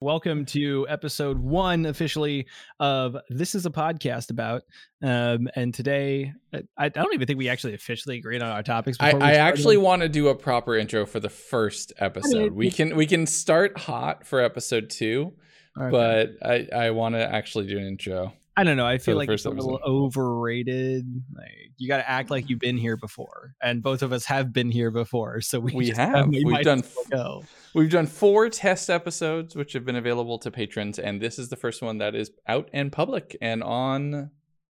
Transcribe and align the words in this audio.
Welcome 0.00 0.44
to 0.46 0.86
episode 0.88 1.40
one 1.40 1.84
officially 1.84 2.46
of 2.78 3.16
This 3.30 3.56
is 3.56 3.66
a 3.66 3.70
Podcast 3.70 4.30
About. 4.30 4.62
Um, 5.02 5.48
and 5.56 5.74
today, 5.74 6.34
I, 6.54 6.62
I 6.76 6.88
don't 6.88 7.12
even 7.14 7.26
think 7.26 7.36
we 7.36 7.48
actually 7.48 7.74
officially 7.74 8.16
agreed 8.16 8.40
on 8.40 8.48
our 8.48 8.62
topics. 8.62 8.96
I, 9.00 9.10
I 9.10 9.32
actually 9.32 9.76
want 9.76 10.02
to 10.02 10.08
do 10.08 10.28
a 10.28 10.36
proper 10.36 10.76
intro 10.76 11.04
for 11.04 11.18
the 11.18 11.28
first 11.28 11.92
episode. 11.98 12.52
We 12.52 12.70
can 12.70 12.94
we 12.94 13.06
can 13.06 13.26
start 13.26 13.76
hot 13.76 14.24
for 14.24 14.40
episode 14.40 14.88
two, 14.88 15.32
okay. 15.76 15.90
but 15.90 16.48
I, 16.48 16.68
I 16.72 16.90
want 16.90 17.16
to 17.16 17.34
actually 17.34 17.66
do 17.66 17.76
an 17.76 17.84
intro. 17.84 18.34
I 18.58 18.64
don't 18.64 18.76
know. 18.76 18.86
I 18.86 18.98
feel 18.98 19.16
like 19.16 19.28
it's 19.28 19.44
a 19.44 19.50
little 19.50 19.78
overrated. 19.86 21.06
Like 21.32 21.70
you 21.76 21.86
got 21.86 21.98
to 21.98 22.10
act 22.10 22.28
like 22.28 22.50
you've 22.50 22.58
been 22.58 22.76
here 22.76 22.96
before, 22.96 23.54
and 23.62 23.84
both 23.84 24.02
of 24.02 24.12
us 24.12 24.24
have 24.24 24.52
been 24.52 24.68
here 24.68 24.90
before. 24.90 25.40
So 25.40 25.60
we, 25.60 25.72
we 25.72 25.88
have. 25.90 26.26
We 26.26 26.52
have 26.52 26.64
done. 26.64 26.82
Go. 27.08 27.44
We've 27.72 27.88
done 27.88 28.08
four 28.08 28.48
test 28.48 28.90
episodes, 28.90 29.54
which 29.54 29.74
have 29.74 29.84
been 29.84 29.94
available 29.94 30.40
to 30.40 30.50
patrons, 30.50 30.98
and 30.98 31.20
this 31.20 31.38
is 31.38 31.50
the 31.50 31.56
first 31.56 31.82
one 31.82 31.98
that 31.98 32.16
is 32.16 32.32
out 32.48 32.68
and 32.72 32.90
public 32.90 33.36
and 33.40 33.62
on 33.62 34.32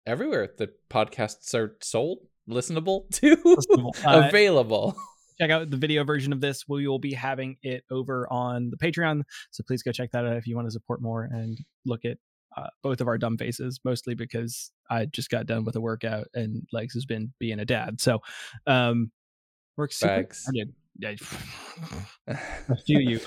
everywhere. 0.07 0.51
The 0.57 0.71
podcasts 0.89 1.53
are 1.53 1.77
sold, 1.83 2.19
listenable 2.49 3.09
to, 3.15 3.37
listenable. 3.37 3.97
Uh, 4.07 4.29
available 4.29 4.95
check 5.41 5.51
out 5.51 5.71
the 5.71 5.77
video 5.77 6.05
version 6.05 6.33
of 6.33 6.41
this. 6.41 6.69
We 6.69 6.87
will 6.87 7.01
be 7.01 7.15
having 7.15 7.57
it 7.63 7.83
over 7.91 8.31
on 8.31 8.71
the 8.71 8.77
Patreon. 8.77 9.23
So 9.51 9.65
please 9.67 9.83
go 9.83 9.91
check 9.91 10.13
that 10.13 10.25
out 10.25 10.37
if 10.37 10.47
you 10.47 10.55
want 10.55 10.69
to 10.69 10.73
support 10.73 11.03
more 11.03 11.25
and 11.25 11.59
look 11.85 12.05
at 12.05 12.19
uh, 12.57 12.69
both 12.83 13.01
of 13.01 13.09
our 13.09 13.19
dumb 13.19 13.39
faces, 13.39 13.81
mostly 13.85 14.15
because 14.15 14.73
I 14.91 15.07
just 15.07 15.31
got 15.31 15.47
done 15.47 15.65
with 15.65 15.77
a 15.77 15.81
workout 15.81 16.29
and 16.35 16.67
Legs 16.73 16.95
has 16.95 17.05
been 17.05 17.33
being 17.39 17.61
a 17.61 17.65
dad. 17.65 18.01
So, 18.01 18.21
um, 18.67 19.11
works 19.77 19.99
super 19.99 20.13
hard. 20.13 20.27
I 22.29 22.75
feel 22.87 23.01
you. 23.01 23.21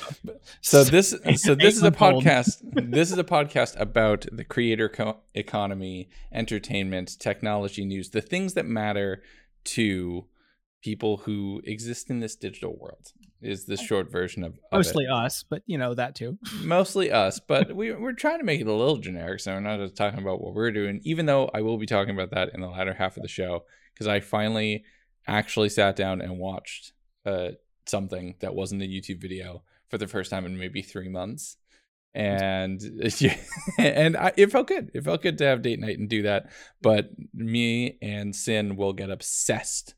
So 0.61 0.83
this, 0.83 1.15
so 1.37 1.55
this 1.55 1.75
is 1.75 1.83
a 1.83 1.91
podcast. 1.91 2.61
this 2.91 3.11
is 3.11 3.17
a 3.17 3.23
podcast 3.23 3.79
about 3.79 4.25
the 4.31 4.43
creator 4.43 4.89
co- 4.89 5.17
economy, 5.33 6.09
entertainment, 6.31 7.19
technology 7.19 7.85
news, 7.85 8.11
the 8.11 8.21
things 8.21 8.53
that 8.53 8.65
matter 8.65 9.23
to 9.65 10.25
people 10.83 11.17
who 11.17 11.61
exist 11.63 12.09
in 12.09 12.19
this 12.19 12.35
digital 12.35 12.77
world 12.77 13.11
is 13.45 13.65
the 13.65 13.77
short 13.77 14.11
version 14.11 14.43
of, 14.43 14.53
of 14.53 14.79
mostly 14.79 15.05
it. 15.05 15.11
us 15.11 15.43
but 15.43 15.61
you 15.65 15.77
know 15.77 15.93
that 15.93 16.15
too 16.15 16.37
mostly 16.61 17.11
us 17.11 17.39
but 17.39 17.75
we, 17.75 17.93
we're 17.93 18.13
trying 18.13 18.39
to 18.39 18.45
make 18.45 18.61
it 18.61 18.67
a 18.67 18.73
little 18.73 18.97
generic 18.97 19.39
so 19.39 19.53
we're 19.53 19.59
not 19.59 19.79
just 19.79 19.95
talking 19.95 20.19
about 20.19 20.41
what 20.41 20.53
we're 20.53 20.71
doing 20.71 20.99
even 21.03 21.25
though 21.25 21.49
i 21.53 21.61
will 21.61 21.77
be 21.77 21.85
talking 21.85 22.13
about 22.13 22.31
that 22.31 22.51
in 22.53 22.61
the 22.61 22.67
latter 22.67 22.93
half 22.93 23.17
of 23.17 23.23
the 23.23 23.29
show 23.29 23.63
because 23.93 24.07
i 24.07 24.19
finally 24.19 24.83
actually 25.27 25.69
sat 25.69 25.95
down 25.95 26.21
and 26.21 26.37
watched 26.37 26.93
uh, 27.25 27.49
something 27.85 28.35
that 28.39 28.55
wasn't 28.55 28.81
a 28.81 28.85
youtube 28.85 29.21
video 29.21 29.63
for 29.89 29.97
the 29.97 30.07
first 30.07 30.29
time 30.31 30.45
in 30.45 30.57
maybe 30.57 30.81
three 30.81 31.09
months 31.09 31.57
and 32.15 32.81
yeah, 33.19 33.35
and 33.77 34.15
I, 34.15 34.31
it 34.37 34.49
felt 34.49 34.67
good. 34.67 34.89
It 34.93 35.03
felt 35.03 35.21
good 35.21 35.37
to 35.39 35.43
have 35.43 35.61
date 35.61 35.81
night 35.81 35.99
and 35.99 36.09
do 36.09 36.21
that. 36.21 36.49
But 36.81 37.09
me 37.33 37.97
and 38.01 38.33
Sin 38.33 38.77
will 38.77 38.93
get 38.93 39.09
obsessed 39.09 39.95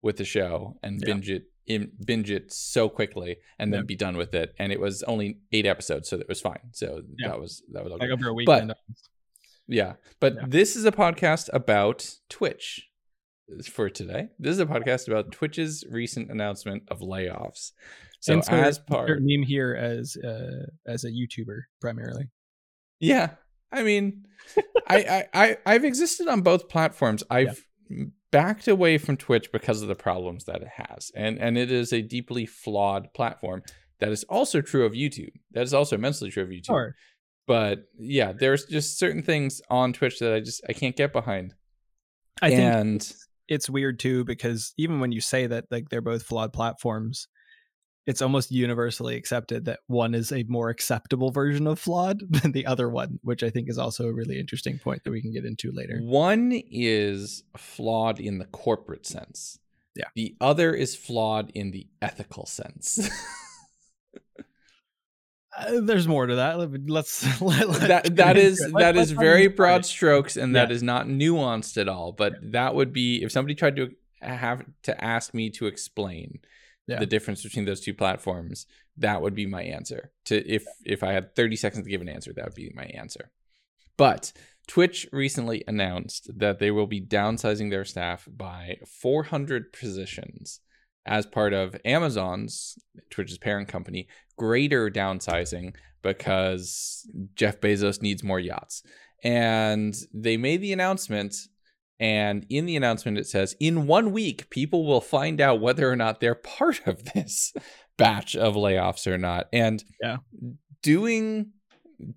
with 0.00 0.16
the 0.16 0.24
show 0.24 0.78
and 0.82 1.00
yeah. 1.00 1.06
binge 1.06 1.28
it 1.28 1.44
in, 1.68 1.92
binge 2.04 2.30
it 2.30 2.52
so 2.52 2.88
quickly 2.88 3.36
and 3.58 3.72
then 3.72 3.80
yeah. 3.80 3.86
be 3.86 3.96
done 3.96 4.16
with 4.16 4.34
it. 4.34 4.54
And 4.58 4.72
it 4.72 4.80
was 4.80 5.02
only 5.04 5.38
eight 5.52 5.66
episodes, 5.66 6.08
so 6.08 6.16
it 6.16 6.28
was 6.28 6.40
fine. 6.40 6.70
So 6.72 7.02
yeah. 7.18 7.28
that 7.28 7.40
was 7.40 7.62
that 7.72 7.84
was 7.84 7.92
okay. 7.92 8.06
like 8.06 8.18
over 8.18 8.28
a 8.28 8.34
weekend. 8.34 8.68
But, 8.68 8.76
yeah, 9.68 9.94
but 10.18 10.50
this 10.50 10.74
is 10.74 10.86
a 10.86 10.92
podcast 10.92 11.50
about 11.52 12.10
Twitch 12.30 12.88
for 13.70 13.90
today. 13.90 14.28
This 14.38 14.52
is 14.52 14.60
a 14.60 14.66
podcast 14.66 15.08
about 15.08 15.30
Twitch's 15.30 15.84
recent 15.90 16.30
announcement 16.30 16.84
of 16.88 17.00
layoffs. 17.00 17.72
So 18.20 18.32
Insert, 18.32 18.64
as 18.64 18.78
part 18.78 19.10
meme 19.20 19.44
here 19.44 19.74
as 19.74 20.16
uh, 20.16 20.66
as 20.86 21.04
a 21.04 21.08
YouTuber 21.08 21.60
primarily. 21.80 22.30
Yeah, 22.98 23.30
I 23.70 23.82
mean, 23.82 24.24
I, 24.88 24.96
I 24.96 25.24
I 25.34 25.56
I've 25.66 25.84
existed 25.84 26.28
on 26.28 26.40
both 26.40 26.68
platforms. 26.68 27.22
I've 27.30 27.62
backed 28.30 28.68
away 28.68 28.98
from 28.98 29.16
Twitch 29.16 29.50
because 29.52 29.82
of 29.82 29.88
the 29.88 29.94
problems 29.94 30.44
that 30.44 30.62
it 30.62 30.68
has. 30.68 31.10
And 31.14 31.38
and 31.38 31.56
it 31.56 31.70
is 31.70 31.92
a 31.92 32.02
deeply 32.02 32.46
flawed 32.46 33.12
platform. 33.14 33.62
That 34.00 34.10
is 34.10 34.24
also 34.24 34.60
true 34.60 34.86
of 34.86 34.92
YouTube. 34.92 35.32
That 35.52 35.62
is 35.62 35.74
also 35.74 35.96
immensely 35.96 36.30
true 36.30 36.44
of 36.44 36.50
YouTube. 36.50 36.66
Sure. 36.66 36.94
But 37.46 37.84
yeah, 37.98 38.32
there's 38.32 38.66
just 38.66 38.98
certain 38.98 39.22
things 39.22 39.60
on 39.70 39.92
Twitch 39.92 40.18
that 40.18 40.34
I 40.34 40.40
just 40.40 40.62
I 40.68 40.72
can't 40.72 40.96
get 40.96 41.12
behind. 41.12 41.54
I 42.40 42.50
and 42.50 43.02
think 43.02 43.16
it's 43.48 43.70
weird 43.70 43.98
too 43.98 44.24
because 44.24 44.74
even 44.76 45.00
when 45.00 45.12
you 45.12 45.20
say 45.20 45.46
that 45.46 45.64
like 45.70 45.88
they're 45.88 46.02
both 46.02 46.22
flawed 46.22 46.52
platforms, 46.52 47.26
it's 48.08 48.22
almost 48.22 48.50
universally 48.50 49.16
accepted 49.16 49.66
that 49.66 49.80
one 49.86 50.14
is 50.14 50.32
a 50.32 50.42
more 50.48 50.70
acceptable 50.70 51.30
version 51.30 51.66
of 51.66 51.78
flawed 51.78 52.22
than 52.30 52.52
the 52.52 52.64
other 52.64 52.88
one, 52.88 53.20
which 53.22 53.42
I 53.42 53.50
think 53.50 53.68
is 53.68 53.76
also 53.76 54.08
a 54.08 54.12
really 54.12 54.40
interesting 54.40 54.78
point 54.78 55.04
that 55.04 55.10
we 55.10 55.20
can 55.20 55.30
get 55.30 55.44
into 55.44 55.70
later. 55.70 55.98
One 56.00 56.50
is 56.70 57.44
flawed 57.58 58.18
in 58.18 58.38
the 58.38 58.46
corporate 58.46 59.06
sense. 59.06 59.58
Yeah. 59.94 60.06
The 60.16 60.34
other 60.40 60.72
is 60.72 60.96
flawed 60.96 61.52
in 61.54 61.70
the 61.70 61.86
ethical 62.00 62.46
sense. 62.46 63.10
uh, 65.58 65.80
there's 65.82 66.08
more 66.08 66.26
to 66.26 66.36
that. 66.36 66.56
Let's 66.88 67.40
let, 67.42 67.68
let 67.68 67.88
that 67.88 68.16
that 68.16 68.38
is 68.38 68.58
that 68.78 68.96
is 68.96 69.10
very 69.10 69.48
broad 69.48 69.84
strokes 69.84 70.38
and 70.38 70.54
yeah. 70.54 70.64
that 70.64 70.72
is 70.72 70.82
not 70.82 71.08
nuanced 71.08 71.78
at 71.78 71.88
all. 71.88 72.12
But 72.12 72.34
yeah. 72.34 72.48
that 72.52 72.74
would 72.74 72.94
be 72.94 73.22
if 73.22 73.32
somebody 73.32 73.54
tried 73.54 73.76
to 73.76 73.90
have 74.22 74.64
to 74.84 75.04
ask 75.04 75.34
me 75.34 75.50
to 75.50 75.66
explain 75.66 76.40
yeah. 76.88 76.98
the 76.98 77.06
difference 77.06 77.42
between 77.42 77.66
those 77.66 77.80
two 77.80 77.94
platforms, 77.94 78.66
that 78.96 79.22
would 79.22 79.34
be 79.34 79.46
my 79.46 79.62
answer. 79.62 80.10
To 80.26 80.36
if 80.52 80.64
if 80.84 81.02
I 81.02 81.12
had 81.12 81.36
30 81.36 81.56
seconds 81.56 81.84
to 81.84 81.90
give 81.90 82.00
an 82.00 82.08
answer, 82.08 82.32
that 82.32 82.44
would 82.44 82.54
be 82.54 82.72
my 82.74 82.86
answer. 82.86 83.30
But 83.96 84.32
Twitch 84.66 85.06
recently 85.12 85.62
announced 85.66 86.30
that 86.36 86.58
they 86.58 86.70
will 86.70 86.86
be 86.86 87.00
downsizing 87.00 87.70
their 87.70 87.84
staff 87.84 88.28
by 88.30 88.78
400 88.86 89.72
positions 89.72 90.60
as 91.06 91.26
part 91.26 91.52
of 91.52 91.76
Amazon's 91.84 92.78
Twitch's 93.10 93.38
parent 93.38 93.68
company 93.68 94.08
greater 94.36 94.90
downsizing 94.90 95.74
because 96.02 97.08
Jeff 97.34 97.60
Bezos 97.60 98.00
needs 98.00 98.22
more 98.22 98.40
yachts. 98.40 98.82
And 99.24 99.96
they 100.14 100.36
made 100.36 100.60
the 100.60 100.72
announcement 100.72 101.34
and 102.00 102.46
in 102.48 102.66
the 102.66 102.76
announcement, 102.76 103.18
it 103.18 103.26
says, 103.26 103.56
in 103.58 103.86
one 103.86 104.12
week, 104.12 104.50
people 104.50 104.86
will 104.86 105.00
find 105.00 105.40
out 105.40 105.60
whether 105.60 105.90
or 105.90 105.96
not 105.96 106.20
they're 106.20 106.34
part 106.34 106.86
of 106.86 107.04
this 107.14 107.52
batch 107.96 108.36
of 108.36 108.54
layoffs 108.54 109.06
or 109.06 109.18
not. 109.18 109.48
And 109.52 109.82
yeah. 110.00 110.18
doing 110.82 111.52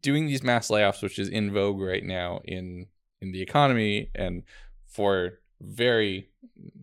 doing 0.02 0.28
these 0.28 0.44
mass 0.44 0.70
layoffs, 0.70 1.02
which 1.02 1.18
is 1.18 1.28
in 1.28 1.52
vogue 1.52 1.80
right 1.80 2.03
now 2.03 2.41
in 2.46 2.88
in 3.22 3.31
the 3.31 3.41
economy, 3.41 4.12
and 4.14 4.44
for 4.88 5.40
very 5.59 6.30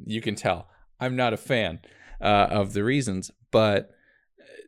you 0.04 0.20
can 0.20 0.34
tell 0.34 0.68
I'm 1.00 1.14
not 1.14 1.32
a 1.32 1.36
fan 1.36 1.80
uh, 2.20 2.48
of 2.50 2.72
the 2.72 2.82
reasons, 2.82 3.30
but 3.52 3.90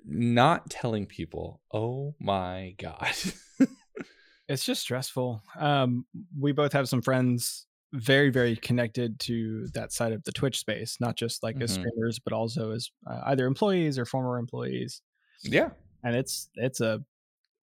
not 0.06 0.70
telling 0.70 1.06
people, 1.06 1.60
oh 1.72 2.14
my 2.20 2.74
god. 2.78 3.12
it's 4.48 4.64
just 4.64 4.82
stressful. 4.82 5.42
Um, 5.58 6.06
we 6.38 6.52
both 6.52 6.72
have 6.72 6.88
some 6.88 7.02
friends 7.02 7.66
very 7.92 8.30
very 8.30 8.56
connected 8.56 9.18
to 9.18 9.66
that 9.74 9.92
side 9.92 10.12
of 10.12 10.22
the 10.24 10.32
twitch 10.32 10.58
space 10.58 10.98
not 11.00 11.16
just 11.16 11.42
like 11.42 11.56
mm-hmm. 11.56 11.64
as 11.64 11.72
streamers 11.72 12.18
but 12.18 12.32
also 12.32 12.70
as 12.70 12.90
uh, 13.10 13.20
either 13.26 13.46
employees 13.46 13.98
or 13.98 14.04
former 14.04 14.38
employees 14.38 15.02
yeah 15.42 15.70
and 16.04 16.14
it's 16.14 16.48
it's 16.54 16.80
a 16.80 17.02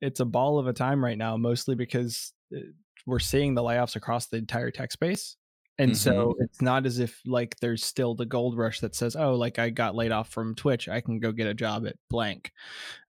it's 0.02 0.20
a 0.20 0.26
ball 0.26 0.60
of 0.60 0.68
a 0.68 0.74
time 0.74 1.04
right 1.04 1.18
now 1.18 1.38
mostly 1.38 1.76
because 1.76 2.34
uh, 2.56 2.60
we're 3.06 3.20
seeing 3.20 3.56
the 3.56 3.62
layoffs 3.62 3.96
across 3.96 4.28
the 4.28 4.38
entire 4.38 4.70
tech 4.70 4.92
space 4.92 5.38
and 5.80 5.92
mm-hmm. 5.92 5.98
so 5.98 6.36
it's 6.40 6.62
not 6.62 6.86
as 6.86 7.00
if 7.00 7.22
like 7.26 7.56
there's 7.62 7.84
still 7.84 8.14
the 8.14 8.26
gold 8.26 8.58
rush 8.58 8.82
that 8.82 8.96
says 8.96 9.16
oh 9.16 9.36
like 9.36 9.60
i 9.60 9.70
got 9.70 9.96
laid 9.96 10.12
off 10.12 10.30
from 10.30 10.56
twitch 10.56 10.90
i 10.90 11.00
can 11.00 11.20
go 11.20 11.32
get 11.32 11.48
a 11.48 11.54
job 11.54 11.88
at 11.88 11.96
blank 12.10 12.52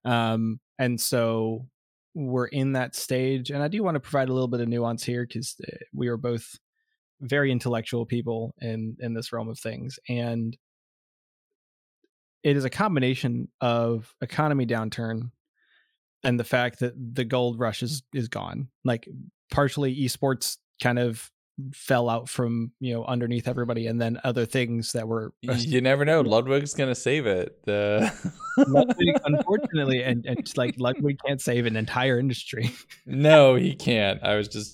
um 0.05 0.59
and 0.77 0.99
so 0.99 1.65
we're 2.15 2.47
in 2.47 2.73
that 2.73 2.95
stage 2.95 3.51
and 3.51 3.61
i 3.61 3.67
do 3.67 3.83
want 3.83 3.95
to 3.95 3.99
provide 3.99 4.29
a 4.29 4.33
little 4.33 4.47
bit 4.47 4.61
of 4.61 4.69
nuance 4.69 5.03
here 5.03 5.25
because 5.25 5.55
uh, 5.67 5.75
we 5.93 6.07
are 6.07 6.17
both 6.17 6.57
very 7.21 7.51
intellectual 7.51 8.05
people 8.05 8.53
in 8.59 8.95
in 8.99 9.13
this 9.13 9.33
realm 9.33 9.49
of 9.49 9.59
things 9.59 9.99
and 10.07 10.57
it 12.43 12.55
is 12.55 12.65
a 12.65 12.69
combination 12.69 13.49
of 13.61 14.13
economy 14.21 14.65
downturn 14.65 15.31
and 16.23 16.39
the 16.39 16.43
fact 16.43 16.79
that 16.79 16.93
the 17.15 17.25
gold 17.25 17.59
rush 17.59 17.83
is 17.83 18.03
is 18.13 18.27
gone. 18.27 18.69
Like 18.83 19.07
partially 19.51 19.95
esports 19.95 20.57
kind 20.81 20.99
of 20.99 21.29
fell 21.73 22.09
out 22.09 22.29
from 22.29 22.71
you 22.79 22.93
know 22.93 23.03
underneath 23.03 23.45
everybody 23.45 23.87
and 23.87 23.99
then 23.99 24.17
other 24.23 24.45
things 24.45 24.93
that 24.93 25.05
were 25.05 25.33
you 25.41 25.81
never 25.81 26.05
know 26.05 26.21
ludwig's 26.25 26.73
gonna 26.73 26.95
save 26.95 27.25
it 27.25 27.59
the 27.65 28.09
ludwig 28.65 29.13
unfortunately 29.25 30.01
and, 30.01 30.25
and 30.25 30.49
like 30.55 30.73
ludwig 30.77 31.19
can't 31.25 31.41
save 31.41 31.65
an 31.65 31.75
entire 31.75 32.17
industry. 32.17 32.71
No 33.05 33.55
he 33.55 33.75
can't. 33.75 34.23
I 34.23 34.35
was 34.35 34.47
just 34.47 34.73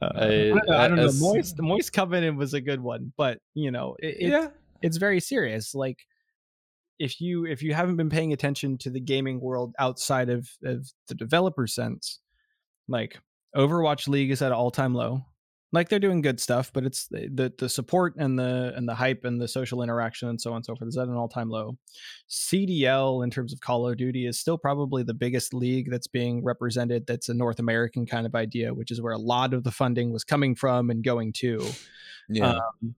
uh, 0.00 0.10
I, 0.14 0.24
I, 0.24 0.28
don't 0.28 0.68
know, 0.68 0.76
I 0.76 0.88
don't 0.88 0.96
know. 0.96 1.12
moist 1.18 1.60
moist 1.60 1.92
covenant 1.92 2.36
was 2.36 2.54
a 2.54 2.60
good 2.60 2.80
one 2.80 3.12
but 3.16 3.38
you 3.54 3.70
know 3.70 3.96
it, 3.98 4.16
it, 4.20 4.28
yeah 4.30 4.48
it's 4.82 4.96
very 4.96 5.20
serious 5.20 5.74
like 5.74 5.98
if 6.98 7.20
you 7.20 7.46
if 7.46 7.62
you 7.62 7.74
haven't 7.74 7.96
been 7.96 8.10
paying 8.10 8.32
attention 8.32 8.76
to 8.78 8.90
the 8.90 9.00
gaming 9.00 9.40
world 9.40 9.74
outside 9.78 10.28
of, 10.28 10.50
of 10.64 10.90
the 11.06 11.14
developer 11.14 11.66
sense, 11.66 12.18
like 12.88 13.18
Overwatch 13.56 14.08
League 14.08 14.30
is 14.30 14.42
at 14.42 14.48
an 14.48 14.54
all 14.54 14.70
time 14.70 14.94
low. 14.94 15.24
Like 15.70 15.90
they're 15.90 15.98
doing 15.98 16.22
good 16.22 16.40
stuff, 16.40 16.72
but 16.72 16.84
it's 16.84 17.08
the 17.08 17.52
the 17.58 17.68
support 17.68 18.14
and 18.16 18.38
the 18.38 18.72
and 18.74 18.88
the 18.88 18.94
hype 18.94 19.24
and 19.24 19.38
the 19.38 19.48
social 19.48 19.82
interaction 19.82 20.28
and 20.28 20.40
so 20.40 20.50
on 20.50 20.56
and 20.56 20.64
so 20.64 20.74
forth 20.74 20.88
is 20.88 20.96
at 20.96 21.08
an 21.08 21.14
all 21.14 21.28
time 21.28 21.50
low. 21.50 21.76
CDL 22.30 23.22
in 23.22 23.30
terms 23.30 23.52
of 23.52 23.60
Call 23.60 23.86
of 23.86 23.98
Duty 23.98 24.26
is 24.26 24.38
still 24.38 24.56
probably 24.56 25.02
the 25.02 25.12
biggest 25.12 25.52
league 25.52 25.90
that's 25.90 26.06
being 26.06 26.42
represented. 26.42 27.06
That's 27.06 27.28
a 27.28 27.34
North 27.34 27.58
American 27.58 28.06
kind 28.06 28.26
of 28.26 28.34
idea, 28.34 28.72
which 28.72 28.90
is 28.90 29.02
where 29.02 29.12
a 29.12 29.18
lot 29.18 29.52
of 29.52 29.62
the 29.62 29.70
funding 29.70 30.10
was 30.10 30.24
coming 30.24 30.54
from 30.54 30.88
and 30.88 31.04
going 31.04 31.34
to. 31.34 31.62
Yeah. 32.30 32.52
Um, 32.52 32.94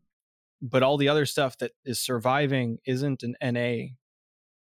but 0.63 0.83
all 0.83 0.97
the 0.97 1.09
other 1.09 1.27
stuff 1.27 1.59
that 1.59 1.73
is 1.85 1.99
surviving 1.99 2.79
isn't 2.85 3.23
an 3.23 3.35
NA 3.43 3.95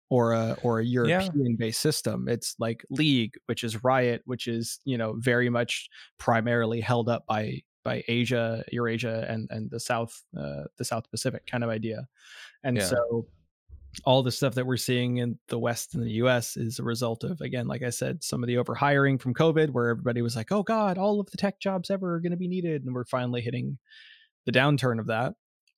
or 0.10 0.34
a 0.34 0.58
or 0.62 0.80
a 0.80 0.86
European 0.86 1.56
based 1.56 1.80
system. 1.80 2.28
It's 2.28 2.56
like 2.60 2.84
League, 2.90 3.36
which 3.46 3.64
is 3.64 3.84
Riot, 3.84 4.22
which 4.26 4.48
is 4.48 4.80
you 4.86 4.98
know 4.98 5.14
very 5.18 5.50
much 5.50 5.90
primarily 6.18 6.82
held 6.82 7.10
up 7.10 7.26
by 7.26 7.62
by 7.84 8.04
Asia, 8.08 8.64
Eurasia, 8.72 9.26
and 9.30 9.48
and 9.52 9.70
the 9.70 9.80
South 9.80 10.24
uh, 10.38 10.64
the 10.78 10.86
South 10.86 11.10
Pacific 11.10 11.46
kind 11.46 11.64
of 11.64 11.70
idea. 11.70 12.08
And 12.64 12.78
yeah. 12.78 12.86
so 12.86 13.28
all 14.06 14.24
the 14.24 14.32
stuff 14.32 14.56
that 14.56 14.66
we're 14.66 14.78
seeing 14.78 15.18
in 15.18 15.38
the 15.50 15.60
West 15.60 15.96
and 15.96 16.04
the 16.04 16.12
US 16.12 16.56
is 16.56 16.80
a 16.80 16.84
result 16.84 17.26
of, 17.26 17.42
again, 17.42 17.68
like 17.68 17.84
I 17.84 17.90
said, 17.90 18.24
some 18.24 18.42
of 18.42 18.48
the 18.48 18.56
overhiring 18.56 19.20
from 19.20 19.34
COVID, 19.34 19.72
where 19.72 19.90
everybody 19.90 20.22
was 20.22 20.36
like, 20.36 20.50
oh 20.50 20.64
God, 20.64 20.98
all 20.98 21.20
of 21.20 21.30
the 21.30 21.36
tech 21.36 21.60
jobs 21.60 21.92
ever 21.92 22.14
are 22.16 22.22
going 22.22 22.32
to 22.32 22.38
be 22.38 22.48
needed. 22.48 22.86
And 22.86 22.96
we're 22.96 23.04
finally 23.04 23.42
hitting 23.42 23.78
the 24.46 24.52
downturn 24.54 24.98
of 24.98 25.08
that 25.08 25.34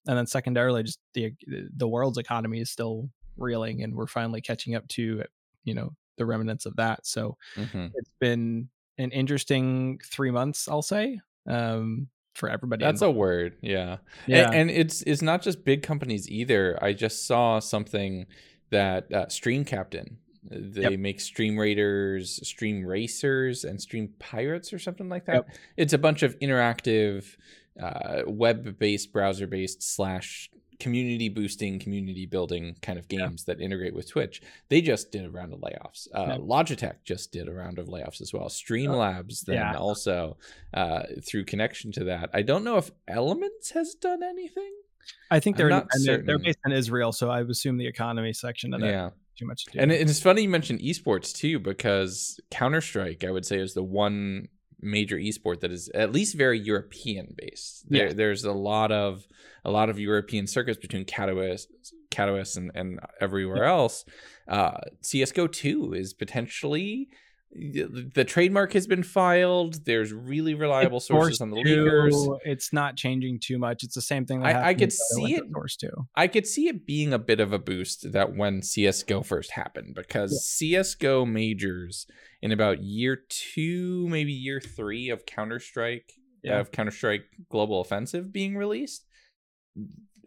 and 0.07 0.17
then 0.17 0.27
secondarily 0.27 0.83
just 0.83 0.99
the 1.13 1.33
the 1.77 1.87
world's 1.87 2.17
economy 2.17 2.59
is 2.59 2.69
still 2.69 3.09
reeling 3.37 3.83
and 3.83 3.95
we're 3.95 4.07
finally 4.07 4.41
catching 4.41 4.75
up 4.75 4.87
to 4.87 5.23
you 5.63 5.73
know 5.73 5.93
the 6.17 6.25
remnants 6.25 6.65
of 6.65 6.75
that 6.75 7.05
so 7.05 7.37
mm-hmm. 7.55 7.87
it's 7.95 8.13
been 8.19 8.69
an 8.97 9.11
interesting 9.11 9.99
three 10.05 10.31
months 10.31 10.67
i'll 10.67 10.81
say 10.81 11.19
um 11.47 12.07
for 12.35 12.49
everybody 12.49 12.83
that's 12.83 13.01
involved. 13.01 13.15
a 13.15 13.19
word 13.19 13.57
yeah 13.61 13.97
yeah 14.27 14.47
and, 14.47 14.55
and, 14.55 14.71
it's 14.71 15.01
it's 15.03 15.21
not 15.21 15.41
just 15.41 15.63
big 15.63 15.83
companies 15.83 16.29
either 16.29 16.77
i 16.81 16.93
just 16.93 17.27
saw 17.27 17.59
something 17.59 18.25
that 18.71 19.11
uh, 19.13 19.27
stream 19.27 19.63
captain 19.63 20.17
they 20.49 20.81
yep. 20.81 20.99
make 20.99 21.21
stream 21.21 21.57
raiders 21.57 22.39
stream 22.47 22.85
racers 22.85 23.63
and 23.63 23.79
stream 23.79 24.09
pirates 24.19 24.73
or 24.73 24.79
something 24.79 25.09
like 25.09 25.25
that 25.25 25.35
yep. 25.35 25.49
it's 25.77 25.93
a 25.93 25.97
bunch 25.97 26.23
of 26.23 26.37
interactive 26.39 27.35
uh, 27.81 28.21
web-based, 28.27 29.11
browser-based 29.11 29.81
slash 29.81 30.49
community 30.83 31.29
boosting, 31.29 31.79
community 31.79 32.25
building 32.25 32.75
kind 32.81 32.99
of 32.99 33.07
games 33.07 33.45
yeah. 33.47 33.53
that 33.53 33.63
integrate 33.63 33.95
with 33.95 34.09
Twitch. 34.09 34.41
They 34.67 34.81
just 34.81 35.13
did 35.13 35.23
a 35.23 35.29
round 35.29 35.53
of 35.53 35.61
layoffs. 35.61 36.09
Uh, 36.13 36.25
yeah. 36.27 36.37
Logitech 36.37 36.95
just 37.05 37.31
did 37.31 37.47
a 37.47 37.53
round 37.53 37.79
of 37.79 37.87
layoffs 37.87 38.19
as 38.19 38.33
well. 38.33 38.49
Streamlabs 38.49 39.45
then 39.45 39.55
yeah. 39.55 39.77
also 39.77 40.35
uh, 40.73 41.03
through 41.25 41.45
connection 41.45 41.93
to 41.93 42.03
that. 42.03 42.31
I 42.33 42.41
don't 42.41 42.65
know 42.65 42.75
if 42.75 42.91
Elements 43.07 43.71
has 43.71 43.95
done 43.95 44.23
anything. 44.23 44.73
I 45.31 45.39
think 45.39 45.55
they're 45.55 45.69
not 45.69 45.87
they're, 46.03 46.21
they're, 46.21 46.37
based 46.37 46.59
in 46.65 46.73
Israel, 46.73 47.13
so 47.13 47.29
I 47.29 47.41
assume 47.41 47.77
the 47.77 47.87
economy 47.87 48.33
section 48.33 48.73
of 48.73 48.81
that. 48.81 48.87
Yeah. 48.87 49.09
Too 49.39 49.45
much. 49.47 49.65
To 49.65 49.79
and 49.79 49.91
it's 49.91 50.19
funny 50.19 50.43
you 50.43 50.49
mentioned 50.49 50.81
esports 50.81 51.33
too, 51.33 51.59
because 51.59 52.39
Counter 52.51 52.81
Strike, 52.81 53.23
I 53.23 53.31
would 53.31 53.45
say, 53.45 53.57
is 53.57 53.73
the 53.73 53.83
one 53.83 54.49
major 54.83 55.17
esport 55.17 55.61
that 55.61 55.71
is 55.71 55.89
at 55.89 56.11
least 56.11 56.35
very 56.35 56.59
European 56.59 57.35
based. 57.37 57.89
There, 57.89 58.07
yeah. 58.07 58.13
There's 58.13 58.43
a 58.43 58.51
lot 58.51 58.91
of 58.91 59.27
a 59.65 59.71
lot 59.71 59.89
of 59.89 59.99
European 59.99 60.47
circuits 60.47 60.77
between 60.79 61.05
Katowice, 61.05 61.67
Katowice 62.11 62.57
and, 62.57 62.71
and 62.75 62.99
everywhere 63.21 63.63
yeah. 63.63 63.71
else. 63.71 64.05
Uh, 64.47 64.77
CS:GO 65.01 65.47
2 65.47 65.93
is 65.93 66.13
potentially 66.13 67.09
the 67.55 68.25
trademark 68.27 68.73
has 68.73 68.87
been 68.87 69.03
filed. 69.03 69.85
There's 69.85 70.11
really 70.11 70.53
reliable 70.53 70.97
it's 70.97 71.07
sources 71.07 71.41
on 71.41 71.51
the 71.51 71.57
leakers. 71.57 72.39
It's 72.43 72.73
not 72.73 72.95
changing 72.95 73.39
too 73.39 73.59
much. 73.59 73.83
It's 73.83 73.95
the 73.95 74.01
same 74.01 74.25
thing. 74.25 74.43
I, 74.43 74.69
I, 74.69 74.73
could 74.73 74.91
see 74.91 75.35
it. 75.35 75.43
Too. 75.79 76.07
I 76.15 76.27
could 76.27 76.47
see 76.47 76.67
it 76.67 76.85
being 76.85 77.13
a 77.13 77.19
bit 77.19 77.39
of 77.39 77.53
a 77.53 77.59
boost 77.59 78.11
that 78.11 78.35
when 78.35 78.61
CS:GO 78.61 79.21
first 79.21 79.51
happened 79.51 79.95
because 79.95 80.59
yeah. 80.61 80.81
CS:GO 80.81 81.25
majors 81.25 82.07
in 82.41 82.51
about 82.51 82.83
year 82.83 83.19
two, 83.29 84.07
maybe 84.09 84.33
year 84.33 84.59
three 84.59 85.09
of 85.09 85.25
Counter 85.25 85.59
Strike, 85.59 86.11
yeah. 86.43 86.59
of 86.59 86.71
Counter 86.71 86.91
Strike 86.91 87.25
Global 87.49 87.81
Offensive 87.81 88.33
being 88.33 88.57
released. 88.57 89.05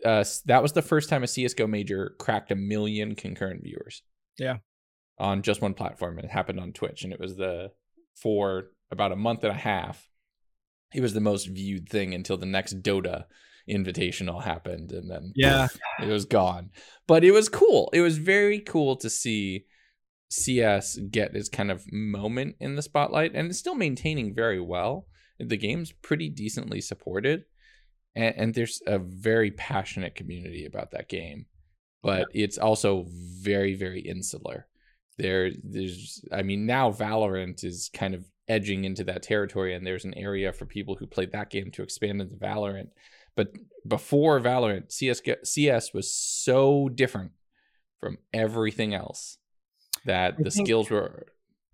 Uh, 0.05 0.25
that 0.45 0.63
was 0.63 0.73
the 0.73 0.83
first 0.83 1.09
time 1.09 1.25
a 1.25 1.27
CS:GO 1.27 1.67
major 1.67 2.15
cracked 2.19 2.53
a 2.53 2.57
million 2.57 3.15
concurrent 3.15 3.63
viewers. 3.65 4.03
Yeah, 4.39 4.59
on 5.19 5.43
just 5.43 5.63
one 5.63 5.75
platform, 5.75 6.19
and 6.19 6.25
it 6.25 6.31
happened 6.31 6.61
on 6.61 6.73
Twitch, 6.73 7.05
and 7.05 7.13
it 7.13 7.21
was 7.21 7.37
the 7.37 7.73
for 8.15 8.71
about 8.91 9.13
a 9.13 9.17
month 9.17 9.45
and 9.45 9.53
a 9.53 9.59
half. 9.59 10.09
It 10.95 11.01
was 11.01 11.15
the 11.15 11.21
most 11.21 11.47
viewed 11.47 11.89
thing 11.89 12.15
until 12.15 12.37
the 12.37 12.47
next 12.47 12.83
Dota 12.83 13.25
invitational 13.69 14.43
happened, 14.43 14.93
and 14.93 15.11
then 15.11 15.33
yeah, 15.35 15.69
it 16.01 16.09
was 16.09 16.25
gone. 16.25 16.71
But 17.07 17.25
it 17.25 17.33
was 17.33 17.49
cool. 17.49 17.91
It 17.93 18.01
was 18.01 18.19
very 18.19 18.61
cool 18.61 18.97
to 18.97 19.11
see 19.11 19.65
CS 20.31 20.99
get 21.11 21.35
its 21.35 21.49
kind 21.49 21.71
of 21.71 21.85
moment 21.93 22.57
in 22.61 22.77
the 22.77 22.83
spotlight, 22.83 23.33
and 23.35 23.49
it's 23.49 23.59
still 23.59 23.75
maintaining 23.75 24.35
very 24.35 24.61
well. 24.61 25.07
The 25.39 25.57
game's 25.57 25.93
pretty 25.93 26.29
decently 26.29 26.81
supported, 26.81 27.45
and, 28.15 28.35
and 28.37 28.55
there's 28.55 28.81
a 28.87 28.99
very 28.99 29.51
passionate 29.51 30.15
community 30.15 30.65
about 30.65 30.93
that 30.93 31.09
game. 31.09 31.47
But 32.03 32.29
yeah. 32.33 32.45
it's 32.45 32.59
also 32.59 33.07
very, 33.09 33.75
very 33.75 34.01
insular. 34.01 34.67
There, 35.19 35.51
there's, 35.63 36.25
I 36.33 36.43
mean, 36.43 36.67
now 36.67 36.91
Valorant 36.91 37.65
is 37.65 37.91
kind 37.93 38.15
of 38.15 38.25
edging 38.49 38.85
into 38.85 39.05
that 39.05 39.23
territory, 39.23 39.75
and 39.75 39.87
there's 39.87 40.05
an 40.05 40.15
area 40.15 40.53
for 40.53 40.67
people 40.67 40.95
who 40.97 41.07
played 41.07 41.33
that 41.33 41.51
game 41.51 41.71
to 41.73 41.83
expand 41.83 42.21
into 42.21 42.37
Valorant. 42.37 42.89
But 43.35 43.53
before 43.87 44.41
Valorant, 44.41 44.93
CS 44.93 45.21
CS 45.45 45.93
was 45.93 46.13
so 46.13 46.89
different 46.89 47.33
from 47.99 48.19
everything 48.33 48.95
else 48.95 49.39
that 50.05 50.37
I 50.39 50.43
the 50.43 50.51
skills 50.51 50.91
were 50.91 51.27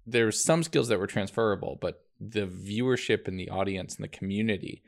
there's 0.06 0.42
some 0.42 0.62
skills 0.62 0.88
that 0.88 0.98
were 0.98 1.06
transferable, 1.06 1.78
but 1.80 2.04
the 2.20 2.46
viewership 2.46 3.28
and 3.28 3.38
the 3.38 3.50
audience 3.50 3.96
and 3.96 4.04
the 4.04 4.08
community 4.08 4.82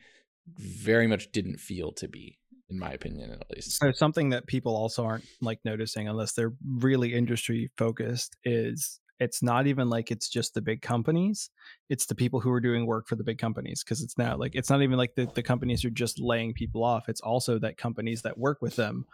very 0.56 1.06
much 1.06 1.32
didn't 1.32 1.58
feel 1.58 1.92
to 1.92 2.08
be 2.08 2.38
in 2.70 2.78
my 2.78 2.90
opinion 2.90 3.30
at 3.30 3.50
least 3.50 3.78
so 3.78 3.92
something 3.92 4.30
that 4.30 4.46
people 4.46 4.76
also 4.76 5.04
aren't 5.04 5.24
like 5.40 5.58
noticing 5.64 6.08
unless 6.08 6.32
they're 6.32 6.54
really 6.78 7.14
industry 7.14 7.70
focused 7.76 8.36
is 8.44 9.00
it's 9.20 9.42
not 9.42 9.66
even 9.66 9.88
like 9.88 10.10
it's 10.10 10.28
just 10.28 10.54
the 10.54 10.62
big 10.62 10.82
companies 10.82 11.50
it's 11.88 12.06
the 12.06 12.14
people 12.14 12.40
who 12.40 12.50
are 12.50 12.60
doing 12.60 12.86
work 12.86 13.06
for 13.06 13.16
the 13.16 13.24
big 13.24 13.38
companies 13.38 13.84
because 13.84 14.02
it's 14.02 14.18
now 14.18 14.36
like 14.36 14.54
it's 14.54 14.70
not 14.70 14.82
even 14.82 14.98
like 14.98 15.14
the, 15.14 15.26
the 15.34 15.42
companies 15.42 15.84
are 15.84 15.90
just 15.90 16.18
laying 16.18 16.52
people 16.52 16.82
off 16.82 17.08
it's 17.08 17.20
also 17.20 17.58
that 17.58 17.76
companies 17.76 18.22
that 18.22 18.38
work 18.38 18.58
with 18.60 18.76
them 18.76 19.04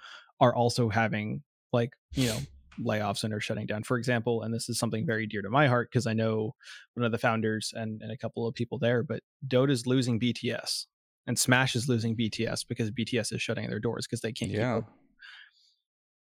are 0.41 0.55
also 0.55 0.89
having 0.89 1.43
like 1.73 1.93
you 2.13 2.29
know 2.29 2.39
layoffs 2.83 3.25
and 3.25 3.33
are 3.33 3.41
shutting 3.41 3.67
down. 3.67 3.83
For 3.83 3.97
example, 3.97 4.43
and 4.43 4.53
this 4.53 4.69
is 4.69 4.79
something 4.79 5.07
very 5.07 5.27
dear 5.27 5.43
to 5.43 5.51
my 5.51 5.67
heart 5.67 5.91
because 5.91 6.07
I 6.07 6.13
know 6.13 6.55
one 6.95 7.05
of 7.05 7.13
the 7.13 7.19
founders 7.19 7.73
and, 7.75 8.01
and 8.03 8.11
a 8.11 8.17
couple 8.17 8.47
of 8.47 8.55
people 8.55 8.79
there, 8.79 9.03
but 9.03 9.23
Dota's 9.47 9.87
losing 9.87 10.21
BTS 10.21 10.87
and 11.31 11.39
Smash 11.39 11.77
is 11.77 11.89
losing 11.89 12.17
BTS 12.17 12.67
because 12.69 12.91
BTS 12.91 13.33
is 13.33 13.41
shutting 13.41 13.69
their 13.71 13.79
doors 13.79 14.07
because 14.07 14.21
they 14.21 14.33
can't 14.33 14.51
yeah. 14.51 14.81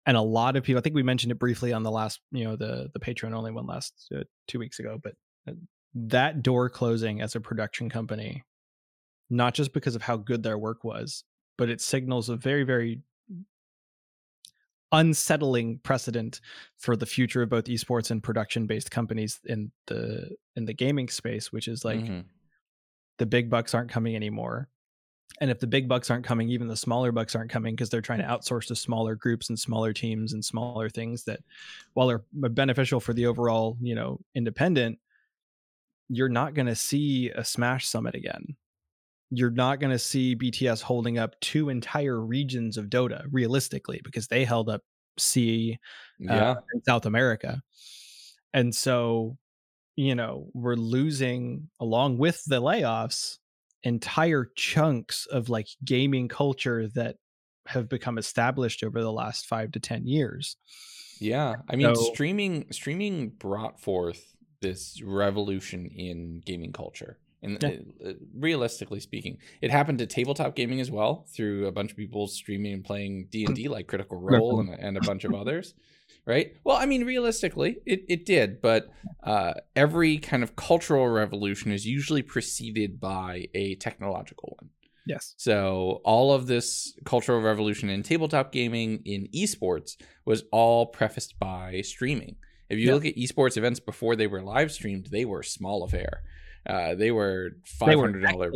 And 0.08 0.16
a 0.16 0.22
lot 0.22 0.56
of 0.56 0.64
people, 0.64 0.80
I 0.80 0.82
think 0.82 0.96
we 0.96 1.04
mentioned 1.04 1.32
it 1.32 1.40
briefly 1.40 1.74
on 1.74 1.84
the 1.84 1.92
last, 1.92 2.22
you 2.32 2.46
know, 2.46 2.56
the 2.56 2.90
the 2.94 3.00
Patreon 3.00 3.34
only 3.34 3.52
one 3.52 3.66
last 3.66 3.94
uh, 4.16 4.24
two 4.48 4.58
weeks 4.58 4.80
ago, 4.80 5.00
but 5.04 5.14
uh, 5.50 5.54
that 5.96 6.44
door 6.44 6.70
closing 6.70 7.22
as 7.22 7.36
a 7.36 7.42
production 7.42 7.90
company, 7.90 8.44
not 9.30 9.54
just 9.54 9.74
because 9.74 9.96
of 9.96 10.04
how 10.04 10.16
good 10.16 10.44
their 10.44 10.58
work 10.58 10.84
was, 10.84 11.24
but 11.58 11.70
it 11.70 11.82
signals 11.82 12.30
a 12.30 12.38
very, 12.38 12.64
very 12.64 13.02
unsettling 14.92 15.80
precedent 15.84 16.40
for 16.78 16.96
the 16.96 17.06
future 17.06 17.42
of 17.42 17.50
both 17.50 17.66
esports 17.66 18.12
and 18.12 18.24
production 18.24 18.68
based 18.68 18.92
companies 18.92 19.40
in 19.46 19.72
the 19.88 20.30
in 20.56 20.66
the 20.66 20.74
gaming 20.74 21.10
space 21.10 21.52
which 21.52 21.68
is 21.68 21.84
like 21.84 22.00
mm-hmm. 22.00 22.22
the 23.18 23.26
big 23.26 23.50
bucks 23.50 23.74
aren't 23.74 23.90
coming 23.90 24.16
anymore 24.16 24.70
and 25.42 25.52
if 25.52 25.60
the 25.60 25.68
big 25.68 25.88
bucks 25.88 26.10
aren't 26.10 26.26
coming 26.26 26.50
even 26.50 26.68
the 26.68 26.76
smaller 26.76 27.12
bucks 27.12 27.36
aren't 27.36 27.52
coming 27.52 27.76
because 27.76 27.90
they're 27.90 28.02
trying 28.02 28.20
to 28.20 28.26
outsource 28.26 28.68
to 28.68 28.76
smaller 28.76 29.16
groups 29.16 29.50
and 29.50 29.60
smaller 29.60 29.94
teams 29.94 30.34
and 30.34 30.44
smaller 30.44 30.90
things 30.90 31.24
that 31.24 31.40
while 31.94 32.10
are 32.10 32.24
beneficial 32.34 33.00
for 33.00 33.14
the 33.14 33.26
overall 33.26 33.78
you 33.82 33.96
know 33.96 34.20
independent 34.36 34.98
you're 36.08 36.30
not 36.30 36.54
going 36.54 36.68
to 36.68 36.76
see 36.76 37.30
a 37.32 37.44
smash 37.44 37.88
summit 37.88 38.16
again 38.16 38.56
you're 39.32 39.52
not 39.52 39.80
going 39.80 39.92
to 39.92 40.00
see 40.00 40.36
BTS 40.36 40.82
holding 40.82 41.18
up 41.18 41.40
two 41.42 41.70
entire 41.70 42.20
regions 42.20 42.78
of 42.78 42.86
Dota 42.86 43.26
realistically 43.32 44.02
because 44.04 44.28
they 44.28 44.46
held 44.46 44.70
up 44.70 44.82
C 45.18 45.80
uh, 46.30 46.34
yeah. 46.34 46.52
uh, 46.52 46.56
in 46.74 46.84
South 46.84 47.06
America. 47.06 47.62
And 48.54 48.74
so, 48.74 49.38
you 49.96 50.16
know, 50.16 50.48
we're 50.54 50.76
losing 50.76 51.70
along 51.80 52.18
with 52.18 52.44
the 52.46 52.62
layoffs 52.62 53.38
entire 53.86 54.52
chunks 54.56 55.28
of 55.28 55.48
like 55.48 55.68
gaming 55.86 56.28
culture 56.28 56.88
that 56.96 57.18
have 57.68 57.88
become 57.88 58.18
established 58.18 58.84
over 58.84 59.02
the 59.02 59.12
last 59.12 59.46
5 59.46 59.72
to 59.74 59.80
10 59.80 60.08
years. 60.08 60.58
Yeah, 61.20 61.56
I 61.70 61.78
mean, 61.78 61.96
so, 61.96 62.14
streaming 62.14 62.66
streaming 62.72 63.30
brought 63.30 63.80
forth 63.80 64.36
this 64.60 65.02
revolution 65.02 65.86
in 65.86 66.42
gaming 66.46 66.74
culture. 66.74 67.20
And 67.42 67.62
yeah. 67.62 68.14
Realistically 68.36 69.00
speaking, 69.00 69.38
it 69.62 69.72
happened 69.72 70.00
to 70.00 70.08
tabletop 70.08 70.56
gaming 70.56 70.82
as 70.82 70.90
well 70.92 71.26
through 71.30 71.68
a 71.68 71.72
bunch 71.72 71.92
of 71.92 71.98
people 71.98 72.28
streaming 72.28 72.74
and 72.74 72.84
playing 72.84 73.28
D 73.30 73.46
and 73.46 73.56
D, 73.56 73.68
like 73.70 73.88
Critical 73.88 74.20
Role 74.20 74.60
and, 74.60 74.70
and 74.72 74.98
a 74.98 75.02
bunch 75.02 75.24
of 75.24 75.34
others. 75.34 75.74
Right. 76.28 76.56
Well, 76.64 76.78
I 76.78 76.88
mean, 76.88 77.04
realistically, 77.04 77.78
it, 77.86 78.04
it 78.10 78.26
did, 78.26 78.60
but 78.60 78.90
uh, 79.24 79.54
every 79.76 80.18
kind 80.18 80.42
of 80.42 80.56
cultural 80.56 81.08
revolution 81.08 81.72
is 81.72 81.86
usually 81.86 82.24
preceded 82.24 83.00
by 83.00 83.48
a 83.54 83.76
technological 83.76 84.58
one. 84.60 84.72
Yes. 85.06 85.36
So 85.38 86.02
all 86.04 86.34
of 86.34 86.48
this 86.48 86.98
cultural 87.06 87.42
revolution 87.42 87.90
in 87.92 88.02
tabletop 88.02 88.52
gaming, 88.52 89.04
in 89.06 89.28
esports, 89.36 89.98
was 90.26 90.44
all 90.52 90.88
prefaced 90.88 91.38
by 91.38 91.82
streaming. 91.82 92.38
If 92.70 92.80
you 92.80 92.92
look 92.92 93.06
at 93.06 93.16
esports 93.16 93.58
events 93.58 93.80
before 93.80 94.16
they 94.16 94.26
were 94.26 94.42
live 94.42 94.72
streamed, 94.72 95.10
they 95.12 95.26
were 95.26 95.44
small 95.44 95.84
affair. 95.84 96.24
Uh, 96.68 96.96
they 96.96 97.12
were 97.12 97.52
five 97.64 98.00
hundred 98.00 98.24
dollars. 98.24 98.56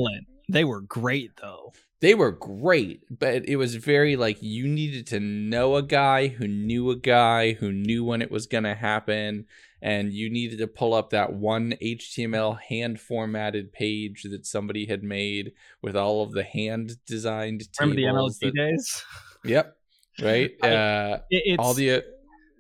They 0.49 0.63
were 0.63 0.81
great 0.81 1.29
though. 1.39 1.73
They 2.01 2.15
were 2.15 2.31
great, 2.31 3.03
but 3.09 3.47
it 3.47 3.57
was 3.57 3.75
very 3.75 4.15
like 4.15 4.37
you 4.41 4.67
needed 4.67 5.05
to 5.07 5.19
know 5.19 5.75
a 5.75 5.83
guy 5.83 6.27
who 6.27 6.47
knew 6.47 6.89
a 6.91 6.95
guy 6.95 7.53
who 7.53 7.73
knew 7.73 8.05
when 8.05 8.21
it 8.21 8.31
was 8.31 8.47
going 8.47 8.63
to 8.63 8.75
happen, 8.75 9.45
and 9.81 10.13
you 10.13 10.29
needed 10.29 10.59
to 10.59 10.67
pull 10.67 10.93
up 10.93 11.09
that 11.09 11.33
one 11.33 11.73
HTML 11.81 12.57
hand 12.69 13.01
formatted 13.01 13.73
page 13.73 14.23
that 14.23 14.45
somebody 14.45 14.85
had 14.85 15.03
made 15.03 15.51
with 15.81 15.97
all 15.97 16.23
of 16.23 16.31
the 16.31 16.43
hand 16.43 16.93
designed. 17.05 17.63
Remember 17.79 17.95
the 17.95 18.07
MLG 18.07 18.39
that, 18.39 18.53
days? 18.55 19.03
Yep. 19.43 19.75
Right. 20.21 20.51
Uh, 20.63 21.19
it, 21.29 21.59
all 21.59 21.73
the. 21.73 21.91
Uh, 21.91 22.01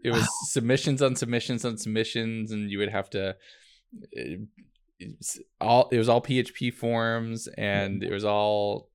it 0.03 0.11
was 0.11 0.27
submissions 0.49 1.01
on 1.01 1.15
submissions 1.15 1.63
on 1.63 1.77
submissions, 1.77 2.51
and 2.51 2.69
you 2.69 2.79
would 2.79 2.89
have 2.89 3.09
to 3.11 3.35
uh, 4.17 4.21
all 5.61 5.89
it 5.91 5.97
was 5.97 6.09
all 6.09 6.21
PHP 6.21 6.73
forms 6.73 7.47
and 7.57 8.03
it 8.03 8.11
was 8.11 8.25
all 8.25 8.89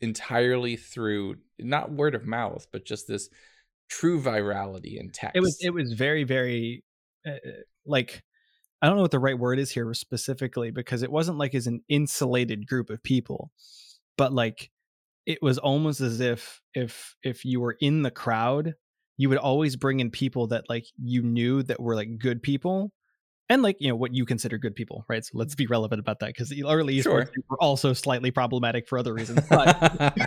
entirely 0.00 0.76
through 0.76 1.36
not 1.58 1.92
word 1.92 2.14
of 2.14 2.26
mouth 2.26 2.66
but 2.72 2.84
just 2.84 3.06
this 3.06 3.28
true 3.92 4.20
virality 4.20 4.98
in 4.98 5.10
text. 5.10 5.36
It 5.36 5.40
was 5.40 5.58
it 5.60 5.70
was 5.70 5.92
very 5.92 6.24
very 6.24 6.82
uh, 7.26 7.32
like 7.84 8.22
I 8.80 8.86
don't 8.86 8.96
know 8.96 9.02
what 9.02 9.10
the 9.10 9.18
right 9.18 9.38
word 9.38 9.58
is 9.58 9.70
here 9.70 9.92
specifically 9.94 10.70
because 10.70 11.02
it 11.02 11.12
wasn't 11.12 11.38
like 11.38 11.54
as 11.54 11.66
an 11.66 11.82
insulated 11.88 12.66
group 12.66 12.90
of 12.90 13.02
people 13.02 13.50
but 14.16 14.32
like 14.32 14.70
it 15.26 15.38
was 15.42 15.58
almost 15.58 16.00
as 16.00 16.20
if 16.20 16.60
if 16.74 17.14
if 17.22 17.44
you 17.44 17.60
were 17.60 17.76
in 17.80 18.02
the 18.02 18.10
crowd 18.10 18.74
you 19.18 19.28
would 19.28 19.38
always 19.38 19.76
bring 19.76 20.00
in 20.00 20.10
people 20.10 20.48
that 20.48 20.64
like 20.68 20.86
you 21.00 21.22
knew 21.22 21.62
that 21.62 21.80
were 21.80 21.94
like 21.94 22.18
good 22.18 22.42
people 22.42 22.90
and 23.48 23.62
like 23.62 23.76
you 23.80 23.88
know 23.88 23.96
what 23.96 24.14
you 24.14 24.24
consider 24.24 24.58
good 24.58 24.74
people, 24.74 25.04
right? 25.08 25.24
So 25.24 25.32
let's 25.34 25.54
be 25.54 25.66
relevant 25.66 26.00
about 26.00 26.20
that 26.20 26.28
because 26.28 26.48
the 26.48 26.64
early 26.64 26.98
esports 26.98 27.30
were 27.48 27.60
also 27.60 27.92
slightly 27.92 28.30
problematic 28.30 28.88
for 28.88 28.98
other 28.98 29.12
reasons. 29.12 29.46
But 29.48 29.78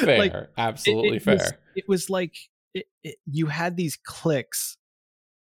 fair, 0.00 0.18
like, 0.18 0.34
absolutely 0.56 1.16
it, 1.16 1.16
it 1.16 1.22
fair. 1.22 1.34
Was, 1.34 1.52
it 1.76 1.84
was 1.88 2.10
like 2.10 2.36
it, 2.74 2.86
you 3.30 3.46
had 3.46 3.76
these 3.76 3.96
clicks 3.96 4.76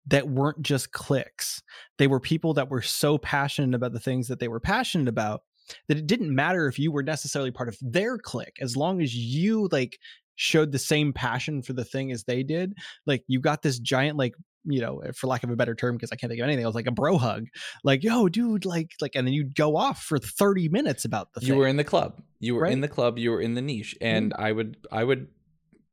that 0.07 0.29
weren't 0.29 0.63
just 0.63 0.93
clicks; 0.93 1.63
they 1.99 2.07
were 2.07 2.21
people 2.21 2.55
that 2.55 2.71
were 2.71 2.83
so 2.83 3.19
passionate 3.19 3.75
about 3.75 3.93
the 3.93 4.01
things 4.01 4.29
that 4.29 4.41
they 4.41 4.49
were 4.49 4.61
passionate 4.61 5.09
about 5.09 5.43
that 5.89 5.99
it 5.99 6.07
didn't 6.07 6.35
matter 6.35 6.67
if 6.67 6.79
you 6.79 6.91
were 6.91 7.03
necessarily 7.03 7.51
part 7.51 7.69
of 7.69 7.77
their 7.81 8.19
clique 8.19 8.57
as 8.61 8.77
long 8.77 9.03
as 9.03 9.15
you 9.15 9.69
like 9.71 9.99
showed 10.35 10.73
the 10.73 10.79
same 10.79 11.13
passion 11.13 11.63
for 11.63 11.73
the 11.73 11.85
thing 11.85 12.13
as 12.13 12.25
they 12.25 12.43
did 12.43 12.73
like 13.07 13.25
you 13.27 13.41
got 13.41 13.61
this 13.61 13.79
giant 13.79 14.17
like 14.17 14.35
you 14.69 14.81
know, 14.81 15.03
for 15.15 15.27
lack 15.27 15.45
of 15.45 15.51
a 15.51 15.57
better 15.57 15.75
term, 15.75 15.97
because 15.97 16.13
I 16.13 16.17
can't 16.17 16.31
think 16.31 16.41
of 16.41 16.45
anything 16.45 16.65
else, 16.65 16.75
like 16.75 16.87
a 16.87 16.93
bro 16.93 17.19
hug, 17.19 17.47
like, 17.85 18.05
yo, 18.05 18.29
dude, 18.29 18.65
like, 18.65 18.93
like, 19.01 19.13
and 19.15 19.27
then 19.27 19.35
you'd 19.35 19.55
go 19.55 19.77
off 19.77 20.03
for 20.03 20.19
30 20.19 20.69
minutes 20.69 21.05
about 21.05 21.33
the 21.35 21.45
You 21.45 21.57
were 21.57 21.67
in 21.67 21.77
the 21.77 21.85
club. 21.85 22.21
You 22.41 22.55
were 22.55 22.63
right? 22.63 22.73
in 22.73 22.81
the 22.81 22.89
club. 22.89 23.19
You 23.19 23.31
were 23.31 23.41
in 23.41 23.55
the 23.55 23.63
niche. 23.63 23.97
And 24.01 24.33
mm-hmm. 24.33 24.43
I 24.43 24.53
would, 24.53 24.77
I 24.93 25.05
would 25.05 25.29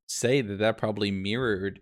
say 0.07 0.41
that 0.41 0.59
that 0.59 0.77
probably 0.77 1.11
mirrored 1.11 1.79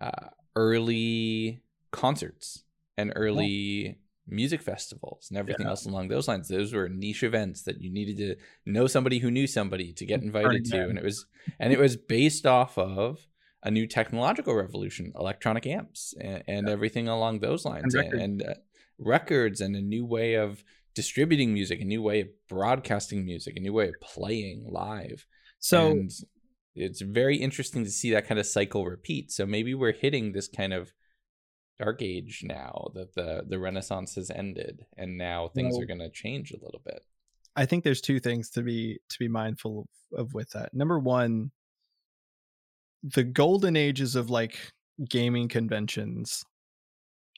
uh, 0.00 0.28
early 0.56 1.62
concerts 1.90 2.64
and 2.98 3.12
early 3.16 3.46
yeah. 3.46 3.92
music 4.26 4.60
festivals 4.62 5.28
and 5.30 5.38
everything 5.38 5.64
yeah. 5.64 5.70
else 5.70 5.86
along 5.86 6.08
those 6.08 6.28
lines. 6.28 6.48
Those 6.48 6.72
were 6.72 6.88
niche 6.88 7.22
events 7.22 7.62
that 7.62 7.80
you 7.80 7.90
needed 7.90 8.16
to 8.18 8.36
know 8.66 8.86
somebody 8.86 9.18
who 9.18 9.30
knew 9.30 9.46
somebody 9.46 9.92
to 9.94 10.06
get 10.06 10.22
invited 10.22 10.64
to. 10.66 10.82
And 10.82 10.98
it 10.98 11.04
was, 11.04 11.26
and 11.58 11.72
it 11.72 11.78
was 11.78 11.96
based 11.96 12.46
off 12.46 12.76
of, 12.78 13.26
a 13.62 13.70
new 13.70 13.86
technological 13.86 14.54
revolution, 14.54 15.12
electronic 15.18 15.66
amps 15.66 16.14
and, 16.20 16.42
and 16.48 16.66
yeah. 16.66 16.72
everything 16.72 17.08
along 17.08 17.40
those 17.40 17.64
lines, 17.64 17.94
and, 17.94 18.04
records. 18.04 18.22
and 18.22 18.42
uh, 18.42 18.54
records 18.98 19.60
and 19.60 19.76
a 19.76 19.80
new 19.80 20.04
way 20.04 20.34
of 20.34 20.64
distributing 20.94 21.54
music, 21.54 21.80
a 21.80 21.84
new 21.84 22.02
way 22.02 22.20
of 22.20 22.28
broadcasting 22.48 23.24
music, 23.24 23.56
a 23.56 23.60
new 23.60 23.72
way 23.72 23.88
of 23.88 23.94
playing 24.02 24.66
live. 24.68 25.26
So 25.58 25.90
and 25.92 26.10
it's 26.74 27.00
very 27.00 27.36
interesting 27.36 27.84
to 27.84 27.90
see 27.90 28.10
that 28.12 28.26
kind 28.26 28.40
of 28.40 28.46
cycle 28.46 28.84
repeat. 28.84 29.30
So 29.30 29.46
maybe 29.46 29.74
we're 29.74 29.92
hitting 29.92 30.32
this 30.32 30.48
kind 30.48 30.72
of 30.72 30.92
dark 31.78 32.02
age 32.02 32.42
now 32.44 32.90
that 32.94 33.14
the 33.14 33.44
the 33.48 33.58
renaissance 33.58 34.14
has 34.14 34.30
ended 34.30 34.86
and 34.96 35.18
now 35.18 35.48
things 35.48 35.72
well, 35.72 35.82
are 35.82 35.86
going 35.86 36.00
to 36.00 36.10
change 36.10 36.52
a 36.52 36.64
little 36.64 36.80
bit. 36.84 37.02
I 37.56 37.66
think 37.66 37.84
there's 37.84 38.00
two 38.00 38.20
things 38.20 38.50
to 38.50 38.62
be 38.62 38.98
to 39.08 39.18
be 39.18 39.28
mindful 39.28 39.88
of, 40.12 40.20
of 40.26 40.34
with 40.34 40.50
that. 40.50 40.74
Number 40.74 40.98
one, 40.98 41.50
the 43.02 43.24
golden 43.24 43.76
ages 43.76 44.16
of 44.16 44.30
like 44.30 44.72
gaming 45.08 45.48
conventions 45.48 46.44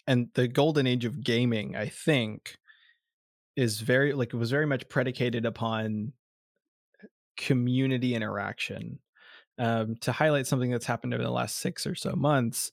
and 0.07 0.29
the 0.35 0.47
golden 0.49 0.87
age 0.87 1.05
of 1.05 1.23
gaming 1.23 1.77
i 1.77 1.89
think 1.89 2.57
is 3.57 3.81
very 3.81 4.13
like 4.13 4.35
it 4.35 4.37
was 4.37 4.51
very 4.51 4.67
much 4.67 4.89
predicated 4.89 5.47
upon 5.47 6.13
community 7.37 8.15
interaction 8.15 8.99
um, 9.59 9.95
to 10.01 10.11
highlight 10.11 10.47
something 10.47 10.71
that's 10.71 10.87
happened 10.87 11.15
over 11.15 11.23
the 11.23 11.31
last 11.31 11.59
six 11.59 11.87
or 11.87 11.95
so 11.95 12.15
months 12.15 12.73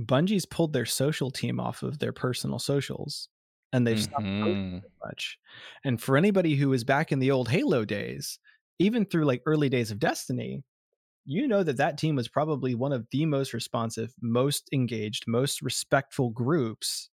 bungie's 0.00 0.46
pulled 0.46 0.72
their 0.72 0.86
social 0.86 1.30
team 1.30 1.58
off 1.58 1.82
of 1.82 1.98
their 1.98 2.12
personal 2.12 2.58
socials 2.58 3.28
and 3.72 3.86
they've 3.86 4.02
stopped 4.02 4.24
mm-hmm. 4.24 4.78
much 5.04 5.38
and 5.84 6.00
for 6.00 6.16
anybody 6.16 6.54
who 6.54 6.68
was 6.68 6.84
back 6.84 7.12
in 7.12 7.18
the 7.18 7.30
old 7.30 7.48
halo 7.48 7.84
days 7.84 8.38
even 8.78 9.04
through 9.04 9.24
like 9.24 9.42
early 9.46 9.68
days 9.68 9.90
of 9.90 9.98
destiny 9.98 10.62
you 11.26 11.48
know 11.48 11.62
that 11.62 11.76
that 11.76 11.98
team 11.98 12.16
was 12.16 12.28
probably 12.28 12.74
one 12.74 12.92
of 12.92 13.06
the 13.10 13.26
most 13.26 13.52
responsive, 13.52 14.14
most 14.22 14.68
engaged, 14.72 15.24
most 15.26 15.60
respectful 15.60 16.30
groups 16.30 17.10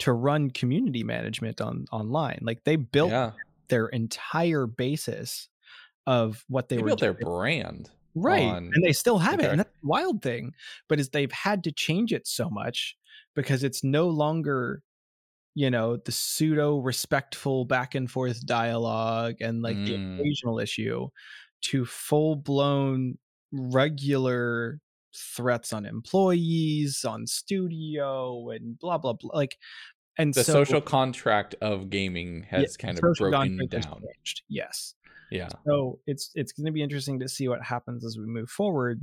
to 0.00 0.12
run 0.12 0.50
community 0.50 1.02
management 1.02 1.60
on 1.60 1.86
online. 1.90 2.38
Like 2.42 2.64
they 2.64 2.76
built 2.76 3.10
yeah. 3.10 3.32
their 3.68 3.88
entire 3.88 4.66
basis 4.66 5.48
of 6.06 6.44
what 6.48 6.68
they, 6.68 6.76
they 6.76 6.82
were 6.82 6.88
built 6.88 7.00
doing. 7.00 7.16
their 7.18 7.26
brand. 7.26 7.90
Right. 8.14 8.42
And 8.42 8.72
they 8.84 8.92
still 8.92 9.18
have 9.18 9.40
it. 9.40 9.46
And 9.46 9.60
that's 9.60 9.70
wild 9.82 10.20
thing. 10.22 10.52
But 10.88 11.00
is 11.00 11.10
they've 11.10 11.30
had 11.30 11.64
to 11.64 11.72
change 11.72 12.12
it 12.12 12.26
so 12.26 12.50
much 12.50 12.96
because 13.34 13.64
it's 13.64 13.84
no 13.84 14.08
longer 14.08 14.82
you 15.54 15.68
know 15.68 15.96
the 15.96 16.12
pseudo 16.12 16.78
respectful 16.78 17.64
back 17.64 17.96
and 17.96 18.08
forth 18.08 18.46
dialogue 18.46 19.34
and 19.40 19.62
like 19.62 19.76
mm. 19.76 19.86
the 19.86 20.22
occasional 20.22 20.60
issue 20.60 21.08
to 21.60 21.84
full 21.84 22.36
blown 22.36 23.18
regular 23.52 24.80
threats 25.14 25.72
on 25.72 25.86
employees, 25.86 27.04
on 27.04 27.26
studio, 27.26 28.50
and 28.50 28.78
blah 28.78 28.98
blah 28.98 29.14
blah. 29.14 29.36
Like, 29.36 29.56
and 30.18 30.32
the 30.34 30.44
so, 30.44 30.52
social 30.52 30.80
contract 30.80 31.54
of 31.60 31.90
gaming 31.90 32.46
has 32.50 32.76
yeah, 32.78 32.86
kind 32.86 32.98
of 32.98 33.02
broken 33.18 33.58
down. 33.68 34.02
Yes. 34.48 34.94
Yeah. 35.30 35.48
So 35.66 36.00
it's 36.06 36.30
it's 36.34 36.52
going 36.52 36.66
to 36.66 36.72
be 36.72 36.82
interesting 36.82 37.20
to 37.20 37.28
see 37.28 37.48
what 37.48 37.62
happens 37.62 38.04
as 38.04 38.18
we 38.18 38.26
move 38.26 38.50
forward, 38.50 39.00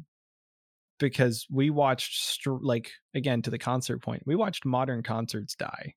because 0.99 1.47
we 1.49 1.69
watched 1.69 2.45
like 2.45 2.91
again 3.13 3.41
to 3.43 3.49
the 3.49 3.57
concert 3.57 4.01
point, 4.01 4.23
we 4.25 4.35
watched 4.35 4.65
modern 4.65 5.03
concerts 5.03 5.55
die, 5.55 5.95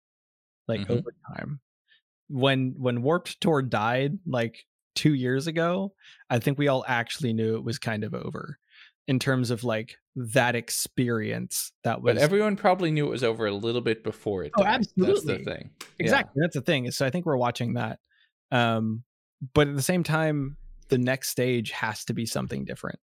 like 0.68 0.80
mm-hmm. 0.80 0.92
over 0.92 1.14
time. 1.34 1.60
When 2.28 2.74
when 2.78 3.02
Warped 3.02 3.40
Tour 3.40 3.60
died, 3.60 4.18
like 4.24 4.64
two 4.94 5.14
years 5.14 5.46
ago, 5.46 5.92
I 6.28 6.38
think 6.38 6.58
we 6.58 6.68
all 6.68 6.84
actually 6.86 7.32
knew 7.32 7.56
it 7.56 7.64
was 7.64 7.78
kind 7.78 8.04
of 8.04 8.14
over 8.14 8.58
in 9.06 9.18
terms 9.18 9.50
of 9.50 9.64
like 9.64 9.96
that 10.14 10.54
experience 10.54 11.72
that 11.84 12.02
was 12.02 12.14
but 12.14 12.22
everyone 12.22 12.54
probably 12.56 12.90
knew 12.90 13.06
it 13.06 13.10
was 13.10 13.24
over 13.24 13.46
a 13.46 13.52
little 13.52 13.80
bit 13.80 14.04
before 14.04 14.44
it 14.44 14.52
oh 14.58 14.62
absolutely 14.62 15.14
that's 15.14 15.24
the 15.24 15.44
thing. 15.44 15.70
Exactly 15.98 16.32
yeah. 16.36 16.42
that's 16.44 16.54
the 16.54 16.60
thing 16.60 16.90
so 16.90 17.06
i 17.06 17.10
think 17.10 17.26
we're 17.26 17.36
watching 17.36 17.74
that 17.74 17.98
um 18.52 19.02
but 19.54 19.68
at 19.68 19.74
the 19.74 19.82
same 19.82 20.04
time 20.04 20.56
the 20.90 20.98
next 20.98 21.30
stage 21.30 21.70
has 21.70 22.04
to 22.04 22.12
be 22.12 22.26
something 22.26 22.64
different. 22.64 22.98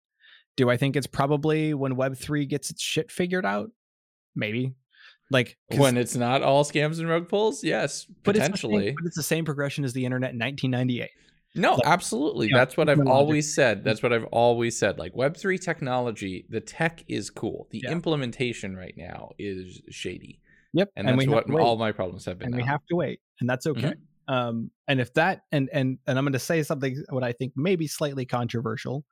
Do 0.57 0.69
i 0.69 0.77
think 0.77 0.97
it's 0.97 1.07
probably 1.07 1.75
when 1.75 1.97
web 1.97 2.17
3 2.17 2.47
gets 2.47 2.71
its 2.71 2.83
shit 2.83 3.11
figured 3.11 3.47
out? 3.47 3.71
Maybe. 4.35 4.75
Like 5.31 5.57
when 5.77 5.97
it's 5.97 6.17
not 6.17 6.43
all 6.43 6.65
scams 6.65 6.99
and 6.99 7.09
rug 7.09 7.29
pulls? 7.29 7.63
Yes 7.63 8.07
potentially 8.25 8.75
but 8.75 8.79
it's, 8.79 8.87
same, 8.87 8.95
but 8.97 9.07
it's 9.07 9.17
the 9.17 9.23
same 9.23 9.45
progression 9.45 9.85
as 9.85 9.93
the 9.93 10.05
internet 10.05 10.33
in 10.33 10.39
1998 10.39 11.11
No, 11.55 11.79
absolutely. 11.85 12.51
That's 12.53 12.77
what 12.77 12.89
I've 12.89 13.07
always 13.07 13.55
said. 13.55 13.85
That's 13.85 14.03
what 14.03 14.13
I've 14.13 14.25
always 14.25 14.77
said. 14.77 14.99
Like 14.99 15.15
Web3 15.15 15.61
technology, 15.61 16.47
the 16.49 16.61
tech 16.61 17.05
is 17.07 17.31
cool. 17.31 17.69
The 17.71 17.83
yeah. 17.85 17.93
implementation 17.93 18.77
right 18.77 18.95
now 18.97 19.31
is 19.39 19.81
shady. 19.91 20.41
Yep. 20.73 20.91
And, 20.97 21.09
and 21.09 21.21
that's 21.21 21.29
what 21.29 21.61
all 21.61 21.77
my 21.77 21.93
problems 21.93 22.25
have 22.25 22.39
been. 22.39 22.47
And 22.47 22.57
now. 22.57 22.63
we 22.63 22.69
have 22.69 22.85
to 22.91 22.97
wait. 22.97 23.21
And 23.41 23.49
that's 23.49 23.67
okay. 23.67 23.95
Mm-hmm. 24.29 24.35
Um, 24.35 24.71
and 24.89 25.01
if 25.01 25.13
that 25.15 25.43
and 25.53 25.69
and 25.73 25.99
and 26.07 26.19
I'm 26.19 26.25
going 26.25 26.33
to 26.33 26.39
say 26.39 26.63
something 26.63 27.05
what 27.11 27.23
I 27.23 27.33
think 27.33 27.53
may 27.57 27.77
be 27.77 27.87
slightly 27.87 28.25
controversial, 28.25 29.05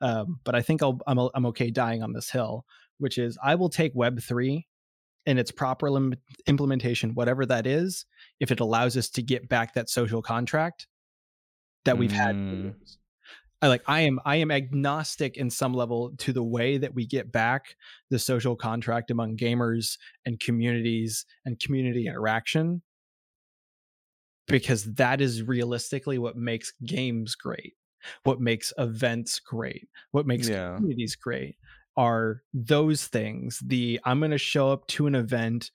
um, 0.00 0.40
but 0.44 0.54
I 0.54 0.62
think 0.62 0.82
I'll, 0.82 0.98
I'm 1.06 1.18
I'm 1.34 1.46
okay 1.46 1.70
dying 1.70 2.02
on 2.02 2.14
this 2.14 2.30
hill, 2.30 2.64
which 2.98 3.18
is 3.18 3.38
I 3.44 3.54
will 3.54 3.68
take 3.68 3.92
Web 3.94 4.20
three 4.20 4.66
and 5.26 5.38
its 5.38 5.50
proper 5.50 5.90
lim- 5.90 6.14
implementation, 6.46 7.14
whatever 7.14 7.44
that 7.44 7.66
is, 7.66 8.06
if 8.40 8.50
it 8.50 8.60
allows 8.60 8.96
us 8.96 9.10
to 9.10 9.22
get 9.22 9.48
back 9.48 9.74
that 9.74 9.90
social 9.90 10.22
contract 10.22 10.86
that 11.86 11.98
we've 11.98 12.12
mm. 12.12 12.14
had. 12.14 12.74
I 13.62 13.68
like 13.68 13.82
I 13.86 14.00
am 14.00 14.20
I 14.24 14.36
am 14.36 14.50
agnostic 14.50 15.38
in 15.38 15.48
some 15.48 15.72
level 15.72 16.12
to 16.18 16.32
the 16.32 16.42
way 16.42 16.76
that 16.76 16.94
we 16.94 17.06
get 17.06 17.32
back 17.32 17.76
the 18.10 18.18
social 18.18 18.54
contract 18.54 19.10
among 19.10 19.38
gamers 19.38 19.96
and 20.26 20.38
communities 20.38 21.24
and 21.46 21.58
community 21.58 22.06
interaction 22.06 22.82
because 24.46 24.84
that 24.94 25.20
is 25.20 25.42
realistically 25.42 26.18
what 26.18 26.36
makes 26.36 26.74
games 26.84 27.34
great 27.34 27.74
what 28.24 28.40
makes 28.40 28.74
events 28.76 29.40
great 29.40 29.88
what 30.10 30.26
makes 30.26 30.48
yeah. 30.48 30.74
communities 30.76 31.16
great 31.16 31.56
are 31.96 32.42
those 32.52 33.06
things 33.06 33.60
the 33.64 33.98
i'm 34.04 34.18
going 34.18 34.30
to 34.30 34.38
show 34.38 34.70
up 34.70 34.86
to 34.86 35.06
an 35.06 35.14
event 35.14 35.70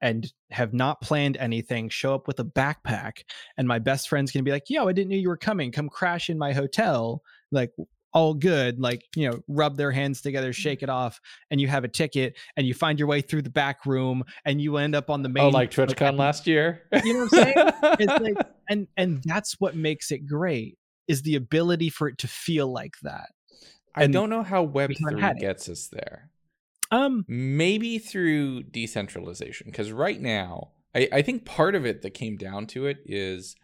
and 0.00 0.32
have 0.50 0.72
not 0.72 1.00
planned 1.00 1.36
anything 1.36 1.88
show 1.88 2.14
up 2.14 2.26
with 2.26 2.40
a 2.40 2.44
backpack 2.44 3.22
and 3.56 3.66
my 3.68 3.78
best 3.78 4.08
friend's 4.08 4.32
to 4.32 4.42
be 4.42 4.50
like 4.50 4.68
yo 4.68 4.88
i 4.88 4.92
didn't 4.92 5.10
know 5.10 5.16
you 5.16 5.28
were 5.28 5.36
coming 5.36 5.70
come 5.70 5.88
crash 5.88 6.30
in 6.30 6.38
my 6.38 6.52
hotel 6.52 7.22
like 7.52 7.72
all 8.12 8.34
good 8.34 8.80
like 8.80 9.04
you 9.14 9.30
know 9.30 9.40
rub 9.46 9.76
their 9.76 9.92
hands 9.92 10.20
together 10.20 10.50
mm. 10.50 10.54
shake 10.54 10.82
it 10.82 10.88
off 10.88 11.20
and 11.50 11.60
you 11.60 11.68
have 11.68 11.84
a 11.84 11.88
ticket 11.88 12.36
and 12.56 12.66
you 12.66 12.74
find 12.74 12.98
your 12.98 13.06
way 13.06 13.20
through 13.20 13.42
the 13.42 13.50
back 13.50 13.86
room 13.86 14.24
and 14.44 14.60
you 14.60 14.76
end 14.78 14.94
up 14.94 15.10
on 15.10 15.22
the 15.22 15.28
oh, 15.28 15.32
main 15.32 15.44
oh 15.44 15.48
like 15.50 15.70
twitchcon 15.70 16.18
last 16.18 16.46
year 16.46 16.82
you 17.04 17.12
know 17.12 17.26
what 17.30 17.32
i'm 17.32 17.44
saying 17.44 17.54
it's 18.00 18.22
like 18.22 18.46
and 18.68 18.88
and 18.96 19.22
that's 19.24 19.60
what 19.60 19.76
makes 19.76 20.10
it 20.10 20.26
great 20.26 20.76
is 21.06 21.22
the 21.22 21.36
ability 21.36 21.88
for 21.88 22.08
it 22.08 22.18
to 22.18 22.26
feel 22.26 22.72
like 22.72 22.94
that 23.02 23.30
I 23.94 24.06
don't 24.06 24.30
know 24.30 24.42
how 24.42 24.62
Web 24.62 24.92
three 24.96 25.20
gets 25.38 25.68
us 25.68 25.88
there. 25.88 26.30
Um, 26.90 27.24
maybe 27.28 27.98
through 27.98 28.64
decentralization, 28.64 29.68
because 29.68 29.92
right 29.92 30.20
now, 30.20 30.70
I, 30.94 31.08
I 31.12 31.22
think 31.22 31.44
part 31.44 31.74
of 31.74 31.86
it 31.86 32.02
that 32.02 32.10
came 32.10 32.36
down 32.36 32.66
to 32.68 32.86
it 32.86 32.98
is 33.06 33.56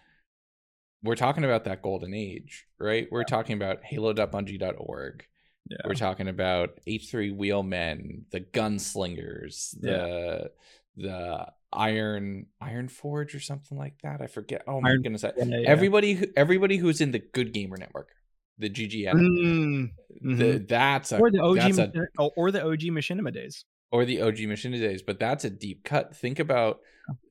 we're 1.02 1.16
talking 1.16 1.44
about 1.44 1.64
that 1.64 1.82
golden 1.82 2.14
age, 2.14 2.66
right? 2.78 3.08
We're 3.10 3.24
talking 3.24 3.56
about 3.56 3.84
halo.bungie.org. 3.84 5.24
Yeah. 5.68 5.76
We're 5.84 5.94
talking 5.94 6.28
about 6.28 6.78
H3 6.86 7.36
Wheelmen, 7.36 8.22
the 8.30 8.40
gunslingers, 8.40 9.74
the 9.80 10.50
yeah. 10.96 11.08
the 11.08 11.46
Iron 11.72 12.46
Iron 12.60 12.88
Forge 12.88 13.34
or 13.34 13.40
something 13.40 13.76
like 13.76 14.00
that. 14.02 14.20
I 14.20 14.28
forget. 14.28 14.62
Oh 14.68 14.80
my 14.80 14.90
Iron, 14.90 15.02
goodness! 15.02 15.24
Yeah, 15.24 15.58
everybody 15.66 16.14
who 16.14 16.26
everybody 16.36 16.76
who's 16.76 17.00
in 17.00 17.10
the 17.10 17.18
Good 17.18 17.52
Gamer 17.52 17.76
Network 17.76 18.10
the 18.58 18.70
GGN. 18.70 19.12
Mm-hmm. 19.14 20.38
The, 20.38 20.64
that's 20.66 21.12
a, 21.12 21.18
or 21.18 21.30
the 21.30 21.40
OG 21.40 21.78
a, 21.78 21.92
oh, 22.18 22.30
or 22.36 22.50
the 22.50 22.64
OG 22.64 22.80
Machinima 22.80 23.32
days. 23.32 23.64
Or 23.92 24.04
the 24.04 24.22
OG 24.22 24.36
Machinima 24.36 24.80
days, 24.80 25.02
but 25.02 25.20
that's 25.20 25.44
a 25.44 25.50
deep 25.50 25.84
cut. 25.84 26.16
Think 26.16 26.38
about 26.38 26.80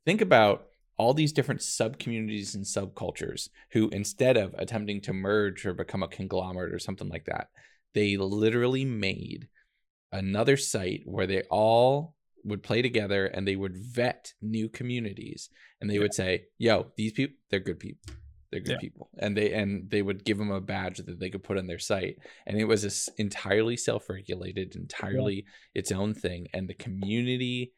think 0.05 0.21
about 0.21 0.67
all 0.97 1.13
these 1.13 1.33
different 1.33 1.61
sub 1.61 1.99
communities 1.99 2.55
and 2.55 2.63
subcultures 2.63 3.49
who 3.71 3.89
instead 3.89 4.37
of 4.37 4.53
attempting 4.57 5.01
to 5.01 5.13
merge 5.13 5.65
or 5.65 5.73
become 5.73 6.03
a 6.03 6.07
conglomerate 6.07 6.73
or 6.73 6.79
something 6.79 7.09
like 7.09 7.25
that, 7.25 7.49
they 7.93 8.15
literally 8.15 8.85
made 8.85 9.49
another 10.11 10.55
site 10.55 11.01
where 11.05 11.27
they 11.27 11.41
all 11.49 12.15
would 12.45 12.63
play 12.63 12.81
together 12.81 13.25
and 13.25 13.45
they 13.45 13.55
would 13.55 13.75
vet 13.75 14.33
new 14.41 14.69
communities 14.69 15.49
and 15.81 15.89
they 15.89 15.95
yeah. 15.95 16.01
would 16.01 16.13
say, 16.13 16.45
"Yo, 16.57 16.87
these 16.95 17.11
people, 17.11 17.35
they're 17.49 17.59
good 17.59 17.79
people 17.79 18.13
they're 18.55 18.63
good 18.63 18.71
yeah. 18.73 18.79
people 18.79 19.09
and 19.19 19.35
they 19.35 19.51
and 19.51 19.89
they 19.89 20.01
would 20.01 20.23
give 20.23 20.37
them 20.37 20.49
a 20.49 20.61
badge 20.61 20.97
that 20.97 21.19
they 21.19 21.29
could 21.29 21.43
put 21.43 21.57
on 21.57 21.67
their 21.67 21.77
site 21.77 22.17
and 22.47 22.57
it 22.57 22.63
was 22.63 22.83
this 22.83 23.09
entirely 23.17 23.75
self-regulated 23.75 24.75
entirely 24.75 25.35
yeah. 25.35 25.79
its 25.79 25.91
own 25.91 26.13
thing 26.13 26.47
and 26.53 26.69
the 26.69 26.73
community 26.73 27.73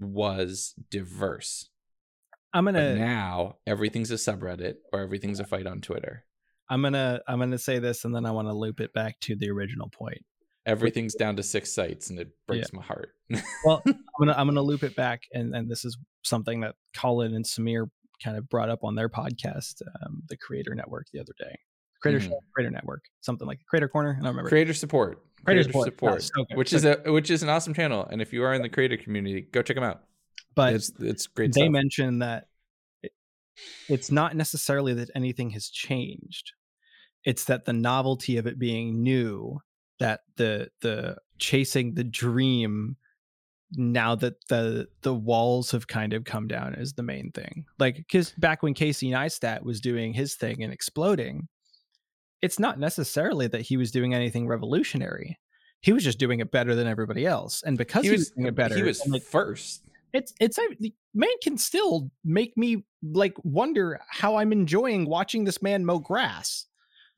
was 0.00 0.74
diverse 0.90 1.68
i'm 2.54 2.64
gonna 2.64 2.94
but 2.94 2.98
now 2.98 3.56
everything's 3.66 4.10
a 4.10 4.14
subreddit 4.14 4.76
or 4.90 5.00
everything's 5.00 5.38
a 5.38 5.44
fight 5.44 5.66
on 5.66 5.82
twitter 5.82 6.24
i'm 6.70 6.80
gonna 6.80 7.20
i'm 7.28 7.38
gonna 7.38 7.58
say 7.58 7.78
this 7.78 8.06
and 8.06 8.14
then 8.14 8.24
i 8.24 8.30
want 8.30 8.48
to 8.48 8.54
loop 8.54 8.80
it 8.80 8.94
back 8.94 9.20
to 9.20 9.36
the 9.36 9.50
original 9.50 9.90
point 9.90 10.24
everything's 10.64 11.14
down 11.14 11.36
to 11.36 11.42
six 11.42 11.74
sites 11.74 12.08
and 12.08 12.18
it 12.18 12.28
breaks 12.48 12.70
yeah. 12.72 12.78
my 12.78 12.84
heart 12.84 13.10
well 13.66 13.82
i'm 13.86 13.94
gonna 14.18 14.32
i'm 14.32 14.46
gonna 14.46 14.62
loop 14.62 14.82
it 14.82 14.96
back 14.96 15.24
and 15.34 15.54
and 15.54 15.70
this 15.70 15.84
is 15.84 15.98
something 16.22 16.60
that 16.60 16.74
colin 16.96 17.34
and 17.34 17.44
samir 17.44 17.86
kind 18.22 18.36
of 18.36 18.48
brought 18.48 18.70
up 18.70 18.84
on 18.84 18.94
their 18.94 19.08
podcast, 19.08 19.82
um, 20.02 20.22
the 20.28 20.36
Creator 20.36 20.74
Network, 20.74 21.06
the 21.12 21.20
other 21.20 21.32
day. 21.38 21.58
Creator 22.00 22.28
mm. 22.28 22.32
Creator 22.54 22.70
Network, 22.70 23.04
something 23.20 23.46
like 23.46 23.60
Creator 23.68 23.88
Corner. 23.88 24.10
I 24.18 24.22
don't 24.22 24.28
remember. 24.28 24.48
Creator 24.48 24.74
Support. 24.74 25.22
Creator, 25.44 25.70
creator 25.70 25.84
Support, 25.84 26.22
support 26.22 26.58
which 26.58 26.70
so 26.70 26.76
is 26.76 26.84
a 26.84 26.96
which 27.06 27.30
is 27.30 27.42
an 27.42 27.48
awesome 27.48 27.72
channel, 27.72 28.06
and 28.10 28.20
if 28.20 28.32
you 28.32 28.42
are 28.42 28.52
in 28.52 28.62
the 28.62 28.68
creator 28.68 28.96
community, 28.96 29.42
go 29.52 29.62
check 29.62 29.76
them 29.76 29.84
out. 29.84 30.02
But 30.54 30.74
it's 30.74 30.92
it's 30.98 31.26
great. 31.26 31.52
They 31.54 31.62
stuff. 31.62 31.72
mentioned 31.72 32.22
that 32.22 32.48
it, 33.02 33.12
it's 33.88 34.10
not 34.10 34.36
necessarily 34.36 34.94
that 34.94 35.10
anything 35.14 35.50
has 35.50 35.68
changed; 35.68 36.52
it's 37.24 37.44
that 37.44 37.64
the 37.64 37.72
novelty 37.72 38.36
of 38.36 38.46
it 38.46 38.58
being 38.58 39.02
new, 39.02 39.60
that 39.98 40.20
the 40.36 40.68
the 40.82 41.16
chasing 41.38 41.94
the 41.94 42.04
dream 42.04 42.96
now 43.72 44.14
that 44.16 44.34
the 44.48 44.88
the 45.02 45.14
walls 45.14 45.70
have 45.70 45.86
kind 45.86 46.12
of 46.12 46.24
come 46.24 46.48
down 46.48 46.74
is 46.74 46.94
the 46.94 47.02
main 47.02 47.30
thing. 47.32 47.64
Like 47.78 47.96
because 47.96 48.32
back 48.38 48.62
when 48.62 48.74
Casey 48.74 49.10
Neistat 49.10 49.62
was 49.62 49.80
doing 49.80 50.12
his 50.12 50.34
thing 50.34 50.62
and 50.62 50.72
exploding, 50.72 51.48
it's 52.42 52.58
not 52.58 52.78
necessarily 52.78 53.46
that 53.48 53.62
he 53.62 53.76
was 53.76 53.90
doing 53.90 54.14
anything 54.14 54.46
revolutionary. 54.46 55.38
He 55.80 55.92
was 55.92 56.04
just 56.04 56.18
doing 56.18 56.40
it 56.40 56.50
better 56.50 56.74
than 56.74 56.86
everybody 56.86 57.26
else, 57.26 57.62
and 57.62 57.78
because 57.78 58.02
he, 58.02 58.08
he 58.10 58.16
was, 58.16 58.30
doing 58.30 58.48
it 58.48 58.54
better, 58.54 58.74
he 58.74 58.82
was 58.82 59.06
like, 59.06 59.22
first. 59.22 59.82
It's 60.12 60.34
it's 60.40 60.58
man 61.14 61.28
can 61.42 61.56
still 61.56 62.10
make 62.24 62.56
me 62.56 62.84
like 63.02 63.34
wonder 63.44 64.00
how 64.08 64.36
I'm 64.36 64.52
enjoying 64.52 65.08
watching 65.08 65.44
this 65.44 65.62
man 65.62 65.84
mow 65.84 66.00
grass 66.00 66.66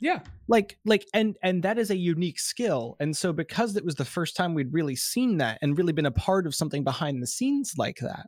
yeah. 0.02 0.18
Like 0.48 0.78
like 0.84 1.06
and 1.14 1.36
and 1.44 1.62
that 1.62 1.78
is 1.78 1.90
a 1.90 1.96
unique 1.96 2.40
skill 2.40 2.96
and 2.98 3.16
so 3.16 3.32
because 3.32 3.76
it 3.76 3.84
was 3.84 3.94
the 3.94 4.04
first 4.04 4.36
time 4.36 4.52
we'd 4.52 4.72
really 4.72 4.96
seen 4.96 5.38
that 5.38 5.58
and 5.62 5.78
really 5.78 5.92
been 5.92 6.06
a 6.06 6.10
part 6.10 6.44
of 6.44 6.54
something 6.56 6.82
behind 6.82 7.22
the 7.22 7.26
scenes 7.26 7.74
like 7.78 7.98
that 7.98 8.26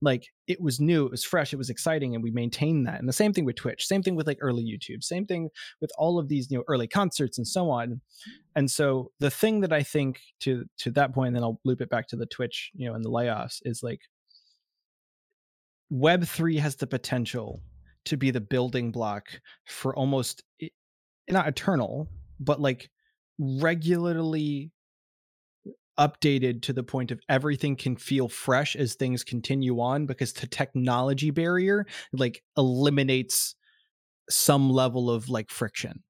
like 0.00 0.28
it 0.46 0.60
was 0.60 0.80
new 0.80 1.04
it 1.04 1.10
was 1.10 1.24
fresh 1.24 1.52
it 1.52 1.56
was 1.56 1.68
exciting 1.68 2.14
and 2.14 2.22
we 2.22 2.30
maintained 2.30 2.86
that 2.86 3.00
and 3.00 3.08
the 3.08 3.12
same 3.12 3.32
thing 3.32 3.44
with 3.44 3.56
twitch 3.56 3.86
same 3.86 4.02
thing 4.02 4.14
with 4.14 4.26
like 4.26 4.38
early 4.40 4.62
youtube 4.62 5.02
same 5.02 5.26
thing 5.26 5.50
with 5.80 5.90
all 5.98 6.18
of 6.18 6.28
these 6.28 6.50
you 6.50 6.56
know 6.56 6.64
early 6.68 6.86
concerts 6.86 7.36
and 7.36 7.46
so 7.46 7.68
on 7.68 8.00
and 8.56 8.70
so 8.70 9.10
the 9.18 9.30
thing 9.30 9.60
that 9.60 9.72
i 9.72 9.82
think 9.82 10.20
to 10.38 10.64
to 10.78 10.90
that 10.90 11.12
point 11.12 11.28
and 11.28 11.36
then 11.36 11.42
i'll 11.42 11.60
loop 11.64 11.82
it 11.82 11.90
back 11.90 12.06
to 12.08 12.16
the 12.16 12.26
twitch 12.26 12.70
you 12.72 12.88
know 12.88 12.94
and 12.94 13.04
the 13.04 13.10
layoffs 13.10 13.58
is 13.64 13.82
like 13.82 14.00
web 15.90 16.24
3 16.24 16.56
has 16.56 16.76
the 16.76 16.86
potential 16.86 17.60
to 18.04 18.16
be 18.16 18.30
the 18.30 18.40
building 18.40 18.90
block 18.90 19.28
for 19.66 19.94
almost 19.94 20.42
not 21.32 21.48
eternal, 21.48 22.08
but 22.38 22.60
like 22.60 22.90
regularly 23.38 24.70
updated 25.98 26.62
to 26.62 26.72
the 26.72 26.82
point 26.82 27.10
of 27.10 27.20
everything 27.28 27.76
can 27.76 27.96
feel 27.96 28.28
fresh 28.28 28.74
as 28.74 28.94
things 28.94 29.22
continue 29.22 29.80
on 29.80 30.06
because 30.06 30.32
the 30.32 30.46
technology 30.46 31.30
barrier 31.30 31.84
like 32.12 32.42
eliminates 32.56 33.54
some 34.30 34.70
level 34.70 35.10
of 35.10 35.28
like 35.28 35.50
friction. 35.50 36.02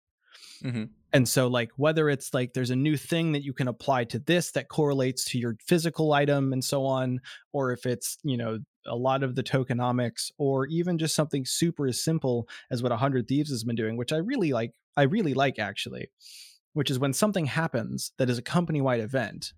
Mm-hmm. 0.62 0.84
And 1.12 1.28
so, 1.28 1.48
like, 1.48 1.70
whether 1.76 2.08
it's 2.08 2.32
like 2.32 2.52
there's 2.52 2.70
a 2.70 2.76
new 2.76 2.96
thing 2.96 3.32
that 3.32 3.42
you 3.42 3.52
can 3.52 3.66
apply 3.66 4.04
to 4.04 4.20
this 4.20 4.52
that 4.52 4.68
correlates 4.68 5.24
to 5.26 5.38
your 5.38 5.56
physical 5.66 6.12
item 6.12 6.52
and 6.52 6.62
so 6.62 6.86
on, 6.86 7.20
or 7.52 7.72
if 7.72 7.84
it's, 7.84 8.18
you 8.22 8.36
know, 8.36 8.60
a 8.86 8.94
lot 8.94 9.22
of 9.22 9.34
the 9.34 9.42
tokenomics, 9.42 10.30
or 10.38 10.66
even 10.66 10.98
just 10.98 11.14
something 11.16 11.44
super 11.44 11.88
as 11.88 12.00
simple 12.00 12.48
as 12.70 12.82
what 12.82 12.92
100 12.92 13.26
Thieves 13.26 13.50
has 13.50 13.64
been 13.64 13.74
doing, 13.74 13.96
which 13.96 14.12
I 14.12 14.18
really 14.18 14.52
like 14.52 14.72
I 15.00 15.04
really 15.04 15.32
like 15.32 15.58
actually, 15.58 16.10
which 16.74 16.90
is 16.90 16.98
when 16.98 17.14
something 17.14 17.46
happens 17.46 18.12
that 18.18 18.28
is 18.28 18.36
a 18.36 18.42
company 18.42 18.82
wide 18.82 19.00
event, 19.00 19.54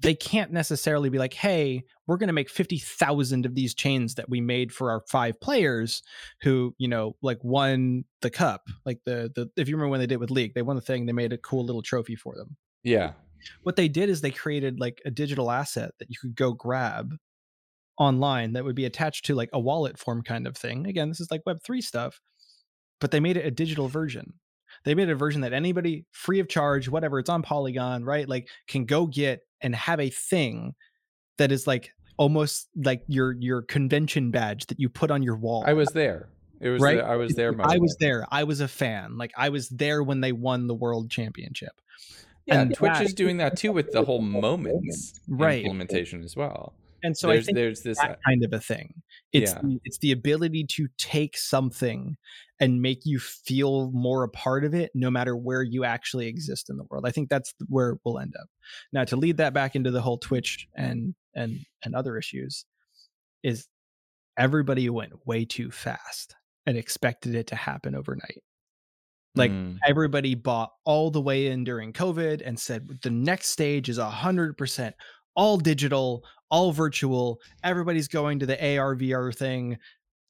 they 0.00 0.14
can't 0.14 0.50
necessarily 0.50 1.10
be 1.10 1.18
like, 1.18 1.34
hey, 1.34 1.84
we're 2.06 2.16
going 2.16 2.28
to 2.28 2.32
make 2.32 2.48
50,000 2.48 3.44
of 3.44 3.54
these 3.54 3.74
chains 3.74 4.14
that 4.14 4.30
we 4.30 4.40
made 4.40 4.72
for 4.72 4.90
our 4.90 5.02
five 5.10 5.38
players 5.42 6.02
who, 6.40 6.74
you 6.78 6.88
know, 6.88 7.16
like 7.20 7.36
won 7.42 8.04
the 8.22 8.30
cup. 8.30 8.62
Like 8.86 9.00
the, 9.04 9.30
the, 9.34 9.50
if 9.58 9.68
you 9.68 9.76
remember 9.76 9.90
when 9.90 10.00
they 10.00 10.06
did 10.06 10.20
with 10.20 10.30
League, 10.30 10.54
they 10.54 10.62
won 10.62 10.76
the 10.76 10.82
thing, 10.82 11.04
they 11.04 11.12
made 11.12 11.34
a 11.34 11.38
cool 11.38 11.66
little 11.66 11.82
trophy 11.82 12.16
for 12.16 12.34
them. 12.34 12.56
Yeah. 12.82 13.12
What 13.62 13.76
they 13.76 13.88
did 13.88 14.08
is 14.08 14.22
they 14.22 14.30
created 14.30 14.80
like 14.80 15.02
a 15.04 15.10
digital 15.10 15.50
asset 15.50 15.90
that 15.98 16.08
you 16.08 16.16
could 16.18 16.34
go 16.34 16.54
grab 16.54 17.14
online 17.98 18.54
that 18.54 18.64
would 18.64 18.74
be 18.74 18.86
attached 18.86 19.26
to 19.26 19.34
like 19.34 19.50
a 19.52 19.60
wallet 19.60 19.98
form 19.98 20.22
kind 20.22 20.46
of 20.46 20.56
thing. 20.56 20.86
Again, 20.86 21.10
this 21.10 21.20
is 21.20 21.30
like 21.30 21.42
Web3 21.46 21.82
stuff 21.82 22.22
but 23.02 23.10
they 23.10 23.20
made 23.20 23.36
it 23.36 23.44
a 23.44 23.50
digital 23.50 23.88
version. 23.88 24.34
They 24.84 24.94
made 24.94 25.08
a 25.10 25.14
version 25.14 25.42
that 25.42 25.52
anybody 25.52 26.04
free 26.12 26.40
of 26.40 26.48
charge, 26.48 26.88
whatever, 26.88 27.18
it's 27.18 27.30
on 27.30 27.42
Polygon, 27.42 28.04
right? 28.04 28.28
Like 28.28 28.48
can 28.66 28.84
go 28.84 29.06
get 29.06 29.40
and 29.60 29.74
have 29.74 30.00
a 30.00 30.10
thing 30.10 30.74
that 31.38 31.52
is 31.52 31.66
like 31.66 31.92
almost 32.16 32.68
like 32.76 33.02
your 33.06 33.32
your 33.32 33.62
convention 33.62 34.30
badge 34.30 34.66
that 34.66 34.78
you 34.78 34.88
put 34.88 35.10
on 35.10 35.22
your 35.22 35.36
wall. 35.36 35.64
I 35.66 35.72
was 35.72 35.88
there. 35.88 36.28
It 36.60 36.68
was 36.68 36.80
right. 36.80 36.98
The, 36.98 37.04
I 37.04 37.16
was 37.16 37.34
there. 37.34 37.54
I 37.60 37.78
was 37.78 37.96
there. 37.98 38.26
I 38.30 38.44
was 38.44 38.60
a 38.60 38.68
fan. 38.68 39.18
Like 39.18 39.32
I 39.36 39.48
was 39.48 39.68
there 39.68 40.02
when 40.02 40.20
they 40.20 40.32
won 40.32 40.68
the 40.68 40.74
world 40.74 41.10
championship. 41.10 41.72
Yeah, 42.46 42.60
and 42.60 42.74
Twitch 42.74 42.92
that, 42.94 43.02
is 43.02 43.14
doing 43.14 43.36
that 43.38 43.56
too 43.56 43.72
with 43.72 43.92
the 43.92 44.04
whole 44.04 44.20
moments 44.20 45.20
right. 45.28 45.62
implementation 45.64 46.22
as 46.24 46.36
well. 46.36 46.74
And 47.04 47.16
so 47.16 47.28
there's, 47.28 47.44
I 47.44 47.46
think 47.46 47.56
there's 47.56 47.80
this 47.82 47.98
uh 47.98 48.14
kind 48.24 48.44
of 48.44 48.52
a 48.52 48.60
thing. 48.60 48.94
It's 49.32 49.52
yeah. 49.52 49.60
the, 49.60 49.80
it's 49.84 49.98
the 49.98 50.12
ability 50.12 50.66
to 50.70 50.88
take 50.98 51.36
something 51.36 52.16
and 52.62 52.80
make 52.80 53.00
you 53.04 53.18
feel 53.18 53.90
more 53.90 54.22
a 54.22 54.28
part 54.28 54.64
of 54.64 54.72
it, 54.72 54.92
no 54.94 55.10
matter 55.10 55.36
where 55.36 55.64
you 55.64 55.82
actually 55.82 56.28
exist 56.28 56.70
in 56.70 56.76
the 56.76 56.84
world. 56.84 57.04
I 57.04 57.10
think 57.10 57.28
that's 57.28 57.52
where 57.68 57.96
we'll 58.04 58.20
end 58.20 58.34
up. 58.40 58.46
Now, 58.92 59.02
to 59.02 59.16
lead 59.16 59.38
that 59.38 59.52
back 59.52 59.74
into 59.74 59.90
the 59.90 60.00
whole 60.00 60.18
Twitch 60.18 60.68
and 60.76 61.12
and 61.34 61.58
and 61.84 61.96
other 61.96 62.16
issues, 62.16 62.64
is 63.42 63.66
everybody 64.38 64.88
went 64.88 65.26
way 65.26 65.44
too 65.44 65.72
fast 65.72 66.36
and 66.64 66.78
expected 66.78 67.34
it 67.34 67.48
to 67.48 67.56
happen 67.56 67.96
overnight. 67.96 68.44
Like 69.34 69.50
mm. 69.50 69.78
everybody 69.84 70.36
bought 70.36 70.70
all 70.84 71.10
the 71.10 71.20
way 71.20 71.48
in 71.48 71.64
during 71.64 71.92
COVID 71.92 72.42
and 72.46 72.56
said 72.56 72.86
the 73.02 73.10
next 73.10 73.48
stage 73.48 73.88
is 73.88 73.98
a 73.98 74.08
hundred 74.08 74.56
percent 74.56 74.94
all 75.34 75.56
digital, 75.56 76.22
all 76.48 76.70
virtual. 76.70 77.40
Everybody's 77.64 78.06
going 78.06 78.38
to 78.38 78.46
the 78.46 78.78
AR 78.78 78.94
VR 78.94 79.34
thing. 79.34 79.78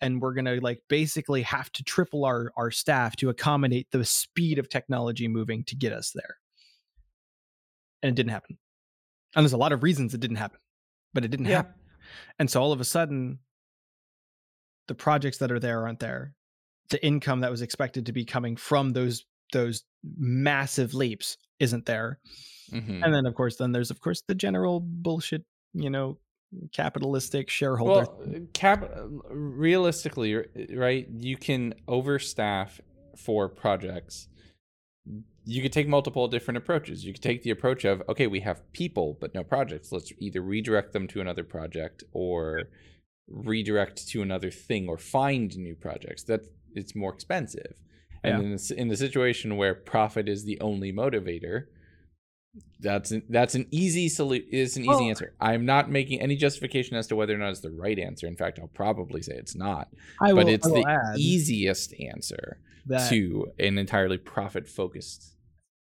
And 0.03 0.21
we're 0.21 0.35
gonna 0.35 0.57
like 0.61 0.83
basically 0.89 1.43
have 1.43 1.73
to 1.73 1.83
triple 1.85 2.27
our 2.27 2.53
our 2.57 2.71
staff 2.71 3.17
to 3.17 3.31
accommodate 3.31 3.89
the 3.91 4.05
speed 4.05 4.59
of 4.59 4.69
technology 4.69 5.29
moving 5.29 5.65
to 5.65 5.77
get 5.77 5.93
us 5.93 6.13
there. 6.15 6.37
And 8.03 8.11
it 8.11 8.17
didn't 8.17 8.33
happen. 8.33 8.59
And 9.35 9.45
there's 9.45 9.55
a 9.55 9.59
lot 9.59 9.73
of 9.73 9.83
reasons 9.83 10.13
it 10.13 10.21
didn't 10.21 10.37
happen, 10.37 10.59
but 11.15 11.25
it 11.25 11.29
didn't 11.29 11.47
yeah. 11.47 11.57
happen. 11.57 11.75
And 12.39 12.51
so 12.51 12.61
all 12.61 12.73
of 12.73 12.81
a 12.81 12.85
sudden, 12.85 13.39
the 14.89 14.95
projects 14.95 15.39
that 15.39 15.53
are 15.53 15.61
there 15.61 15.87
aren't 15.87 16.01
there. 16.01 16.35
The 16.91 17.05
income 17.05 17.41
that 17.41 17.51
was 17.51 17.63
expected 17.63 18.07
to 18.07 18.13
be 18.13 18.25
coming 18.25 18.57
from 18.57 18.91
those 18.91 19.25
those 19.53 19.85
massive 20.19 20.95
leaps 20.95 21.37
isn't 21.61 21.87
there. 21.87 22.19
Mm-hmm. 22.71 23.03
And 23.05 23.15
then 23.15 23.27
of 23.27 23.35
course, 23.35 23.57
then 23.57 23.73
there's 23.73 23.91
of 23.91 24.01
course 24.01 24.23
the 24.27 24.35
general 24.35 24.81
bullshit, 24.81 25.45
you 25.73 25.91
know, 25.91 26.19
capitalistic 26.73 27.49
shareholder. 27.51 28.07
Well, 28.11 28.47
cap 28.53 28.89
realistically, 29.31 30.45
right? 30.75 31.09
You 31.11 31.37
can 31.37 31.75
overstaff 31.89 32.81
for 33.17 33.49
projects. 33.49 34.29
You 35.45 35.63
could 35.63 35.73
take 35.73 35.89
multiple 35.89 36.29
different 36.29 36.59
approaches. 36.59 37.05
You 37.05 37.13
could 37.13 37.23
take 37.23 37.43
the 37.43 37.51
approach 37.51 37.85
of, 37.85 38.03
okay, 38.09 38.27
we 38.27 38.41
have 38.41 38.71
people 38.73 39.19
but 39.21 39.35
no 39.35 39.43
projects. 39.43 39.91
Let's 39.91 40.13
either 40.19 40.41
redirect 40.41 40.93
them 40.93 41.09
to 41.09 41.21
another 41.21 41.45
project 41.45 42.05
or 42.13 42.65
redirect 43.29 44.09
to 44.09 44.23
another 44.23 44.51
thing 44.51 44.89
or 44.89 44.99
find 44.99 45.57
new 45.57 45.75
projects. 45.75 46.23
That 46.25 46.43
it's 46.75 46.95
more 46.95 47.13
expensive. 47.13 47.75
And 48.25 48.39
yeah. 48.39 48.49
in, 48.51 48.57
the, 48.57 48.75
in 48.77 48.89
the 48.89 48.97
situation 48.97 49.57
where 49.57 49.75
profit 49.75 50.29
is 50.29 50.45
the 50.45 50.61
only 50.61 50.93
motivator, 50.93 51.65
that's 52.81 53.13
an, 53.13 53.23
that's 53.29 53.55
an 53.55 53.67
easy 53.71 54.09
solution. 54.09 54.47
Is 54.51 54.77
an 54.77 54.83
easy 54.83 54.89
well, 54.89 55.01
answer. 55.01 55.35
I'm 55.41 55.65
not 55.65 55.91
making 55.91 56.21
any 56.21 56.37
justification 56.37 56.97
as 56.97 57.07
to 57.09 57.17
whether 57.17 57.35
or 57.35 57.39
not 57.39 57.51
it's 57.51 57.61
the 57.61 57.71
right 57.71 57.99
answer. 57.99 58.27
In 58.27 58.37
fact, 58.37 58.59
I'll 58.61 58.69
probably 58.69 59.23
say 59.23 59.35
it's 59.35 59.55
not. 59.55 59.89
I 60.21 60.33
but 60.33 60.47
will, 60.47 60.49
it's 60.49 60.67
the 60.67 61.15
easiest 61.17 61.95
answer 61.99 62.59
to 63.09 63.47
an 63.59 63.79
entirely 63.79 64.19
profit 64.19 64.69
focused 64.69 65.37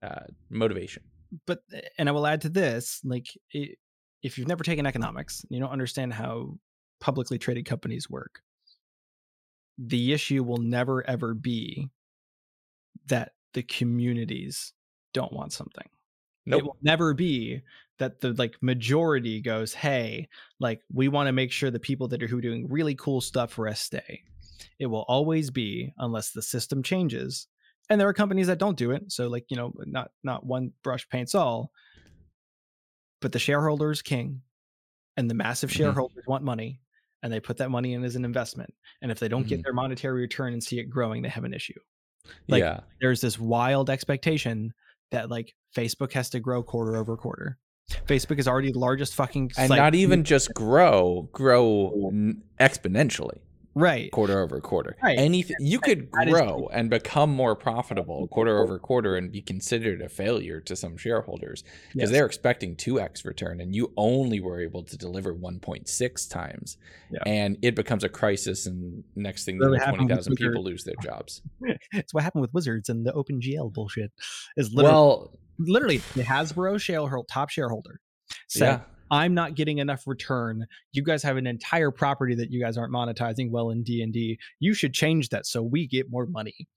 uh, 0.03 0.25
motivation. 0.49 1.03
But 1.47 1.59
and 1.97 2.07
I 2.07 2.11
will 2.11 2.27
add 2.27 2.41
to 2.41 2.49
this, 2.49 3.01
like 3.03 3.27
it, 3.51 3.77
if 4.21 4.37
you've 4.37 4.47
never 4.47 4.63
taken 4.63 4.85
economics, 4.85 5.43
and 5.43 5.51
you 5.51 5.59
don't 5.59 5.71
understand 5.71 6.13
how 6.13 6.57
publicly 6.99 7.39
traded 7.39 7.65
companies 7.65 8.09
work. 8.09 8.41
The 9.79 10.13
issue 10.13 10.43
will 10.43 10.59
never 10.59 11.07
ever 11.09 11.33
be 11.33 11.89
that 13.07 13.31
the 13.53 13.63
communities 13.63 14.73
don't 15.13 15.33
want 15.33 15.51
something 15.51 15.87
Nope. 16.45 16.60
It 16.60 16.63
will 16.65 16.77
never 16.82 17.13
be 17.13 17.62
that 17.99 18.19
the 18.19 18.34
like 18.34 18.56
majority 18.62 19.41
goes, 19.41 19.73
"Hey, 19.73 20.27
like 20.60 20.82
we 20.91 21.08
want 21.08 21.27
to 21.27 21.34
make 21.34 21.51
sure 21.51 21.71
the 21.71 21.79
people 21.79 22.08
that 22.10 22.21
are 22.21 22.27
who 22.27 22.39
are 22.39 22.41
doing 22.41 22.67
really 22.69 22.95
cool 22.95 23.21
stuff 23.21 23.51
for 23.51 23.67
us 23.67 23.82
stay." 23.82 24.23
It 24.79 24.88
will 24.88 25.06
always 25.08 25.51
be 25.51 25.93
unless 25.97 26.32
the 26.32 26.41
system 26.41 26.84
changes. 26.84 27.47
And 27.89 27.99
there 27.99 28.08
are 28.08 28.13
companies 28.13 28.47
that 28.47 28.60
don't 28.60 28.77
do 28.77 28.91
it, 28.91 29.12
so 29.12 29.27
like, 29.27 29.45
you 29.49 29.58
know, 29.58 29.73
not 29.86 30.12
not 30.23 30.45
one 30.45 30.71
brush 30.84 31.08
paints 31.10 31.36
all. 31.36 31.71
But 33.21 33.32
the 33.32 33.39
shareholders 33.39 34.01
king 34.01 34.41
and 35.15 35.29
the 35.29 35.36
massive 35.36 35.69
mm-hmm. 35.69 35.77
shareholders 35.77 36.23
mm-hmm. 36.23 36.32
want 36.32 36.43
money 36.43 36.82
and 37.23 37.32
they 37.32 37.39
put 37.39 37.58
that 37.58 37.71
money 37.71 37.93
in 37.93 38.03
as 38.03 38.17
an 38.17 38.25
investment. 38.25 38.73
And 39.01 39.12
if 39.12 39.19
they 39.19 39.29
don't 39.29 39.43
mm-hmm. 39.43 39.49
get 39.49 39.63
their 39.63 39.73
monetary 39.73 40.21
return 40.21 40.51
and 40.51 40.62
see 40.62 40.79
it 40.79 40.89
growing, 40.89 41.21
they 41.21 41.29
have 41.29 41.45
an 41.45 41.53
issue. 41.53 41.79
Like 42.47 42.62
yeah. 42.62 42.82
there's 43.01 43.21
this 43.21 43.39
wild 43.39 43.89
expectation 43.89 44.73
that 45.12 45.29
like 45.29 45.56
Facebook 45.75 46.13
has 46.13 46.29
to 46.31 46.39
grow 46.39 46.63
quarter 46.63 46.95
over 46.95 47.17
quarter. 47.17 47.57
Facebook 48.07 48.39
is 48.39 48.47
already 48.47 48.71
the 48.71 48.79
largest 48.79 49.13
fucking 49.13 49.51
and 49.57 49.69
not 49.69 49.93
even 49.95 50.23
just 50.23 50.53
grow, 50.53 51.29
grow 51.33 52.12
exponentially. 52.59 53.39
Right. 53.75 54.12
Quarter 54.12 54.39
over 54.39 54.62
quarter. 54.62 54.95
Right. 55.01 55.17
Anything 55.17 55.55
you 55.59 55.79
could 55.79 56.12
grow 56.12 56.69
and 56.71 56.89
become 56.89 57.31
more 57.31 57.55
profitable 57.55 58.27
quarter 58.27 58.59
over 58.59 58.77
quarter 58.77 59.15
and 59.15 59.31
be 59.31 59.41
considered 59.41 60.01
a 60.01 60.09
failure 60.09 60.59
to 60.62 60.75
some 60.75 60.95
shareholders 60.95 61.63
because 61.91 62.09
yes. 62.09 62.12
they're 62.12 62.25
expecting 62.25 62.75
2x 62.75 63.25
return 63.25 63.59
and 63.59 63.75
you 63.75 63.91
only 63.97 64.39
were 64.39 64.62
able 64.62 64.83
to 64.83 64.95
deliver 64.95 65.33
1.6 65.33 66.29
times. 66.29 66.77
Yeah. 67.09 67.19
and 67.25 67.57
it 67.62 67.75
becomes 67.75 68.03
a 68.03 68.09
crisis 68.09 68.65
and 68.65 69.03
next 69.15 69.45
thing 69.45 69.57
really 69.57 69.79
20,000 69.79 70.36
people 70.36 70.63
lose 70.63 70.83
their 70.83 70.95
jobs. 71.01 71.41
It's 71.91 72.13
what 72.13 72.23
happened 72.23 72.41
with 72.41 72.53
wizards 72.53 72.89
and 72.89 73.05
the 73.05 73.13
OpenGL 73.13 73.73
bullshit 73.73 74.12
is 74.57 74.73
literally 74.73 74.93
well 74.93 75.39
literally 75.67 75.97
the 76.15 76.23
Hasbro 76.23 76.80
shareholder 76.80 77.26
top 77.30 77.49
shareholder 77.49 77.99
said 78.47 78.65
yeah 78.65 78.80
I'm 79.13 79.36
not 79.36 79.54
getting 79.54 79.78
enough 79.78 80.08
return. 80.08 80.65
You 80.91 81.04
guys 81.04 81.21
have 81.21 81.38
an 81.38 81.45
entire 81.45 81.91
property 81.91 82.34
that 82.34 82.52
you 82.52 82.60
guys 82.60 82.80
aren't 82.80 82.91
monetizing 82.91 83.52
well 83.52 83.69
in 83.69 83.84
D&D. 83.84 84.39
You 84.60 84.73
should 84.73 84.91
change 84.91 85.30
that 85.30 85.45
so 85.45 85.62
we 85.62 85.86
get 85.86 86.10
more 86.10 86.26
money. 86.26 86.67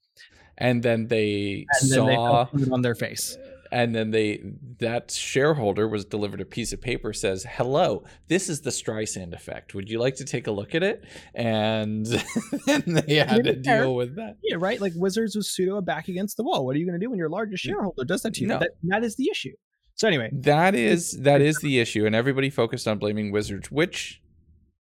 And 0.59 0.83
then 0.83 1.07
they 1.07 1.65
and 1.81 1.89
saw 1.89 2.45
then 2.53 2.65
they 2.65 2.71
on 2.71 2.81
their 2.83 2.93
face. 2.93 3.39
And 3.71 3.93
then 3.93 4.11
they 4.11 4.43
that 4.79 5.11
shareholder 5.11 5.87
was 5.87 6.05
delivered 6.05 6.41
a 6.41 6.45
piece 6.45 6.73
of 6.73 6.81
paper 6.81 7.13
says, 7.13 7.45
"Hello, 7.49 8.03
this 8.27 8.49
is 8.49 8.61
the 8.61 8.69
Streisand 8.69 9.33
effect. 9.33 9.73
Would 9.73 9.89
you 9.89 9.99
like 9.99 10.15
to 10.15 10.25
take 10.25 10.47
a 10.47 10.51
look 10.51 10.75
at 10.75 10.83
it?" 10.83 11.03
And 11.33 12.05
then 12.65 12.83
they 12.85 13.15
had 13.15 13.43
to 13.43 13.55
deal 13.55 13.95
with 13.95 14.15
that. 14.15 14.37
Yeah, 14.43 14.57
right. 14.59 14.79
Like 14.79 14.93
Wizards 14.95 15.35
was 15.35 15.49
pseudo 15.49 15.81
back 15.81 16.07
against 16.07 16.37
the 16.37 16.43
wall. 16.43 16.65
What 16.65 16.75
are 16.75 16.79
you 16.79 16.85
going 16.85 16.99
to 16.99 17.03
do 17.03 17.09
when 17.09 17.19
your 17.19 17.29
largest 17.29 17.63
shareholder 17.63 18.03
does 18.03 18.21
that 18.23 18.33
to 18.35 18.41
you? 18.41 18.47
No. 18.47 18.59
That, 18.59 18.71
that 18.83 19.03
is 19.03 19.15
the 19.15 19.29
issue. 19.31 19.53
So 19.95 20.07
anyway, 20.07 20.29
that 20.31 20.75
is 20.75 21.11
that 21.21 21.41
is 21.41 21.57
the 21.59 21.79
issue, 21.79 22.05
and 22.05 22.13
everybody 22.15 22.51
focused 22.51 22.87
on 22.87 22.99
blaming 22.99 23.31
Wizards, 23.31 23.71
which 23.71 24.21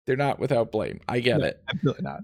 they're 0.06 0.18
not 0.18 0.40
without 0.40 0.74
blame. 0.74 1.00
I 1.08 1.22
get 1.22 1.40
no, 1.40 1.46
it, 1.46 1.64
absolutely 1.70 2.04
not. 2.04 2.20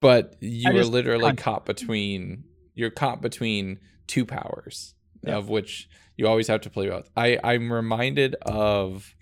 But 0.00 0.36
you 0.40 0.70
are 0.70 0.84
literally 0.84 1.24
I'm, 1.24 1.36
caught 1.36 1.64
between 1.64 2.44
you're 2.74 2.90
caught 2.90 3.22
between 3.22 3.78
two 4.06 4.26
powers, 4.26 4.94
yeah. 5.26 5.36
of 5.36 5.48
which 5.48 5.88
you 6.16 6.26
always 6.26 6.48
have 6.48 6.60
to 6.62 6.70
play 6.70 6.88
both. 6.88 7.08
I 7.16 7.38
I'm 7.42 7.72
reminded 7.72 8.34
of 8.42 9.14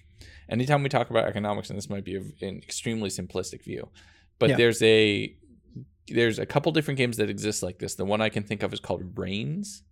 anytime 0.48 0.82
we 0.82 0.88
talk 0.88 1.10
about 1.10 1.24
economics, 1.24 1.70
and 1.70 1.76
this 1.76 1.90
might 1.90 2.04
be 2.04 2.16
an 2.16 2.60
extremely 2.62 3.10
simplistic 3.10 3.62
view, 3.64 3.88
but 4.38 4.50
yeah. 4.50 4.56
there's 4.56 4.82
a 4.82 5.36
there's 6.08 6.38
a 6.38 6.46
couple 6.46 6.72
different 6.72 6.98
games 6.98 7.16
that 7.16 7.30
exist 7.30 7.62
like 7.62 7.78
this. 7.78 7.94
The 7.94 8.04
one 8.04 8.20
I 8.20 8.28
can 8.28 8.42
think 8.42 8.62
of 8.62 8.72
is 8.72 8.80
called 8.80 9.16
Reigns 9.16 9.84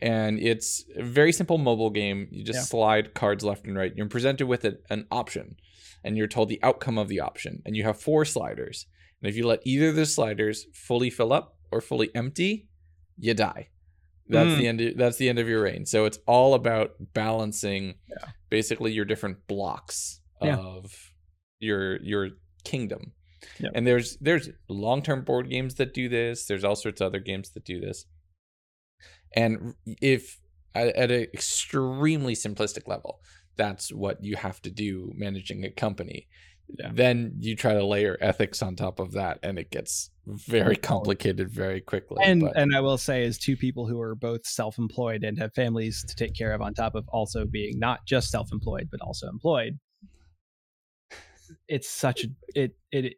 and 0.00 0.38
it's 0.38 0.84
a 0.96 1.02
very 1.02 1.32
simple 1.32 1.58
mobile 1.58 1.90
game. 1.90 2.28
You 2.30 2.44
just 2.44 2.58
yeah. 2.58 2.64
slide 2.64 3.14
cards 3.14 3.44
left 3.44 3.66
and 3.66 3.76
right. 3.76 3.92
You're 3.94 4.06
presented 4.06 4.46
with 4.46 4.64
a, 4.64 4.78
an 4.90 5.06
option, 5.10 5.56
and 6.04 6.16
you're 6.16 6.28
told 6.28 6.48
the 6.48 6.60
outcome 6.62 6.98
of 6.98 7.08
the 7.08 7.20
option. 7.20 7.62
And 7.66 7.76
you 7.76 7.84
have 7.84 8.00
four 8.00 8.24
sliders. 8.24 8.86
And 9.20 9.28
if 9.28 9.36
you 9.36 9.46
let 9.46 9.60
either 9.64 9.88
of 9.88 9.96
the 9.96 10.06
sliders 10.06 10.66
fully 10.72 11.10
fill 11.10 11.32
up 11.32 11.56
or 11.70 11.80
fully 11.80 12.10
empty, 12.14 12.68
you 13.18 13.34
die. 13.34 13.68
That's 14.28 14.50
mm. 14.50 14.58
the 14.58 14.66
end. 14.66 14.80
Of, 14.80 14.96
that's 14.96 15.16
the 15.16 15.28
end 15.28 15.38
of 15.38 15.48
your 15.48 15.62
reign. 15.62 15.86
So 15.86 16.04
it's 16.04 16.18
all 16.26 16.54
about 16.54 16.92
balancing, 17.14 17.94
yeah. 18.08 18.28
basically 18.50 18.92
your 18.92 19.04
different 19.04 19.46
blocks 19.46 20.20
yeah. 20.42 20.56
of 20.56 21.12
your 21.60 22.00
your 22.02 22.30
kingdom. 22.64 23.12
Yep. 23.60 23.72
And 23.74 23.86
there's 23.86 24.16
there's 24.20 24.50
long 24.68 25.02
term 25.02 25.22
board 25.22 25.50
games 25.50 25.76
that 25.76 25.94
do 25.94 26.08
this. 26.08 26.46
There's 26.46 26.64
all 26.64 26.76
sorts 26.76 27.00
of 27.00 27.06
other 27.06 27.20
games 27.20 27.50
that 27.50 27.64
do 27.64 27.80
this. 27.80 28.04
And 29.34 29.74
if 29.86 30.40
at, 30.74 30.88
at 30.88 31.10
an 31.10 31.22
extremely 31.34 32.34
simplistic 32.34 32.86
level, 32.86 33.20
that's 33.56 33.92
what 33.92 34.22
you 34.22 34.36
have 34.36 34.60
to 34.62 34.70
do 34.70 35.12
managing 35.14 35.64
a 35.64 35.70
company. 35.70 36.28
Yeah. 36.78 36.90
then 36.92 37.32
you 37.38 37.56
try 37.56 37.72
to 37.74 37.84
layer 37.84 38.16
ethics 38.20 38.62
on 38.62 38.76
top 38.76 39.00
of 39.00 39.12
that 39.12 39.38
and 39.42 39.58
it 39.58 39.70
gets 39.70 40.10
very 40.26 40.76
complicated 40.76 41.48
very 41.50 41.80
quickly 41.80 42.18
and 42.22 42.42
but. 42.42 42.56
and 42.56 42.74
i 42.74 42.80
will 42.80 42.98
say 42.98 43.24
as 43.24 43.38
two 43.38 43.56
people 43.56 43.86
who 43.86 44.00
are 44.00 44.14
both 44.14 44.46
self-employed 44.46 45.24
and 45.24 45.38
have 45.38 45.52
families 45.54 46.04
to 46.06 46.14
take 46.14 46.34
care 46.34 46.52
of 46.52 46.60
on 46.60 46.74
top 46.74 46.94
of 46.94 47.08
also 47.08 47.46
being 47.46 47.78
not 47.78 48.04
just 48.06 48.30
self-employed 48.30 48.88
but 48.90 49.00
also 49.00 49.28
employed 49.28 49.78
it's 51.66 51.88
such 51.88 52.24
a 52.24 52.28
it 52.54 52.72
it 52.92 53.14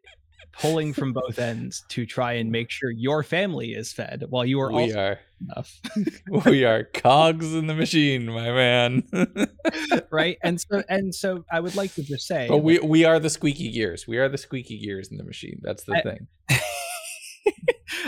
pulling 0.53 0.93
from 1.01 1.13
both 1.13 1.39
ends 1.39 1.83
to 1.89 2.05
try 2.05 2.33
and 2.33 2.51
make 2.51 2.69
sure 2.69 2.91
your 2.91 3.23
family 3.23 3.71
is 3.71 3.91
fed 3.91 4.23
while 4.29 4.45
you 4.45 4.59
are 4.59 4.71
we 4.71 4.93
are 4.93 5.19
enough. 5.41 5.79
we 6.45 6.63
are 6.63 6.83
cogs 6.83 7.53
in 7.53 7.67
the 7.67 7.73
machine, 7.73 8.25
my 8.27 8.51
man. 8.51 9.03
right, 10.11 10.37
and 10.43 10.59
so 10.59 10.83
and 10.89 11.13
so, 11.13 11.45
I 11.51 11.59
would 11.59 11.75
like 11.75 11.93
to 11.95 12.03
just 12.03 12.27
say, 12.27 12.47
but 12.47 12.59
we 12.59 12.79
we 12.79 13.05
are 13.05 13.19
the 13.19 13.29
squeaky 13.29 13.71
gears. 13.71 14.07
We 14.07 14.17
are 14.17 14.29
the 14.29 14.37
squeaky 14.37 14.79
gears 14.79 15.09
in 15.09 15.17
the 15.17 15.23
machine. 15.23 15.59
That's 15.61 15.83
the 15.83 15.97
I, 15.97 16.01
thing. 16.01 16.27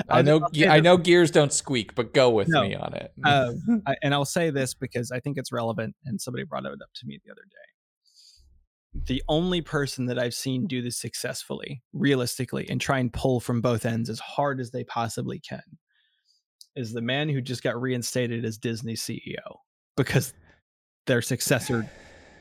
I 0.10 0.22
know 0.22 0.48
I 0.68 0.80
know 0.80 0.98
gears 0.98 1.32
don't 1.32 1.54
squeak, 1.54 1.96
but 1.96 2.14
go 2.14 2.30
with 2.30 2.48
no, 2.50 2.64
me 2.64 2.76
on 2.76 2.94
it. 2.94 3.14
uh, 3.24 3.52
I, 3.86 3.96
and 4.02 4.14
I'll 4.14 4.26
say 4.26 4.50
this 4.50 4.74
because 4.74 5.12
I 5.12 5.20
think 5.20 5.38
it's 5.38 5.52
relevant, 5.52 5.96
and 6.06 6.20
somebody 6.22 6.44
brought 6.44 6.66
it 6.66 6.72
up 6.72 6.90
to 6.96 7.06
me 7.06 7.20
the 7.26 7.32
other 7.32 7.44
day 7.44 7.73
the 8.94 9.24
only 9.28 9.62
person 9.62 10.06
that 10.06 10.20
I've 10.20 10.34
seen 10.34 10.68
do 10.68 10.82
this 10.82 10.98
successfully, 10.98 11.82
realistically, 11.94 12.70
and 12.70 12.80
try 12.80 13.00
and 13.00 13.12
pull 13.12 13.40
from 13.40 13.62
both 13.62 13.86
ends 13.86 14.10
as 14.10 14.20
hard 14.20 14.60
as 14.60 14.72
they 14.72 14.84
possibly 14.84 15.40
can 15.40 15.64
is 16.76 16.94
the 16.94 17.02
man 17.02 17.30
who 17.30 17.42
just 17.42 17.64
got 17.64 17.80
reinstated 17.80 18.46
as 18.46 18.58
Disney 18.58 18.96
CEO 18.96 19.58
because 19.96 20.34
their 21.06 21.22
successor 21.22 21.90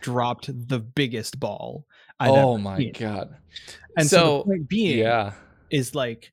dropped 0.01 0.51
the 0.69 0.79
biggest 0.79 1.41
ball. 1.41 1.87
I've 2.21 2.31
oh 2.31 2.59
my 2.59 2.79
seen. 2.79 2.93
god! 2.99 3.37
And 3.97 4.07
so, 4.07 4.17
so, 4.17 4.39
the 4.39 4.45
point 4.45 4.69
being, 4.69 4.99
yeah, 4.99 5.33
is 5.71 5.95
like 5.95 6.33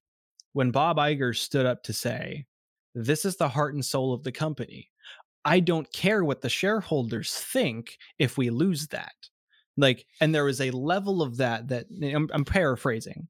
when 0.53 0.71
Bob 0.71 0.97
Iger 0.97 1.35
stood 1.35 1.65
up 1.65 1.83
to 1.83 1.93
say, 1.93 2.45
"This 2.93 3.25
is 3.25 3.37
the 3.37 3.49
heart 3.49 3.73
and 3.73 3.83
soul 3.83 4.13
of 4.13 4.23
the 4.23 4.31
company." 4.31 4.89
I 5.45 5.61
don't 5.61 5.91
care 5.93 6.25
what 6.25 6.41
the 6.41 6.49
shareholders 6.49 7.33
think 7.33 7.97
if 8.19 8.37
we 8.37 8.49
lose 8.49 8.87
that 8.87 9.13
like 9.79 10.05
and 10.19 10.35
there 10.35 10.43
was 10.43 10.61
a 10.61 10.71
level 10.71 11.21
of 11.21 11.37
that 11.37 11.67
that 11.67 11.85
i'm, 12.03 12.29
I'm 12.33 12.45
paraphrasing 12.45 13.27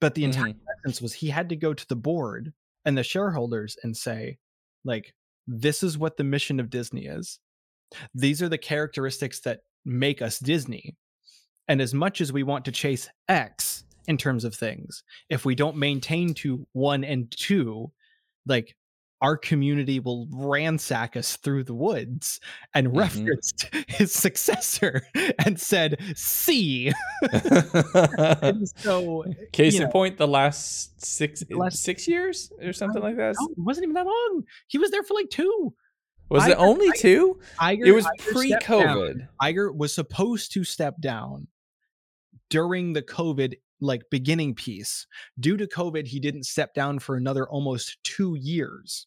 but 0.00 0.14
the 0.14 0.24
entire 0.24 0.52
mm-hmm. 0.52 0.80
essence 0.84 1.00
was 1.00 1.12
he 1.12 1.28
had 1.28 1.48
to 1.50 1.56
go 1.56 1.72
to 1.72 1.88
the 1.88 1.96
board 1.96 2.52
and 2.84 2.98
the 2.98 3.02
shareholders 3.02 3.76
and 3.82 3.96
say 3.96 4.38
like 4.84 5.14
this 5.46 5.82
is 5.82 5.96
what 5.96 6.16
the 6.16 6.24
mission 6.24 6.60
of 6.60 6.70
disney 6.70 7.06
is 7.06 7.38
these 8.14 8.42
are 8.42 8.48
the 8.48 8.58
characteristics 8.58 9.40
that 9.40 9.60
make 9.84 10.20
us 10.20 10.38
disney 10.38 10.96
and 11.68 11.80
as 11.80 11.94
much 11.94 12.20
as 12.20 12.32
we 12.32 12.42
want 12.42 12.64
to 12.64 12.72
chase 12.72 13.08
x 13.28 13.84
in 14.08 14.16
terms 14.16 14.44
of 14.44 14.54
things 14.54 15.04
if 15.28 15.44
we 15.44 15.54
don't 15.54 15.76
maintain 15.76 16.34
to 16.34 16.66
one 16.72 17.04
and 17.04 17.30
two 17.30 17.90
like 18.46 18.74
our 19.20 19.36
community 19.36 19.98
will 19.98 20.28
ransack 20.30 21.16
us 21.16 21.36
through 21.36 21.64
the 21.64 21.74
woods 21.74 22.40
and 22.74 22.88
mm-hmm. 22.88 22.98
referenced 22.98 23.68
his 23.88 24.12
successor 24.12 25.02
and 25.44 25.60
said 25.60 26.00
see. 26.14 26.92
So 28.76 29.24
case 29.52 29.76
in 29.76 29.82
know, 29.82 29.88
point 29.88 30.18
the 30.18 30.28
last 30.28 31.04
six 31.04 31.42
last, 31.50 31.82
six 31.82 32.06
years 32.06 32.50
or 32.62 32.72
something 32.72 33.02
like 33.02 33.16
that 33.16 33.34
no, 33.38 33.48
it 33.48 33.58
wasn't 33.58 33.84
even 33.84 33.94
that 33.94 34.06
long. 34.06 34.44
He 34.66 34.78
was 34.78 34.90
there 34.90 35.02
for 35.02 35.14
like 35.14 35.30
two. 35.30 35.74
Was 36.28 36.44
Iger, 36.44 36.50
it 36.50 36.58
only 36.58 36.90
two? 36.98 37.40
Iger, 37.60 37.86
it 37.86 37.92
was 37.92 38.04
Iger 38.04 38.32
pre-covid. 38.32 39.28
Iger 39.40 39.74
was 39.74 39.94
supposed 39.94 40.52
to 40.52 40.64
step 40.64 41.00
down 41.00 41.48
during 42.50 42.92
the 42.92 43.02
covid 43.02 43.54
like 43.80 44.02
beginning 44.10 44.54
piece. 44.54 45.06
Due 45.38 45.56
to 45.56 45.66
COVID, 45.66 46.06
he 46.06 46.20
didn't 46.20 46.44
step 46.44 46.74
down 46.74 46.98
for 46.98 47.16
another 47.16 47.48
almost 47.48 47.98
two 48.02 48.34
years. 48.34 49.06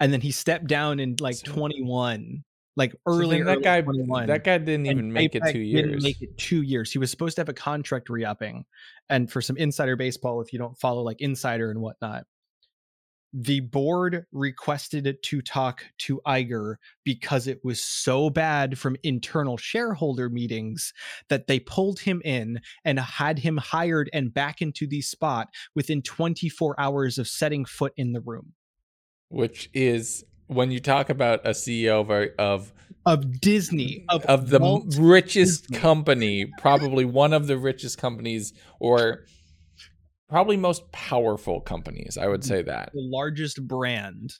And 0.00 0.12
then 0.12 0.20
he 0.20 0.30
stepped 0.30 0.66
down 0.66 1.00
in 1.00 1.16
like 1.20 1.36
so, 1.36 1.52
21, 1.52 2.44
like 2.76 2.94
early. 3.06 3.40
So 3.40 3.44
that 3.44 3.62
guy, 3.62 3.82
that 4.26 4.44
guy 4.44 4.58
didn't 4.58 4.86
even 4.86 5.12
make 5.12 5.34
it 5.34 5.42
two 5.50 5.58
years. 5.58 5.90
Didn't 5.90 6.02
make 6.02 6.22
it 6.22 6.36
two 6.38 6.62
years. 6.62 6.92
He 6.92 6.98
was 6.98 7.10
supposed 7.10 7.36
to 7.36 7.40
have 7.40 7.48
a 7.48 7.54
contract 7.54 8.08
re-upping, 8.08 8.64
and 9.10 9.30
for 9.30 9.42
some 9.42 9.56
insider 9.56 9.96
baseball, 9.96 10.40
if 10.40 10.52
you 10.52 10.58
don't 10.58 10.78
follow 10.78 11.02
like 11.02 11.20
insider 11.20 11.70
and 11.70 11.80
whatnot, 11.80 12.24
the 13.38 13.60
board 13.60 14.24
requested 14.32 15.18
to 15.22 15.42
talk 15.42 15.84
to 15.98 16.22
Iger 16.26 16.76
because 17.04 17.46
it 17.46 17.60
was 17.62 17.82
so 17.82 18.30
bad 18.30 18.78
from 18.78 18.96
internal 19.02 19.58
shareholder 19.58 20.30
meetings 20.30 20.94
that 21.28 21.46
they 21.46 21.60
pulled 21.60 22.00
him 22.00 22.22
in 22.24 22.60
and 22.82 22.98
had 22.98 23.40
him 23.40 23.58
hired 23.58 24.08
and 24.14 24.32
back 24.32 24.62
into 24.62 24.86
the 24.86 25.02
spot 25.02 25.48
within 25.74 26.00
24 26.00 26.80
hours 26.80 27.18
of 27.18 27.28
setting 27.28 27.66
foot 27.66 27.92
in 27.98 28.14
the 28.14 28.22
room. 28.22 28.54
Which 29.28 29.68
is 29.74 30.24
when 30.46 30.70
you 30.70 30.80
talk 30.80 31.10
about 31.10 31.46
a 31.46 31.50
CEO 31.50 32.00
of 32.00 32.30
of, 32.38 32.72
of 33.04 33.38
Disney 33.42 34.06
of, 34.08 34.24
of 34.24 34.48
the 34.48 34.60
Walt 34.60 34.94
richest 34.98 35.64
Disney. 35.64 35.78
company, 35.78 36.46
probably 36.56 37.04
one 37.04 37.34
of 37.34 37.48
the 37.48 37.58
richest 37.58 37.98
companies 37.98 38.54
or 38.80 39.26
probably 40.28 40.56
most 40.56 40.90
powerful 40.92 41.60
companies. 41.60 42.18
I 42.20 42.26
would 42.26 42.44
say 42.44 42.62
that 42.62 42.90
the 42.92 43.00
largest 43.00 43.66
brand. 43.66 44.34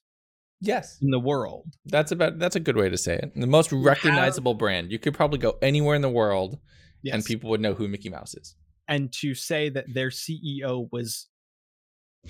Yes, 0.60 0.98
in 1.02 1.10
the 1.10 1.20
world. 1.20 1.66
That's 1.84 2.12
about. 2.12 2.38
That's 2.38 2.56
a 2.56 2.60
good 2.60 2.76
way 2.76 2.88
to 2.88 2.96
say 2.96 3.16
it. 3.16 3.32
The 3.34 3.46
most 3.46 3.72
recognizable 3.72 4.54
brand. 4.54 4.90
You 4.90 4.98
could 4.98 5.14
probably 5.14 5.38
go 5.38 5.58
anywhere 5.60 5.94
in 5.94 6.02
the 6.02 6.08
world, 6.08 6.58
yes. 7.02 7.14
and 7.14 7.24
people 7.24 7.50
would 7.50 7.60
know 7.60 7.74
who 7.74 7.88
Mickey 7.88 8.08
Mouse 8.08 8.34
is. 8.34 8.54
And 8.88 9.12
to 9.20 9.34
say 9.34 9.68
that 9.68 9.86
their 9.92 10.08
CEO 10.08 10.88
was 10.90 11.28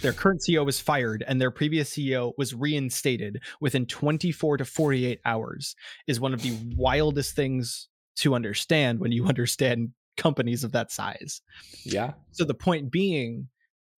their 0.02 0.12
current 0.12 0.42
CEO 0.46 0.64
was 0.64 0.80
fired 0.80 1.24
and 1.26 1.40
their 1.40 1.50
previous 1.50 1.90
CEO 1.94 2.32
was 2.36 2.54
reinstated 2.54 3.42
within 3.60 3.86
24 3.86 4.58
to 4.58 4.64
48 4.64 5.20
hours 5.24 5.74
is 6.06 6.20
one 6.20 6.34
of 6.34 6.42
the 6.42 6.56
wildest 6.76 7.34
things 7.34 7.88
to 8.16 8.34
understand 8.34 9.00
when 9.00 9.12
you 9.12 9.24
understand 9.28 9.90
companies 10.16 10.64
of 10.64 10.72
that 10.72 10.90
size. 10.90 11.40
Yeah. 11.84 12.12
So 12.32 12.44
the 12.44 12.54
point 12.54 12.90
being 12.90 13.48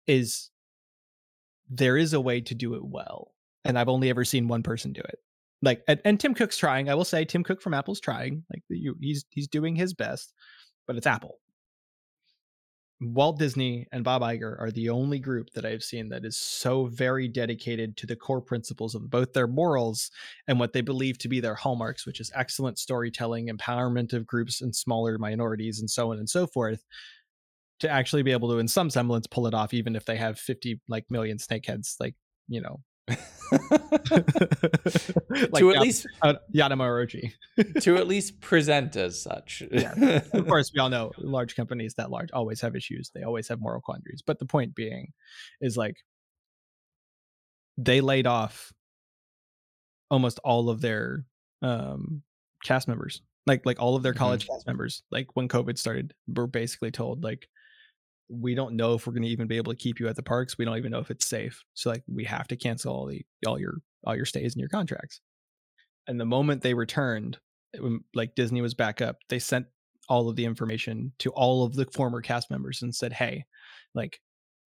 is 0.06 0.50
there 1.68 1.96
is 1.96 2.12
a 2.12 2.20
way 2.20 2.40
to 2.40 2.54
do 2.54 2.74
it 2.74 2.84
well. 2.84 3.32
And 3.64 3.78
I've 3.78 3.88
only 3.88 4.08
ever 4.08 4.24
seen 4.24 4.48
one 4.48 4.62
person 4.62 4.92
do 4.92 5.00
it. 5.00 5.18
Like 5.60 5.82
and, 5.88 6.00
and 6.04 6.18
Tim 6.18 6.34
Cook's 6.34 6.56
trying. 6.56 6.88
I 6.88 6.94
will 6.94 7.04
say 7.04 7.24
Tim 7.24 7.42
Cook 7.42 7.60
from 7.60 7.74
Apple's 7.74 8.00
trying. 8.00 8.44
Like 8.50 8.62
you, 8.68 8.96
he's 9.00 9.24
he's 9.30 9.48
doing 9.48 9.74
his 9.74 9.92
best, 9.92 10.32
but 10.86 10.96
it's 10.96 11.06
Apple. 11.06 11.38
Walt 13.00 13.38
Disney 13.38 13.86
and 13.92 14.02
Bob 14.02 14.22
Iger 14.22 14.60
are 14.60 14.72
the 14.72 14.88
only 14.88 15.20
group 15.20 15.50
that 15.54 15.64
I've 15.64 15.84
seen 15.84 16.08
that 16.08 16.24
is 16.24 16.36
so 16.36 16.86
very 16.86 17.28
dedicated 17.28 17.96
to 17.98 18.06
the 18.06 18.16
core 18.16 18.40
principles 18.40 18.94
of 18.96 19.08
both 19.08 19.32
their 19.32 19.46
morals 19.46 20.10
and 20.48 20.58
what 20.58 20.72
they 20.72 20.80
believe 20.80 21.16
to 21.18 21.28
be 21.28 21.38
their 21.38 21.54
hallmarks, 21.54 22.06
which 22.06 22.18
is 22.18 22.32
excellent 22.34 22.76
storytelling, 22.78 23.48
empowerment 23.48 24.12
of 24.12 24.26
groups 24.26 24.60
and 24.60 24.74
smaller 24.74 25.16
minorities, 25.16 25.78
and 25.78 25.88
so 25.88 26.10
on 26.10 26.18
and 26.18 26.28
so 26.28 26.46
forth, 26.48 26.84
to 27.78 27.88
actually 27.88 28.24
be 28.24 28.32
able 28.32 28.50
to, 28.50 28.58
in 28.58 28.66
some 28.66 28.90
semblance, 28.90 29.28
pull 29.28 29.46
it 29.46 29.54
off, 29.54 29.72
even 29.72 29.94
if 29.94 30.04
they 30.04 30.16
have 30.16 30.36
50 30.36 30.80
like 30.88 31.04
million 31.08 31.38
snakeheads, 31.38 31.94
like, 32.00 32.16
you 32.48 32.60
know, 32.60 32.80
like 35.50 35.60
to 35.60 35.72
at 35.72 35.80
least 35.80 36.06
uh, 36.22 36.34
Orochi. 36.54 37.32
to 37.80 37.96
at 37.96 38.06
least 38.06 38.40
present 38.40 38.96
as 38.96 39.22
such. 39.22 39.62
yeah. 39.70 40.20
Of 40.32 40.46
course, 40.48 40.70
we 40.74 40.80
all 40.80 40.90
know 40.90 41.12
large 41.18 41.56
companies 41.56 41.94
that 41.94 42.10
large 42.10 42.30
always 42.32 42.60
have 42.60 42.76
issues. 42.76 43.10
They 43.14 43.22
always 43.22 43.48
have 43.48 43.60
moral 43.60 43.80
quandaries. 43.80 44.22
But 44.26 44.38
the 44.38 44.46
point 44.46 44.74
being 44.74 45.12
is 45.60 45.76
like 45.76 45.96
they 47.76 48.00
laid 48.00 48.26
off 48.26 48.72
almost 50.10 50.40
all 50.44 50.68
of 50.68 50.80
their 50.80 51.24
um 51.62 52.22
cast 52.64 52.88
members. 52.88 53.22
Like 53.46 53.64
like 53.64 53.80
all 53.80 53.96
of 53.96 54.02
their 54.02 54.14
college 54.14 54.44
mm-hmm. 54.44 54.54
cast 54.54 54.66
members. 54.66 55.02
Like 55.10 55.28
when 55.34 55.48
COVID 55.48 55.78
started, 55.78 56.12
were 56.26 56.46
basically 56.46 56.90
told 56.90 57.24
like 57.24 57.48
we 58.28 58.54
don't 58.54 58.76
know 58.76 58.94
if 58.94 59.06
we're 59.06 59.12
going 59.12 59.22
to 59.22 59.28
even 59.28 59.46
be 59.46 59.56
able 59.56 59.72
to 59.72 59.78
keep 59.78 59.98
you 59.98 60.08
at 60.08 60.16
the 60.16 60.22
parks. 60.22 60.58
We 60.58 60.64
don't 60.64 60.76
even 60.76 60.92
know 60.92 60.98
if 60.98 61.10
it's 61.10 61.26
safe. 61.26 61.64
So 61.74 61.90
like 61.90 62.02
we 62.06 62.24
have 62.24 62.48
to 62.48 62.56
cancel 62.56 62.94
all 62.94 63.06
the 63.06 63.24
all 63.46 63.58
your 63.58 63.78
all 64.04 64.16
your 64.16 64.26
stays 64.26 64.54
and 64.54 64.60
your 64.60 64.68
contracts. 64.68 65.20
And 66.06 66.20
the 66.20 66.26
moment 66.26 66.62
they 66.62 66.74
returned, 66.74 67.38
it, 67.72 67.82
like 68.14 68.34
Disney 68.34 68.60
was 68.60 68.74
back 68.74 69.00
up, 69.00 69.16
they 69.28 69.38
sent 69.38 69.66
all 70.08 70.28
of 70.28 70.36
the 70.36 70.44
information 70.44 71.12
to 71.18 71.30
all 71.30 71.64
of 71.64 71.74
the 71.74 71.86
former 71.86 72.20
cast 72.20 72.50
members 72.50 72.82
and 72.82 72.94
said, 72.94 73.12
"Hey, 73.12 73.44
like 73.94 74.20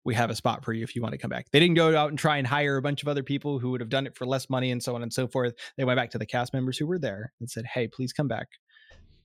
we 0.03 0.15
have 0.15 0.31
a 0.31 0.35
spot 0.35 0.65
for 0.65 0.73
you 0.73 0.83
if 0.83 0.95
you 0.95 1.01
want 1.01 1.13
to 1.13 1.17
come 1.17 1.29
back." 1.29 1.47
They 1.51 1.59
didn't 1.59 1.75
go 1.75 1.95
out 1.95 2.09
and 2.09 2.17
try 2.17 2.37
and 2.37 2.47
hire 2.47 2.77
a 2.77 2.81
bunch 2.81 3.01
of 3.03 3.07
other 3.07 3.23
people 3.23 3.59
who 3.59 3.71
would 3.71 3.81
have 3.81 3.89
done 3.89 4.07
it 4.07 4.15
for 4.15 4.25
less 4.25 4.49
money 4.49 4.71
and 4.71 4.81
so 4.81 4.95
on 4.95 5.03
and 5.03 5.13
so 5.13 5.27
forth. 5.27 5.53
They 5.77 5.83
went 5.83 5.97
back 5.97 6.11
to 6.11 6.17
the 6.17 6.25
cast 6.25 6.53
members 6.53 6.77
who 6.77 6.87
were 6.87 6.99
there 6.99 7.33
and 7.39 7.49
said, 7.49 7.65
"Hey, 7.65 7.87
please 7.87 8.13
come 8.13 8.27
back." 8.27 8.47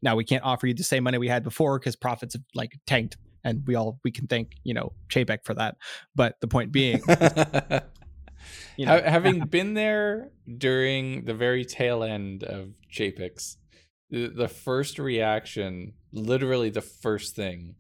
Now 0.03 0.15
we 0.15 0.25
can't 0.25 0.45
offer 0.45 0.67
you 0.67 0.75
the 0.75 0.85
same 0.85 1.05
money 1.05 1.19
we 1.19 1.29
had 1.29 1.43
before 1.43 1.79
because 1.79 1.97
profits 1.97 2.35
have 2.35 2.43
like 2.55 2.79
tanked 2.87 3.17
and 3.47 3.63
we 3.65 3.77
all 3.77 3.99
we 4.03 4.11
can 4.11 4.27
thank 4.27 4.57
you 4.65 4.75
know 4.75 4.93
Chapek 5.09 5.45
for 5.45 5.55
that. 5.55 5.77
But 6.15 6.39
the 6.41 6.49
point 6.49 6.73
being, 6.73 7.01
you 8.77 8.85
know, 8.85 9.01
having 9.01 9.41
been 9.51 9.75
there 9.75 10.31
during 10.59 11.25
the 11.25 11.35
very 11.35 11.65
tail 11.65 12.03
end 12.03 12.43
of 12.43 12.71
Chapek's 12.93 13.57
the, 14.11 14.29
the 14.29 14.49
first 14.49 14.99
reaction, 14.99 15.95
literally 16.13 16.71
the 16.71 16.83
first 16.83 17.35
thing 17.35 17.77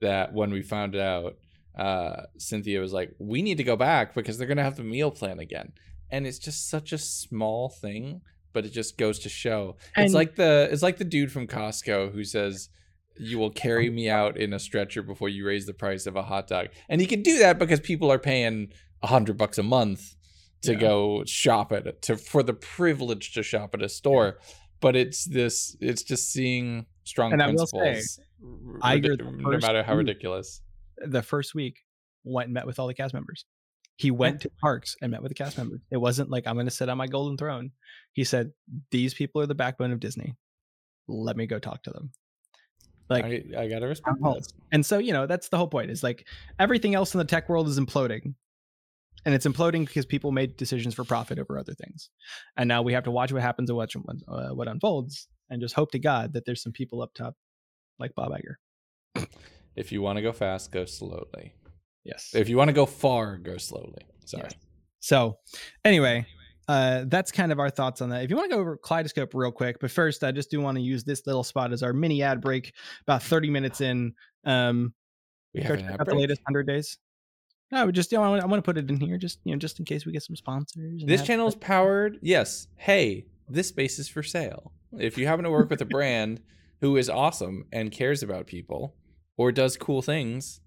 that 0.00 0.32
when 0.32 0.50
we 0.50 0.62
found 0.62 0.94
out, 0.96 1.36
uh, 1.78 2.22
Cynthia 2.36 2.80
was 2.80 2.92
like, 2.92 3.14
"We 3.18 3.40
need 3.40 3.58
to 3.58 3.64
go 3.64 3.76
back 3.76 4.14
because 4.14 4.36
they're 4.36 4.48
gonna 4.48 4.64
have 4.64 4.76
the 4.76 4.82
meal 4.82 5.12
plan 5.12 5.38
again," 5.38 5.72
and 6.10 6.26
it's 6.26 6.38
just 6.40 6.68
such 6.68 6.92
a 6.92 6.98
small 6.98 7.68
thing, 7.68 8.20
but 8.52 8.66
it 8.66 8.70
just 8.70 8.98
goes 8.98 9.20
to 9.20 9.28
show. 9.28 9.76
And 9.94 10.04
it's 10.06 10.14
like 10.14 10.34
the 10.34 10.68
it's 10.72 10.82
like 10.82 10.98
the 10.98 11.04
dude 11.04 11.30
from 11.30 11.46
Costco 11.46 12.12
who 12.12 12.24
says, 12.24 12.68
"You 13.16 13.38
will 13.38 13.50
carry 13.50 13.88
um, 13.88 13.94
me 13.94 14.10
uh 14.10 14.16
out 14.16 14.36
in 14.36 14.52
a 14.52 14.58
stretcher 14.58 15.02
before 15.02 15.28
you 15.28 15.46
raise 15.46 15.66
the 15.66 15.74
price 15.74 16.06
of 16.06 16.16
a 16.16 16.22
hot 16.22 16.48
dog," 16.48 16.68
and 16.88 17.00
he 17.00 17.06
can 17.06 17.22
do 17.22 17.38
that 17.38 17.58
because 17.58 17.80
people 17.80 18.10
are 18.10 18.18
paying 18.18 18.72
a 19.02 19.06
hundred 19.06 19.36
bucks 19.36 19.58
a 19.58 19.62
month 19.62 20.14
to 20.62 20.72
yeah. 20.72 20.78
go 20.78 21.24
shop 21.26 21.72
at 21.72 21.86
it 21.86 22.02
to 22.02 22.16
for 22.16 22.42
the 22.42 22.54
privilege 22.54 23.32
to 23.32 23.42
shop 23.42 23.74
at 23.74 23.82
a 23.82 23.88
store. 23.88 24.38
Yeah. 24.38 24.46
But 24.80 24.96
it's 24.96 25.24
this 25.24 25.76
it's 25.80 26.02
just 26.02 26.32
seeing 26.32 26.86
strong 27.04 27.32
and 27.32 27.40
principles. 27.40 27.82
I 27.82 27.88
will 27.88 27.94
say, 27.94 28.22
I 28.82 28.98
no 28.98 29.58
matter 29.58 29.82
how 29.82 29.96
ridiculous. 29.96 30.60
The 30.98 31.22
first 31.22 31.54
week 31.54 31.78
went 32.24 32.46
and 32.46 32.54
met 32.54 32.66
with 32.66 32.78
all 32.78 32.86
the 32.86 32.94
cast 32.94 33.14
members. 33.14 33.44
He 33.96 34.10
went 34.10 34.40
to 34.40 34.50
parks 34.60 34.96
and 35.00 35.12
met 35.12 35.22
with 35.22 35.30
the 35.30 35.36
cast 35.36 35.56
members. 35.56 35.80
It 35.90 35.98
wasn't 35.98 36.28
like 36.28 36.46
I'm 36.46 36.54
going 36.54 36.66
to 36.66 36.70
sit 36.70 36.88
on 36.88 36.98
my 36.98 37.06
golden 37.06 37.36
throne. 37.36 37.70
He 38.12 38.24
said, 38.24 38.52
"These 38.90 39.14
people 39.14 39.40
are 39.40 39.46
the 39.46 39.54
backbone 39.54 39.92
of 39.92 40.00
Disney. 40.00 40.34
Let 41.06 41.36
me 41.36 41.46
go 41.46 41.58
talk 41.58 41.82
to 41.84 41.90
them." 41.90 42.10
Like 43.08 43.24
I, 43.24 43.44
I 43.58 43.68
gotta 43.68 43.86
respect 43.86 44.16
And 44.72 44.84
so 44.84 44.98
you 44.98 45.12
know 45.12 45.26
that's 45.26 45.48
the 45.48 45.56
whole 45.56 45.68
point. 45.68 45.90
Is 45.90 46.02
like 46.02 46.26
everything 46.58 46.94
else 46.94 47.14
in 47.14 47.18
the 47.18 47.24
tech 47.24 47.48
world 47.48 47.68
is 47.68 47.78
imploding, 47.78 48.34
and 49.24 49.34
it's 49.34 49.46
imploding 49.46 49.86
because 49.86 50.06
people 50.06 50.32
made 50.32 50.56
decisions 50.56 50.94
for 50.94 51.04
profit 51.04 51.38
over 51.38 51.58
other 51.58 51.74
things, 51.74 52.10
and 52.56 52.68
now 52.68 52.82
we 52.82 52.92
have 52.94 53.04
to 53.04 53.10
watch 53.10 53.32
what 53.32 53.42
happens 53.42 53.68
and 53.68 53.76
watch 53.76 53.96
uh, 53.96 54.48
what 54.50 54.68
unfolds, 54.68 55.28
and 55.50 55.60
just 55.60 55.74
hope 55.74 55.90
to 55.92 55.98
God 55.98 56.32
that 56.32 56.46
there's 56.46 56.62
some 56.62 56.72
people 56.72 57.02
up 57.02 57.12
top 57.14 57.34
like 57.98 58.14
Bob 58.14 58.32
Iger. 58.32 59.26
If 59.76 59.92
you 59.92 60.02
want 60.02 60.16
to 60.16 60.22
go 60.22 60.32
fast, 60.32 60.72
go 60.72 60.84
slowly. 60.84 61.52
Yes. 62.04 62.30
If 62.34 62.48
you 62.48 62.56
want 62.56 62.68
to 62.68 62.72
go 62.72 62.86
far, 62.86 63.38
go 63.38 63.56
slowly. 63.56 64.04
Sorry. 64.24 64.44
Yes. 64.44 64.54
So, 65.00 65.38
anyway, 65.84 66.26
uh, 66.68 67.04
that's 67.06 67.30
kind 67.30 67.52
of 67.52 67.58
our 67.58 67.70
thoughts 67.70 68.00
on 68.00 68.10
that. 68.10 68.24
If 68.24 68.30
you 68.30 68.36
want 68.36 68.50
to 68.50 68.56
go 68.56 68.60
over 68.60 68.76
Kaleidoscope 68.76 69.34
real 69.34 69.52
quick, 69.52 69.78
but 69.80 69.90
first, 69.90 70.24
I 70.24 70.32
just 70.32 70.50
do 70.50 70.60
want 70.60 70.76
to 70.76 70.82
use 70.82 71.04
this 71.04 71.26
little 71.26 71.44
spot 71.44 71.72
as 71.72 71.82
our 71.82 71.92
mini 71.92 72.22
ad 72.22 72.40
break. 72.40 72.72
About 73.02 73.22
thirty 73.22 73.50
minutes 73.50 73.80
in, 73.80 74.14
um, 74.44 74.94
we 75.54 75.62
have 75.62 75.78
an 75.78 75.96
the 76.04 76.14
latest 76.14 76.40
hundred 76.46 76.66
days. 76.66 76.98
No, 77.70 77.90
just 77.90 78.12
you 78.12 78.18
know, 78.18 78.24
I 78.24 78.44
want, 78.44 78.58
to 78.58 78.62
put 78.62 78.78
it 78.78 78.88
in 78.88 79.00
here, 79.00 79.18
just 79.18 79.40
you 79.44 79.52
know, 79.52 79.58
just 79.58 79.78
in 79.78 79.84
case 79.84 80.06
we 80.06 80.12
get 80.12 80.22
some 80.22 80.36
sponsors. 80.36 81.02
This 81.04 81.22
channel 81.22 81.48
is 81.48 81.54
powered. 81.54 82.18
Yes. 82.22 82.68
Hey, 82.76 83.26
this 83.48 83.68
space 83.68 83.98
is 83.98 84.08
for 84.08 84.22
sale. 84.22 84.72
If 84.98 85.18
you 85.18 85.26
happen 85.26 85.44
to 85.44 85.50
work 85.50 85.70
with 85.70 85.80
a 85.80 85.86
brand 85.86 86.40
who 86.80 86.96
is 86.96 87.10
awesome 87.10 87.64
and 87.72 87.90
cares 87.90 88.22
about 88.22 88.46
people 88.46 88.94
or 89.36 89.50
does 89.50 89.76
cool 89.76 90.02
things, 90.02 90.60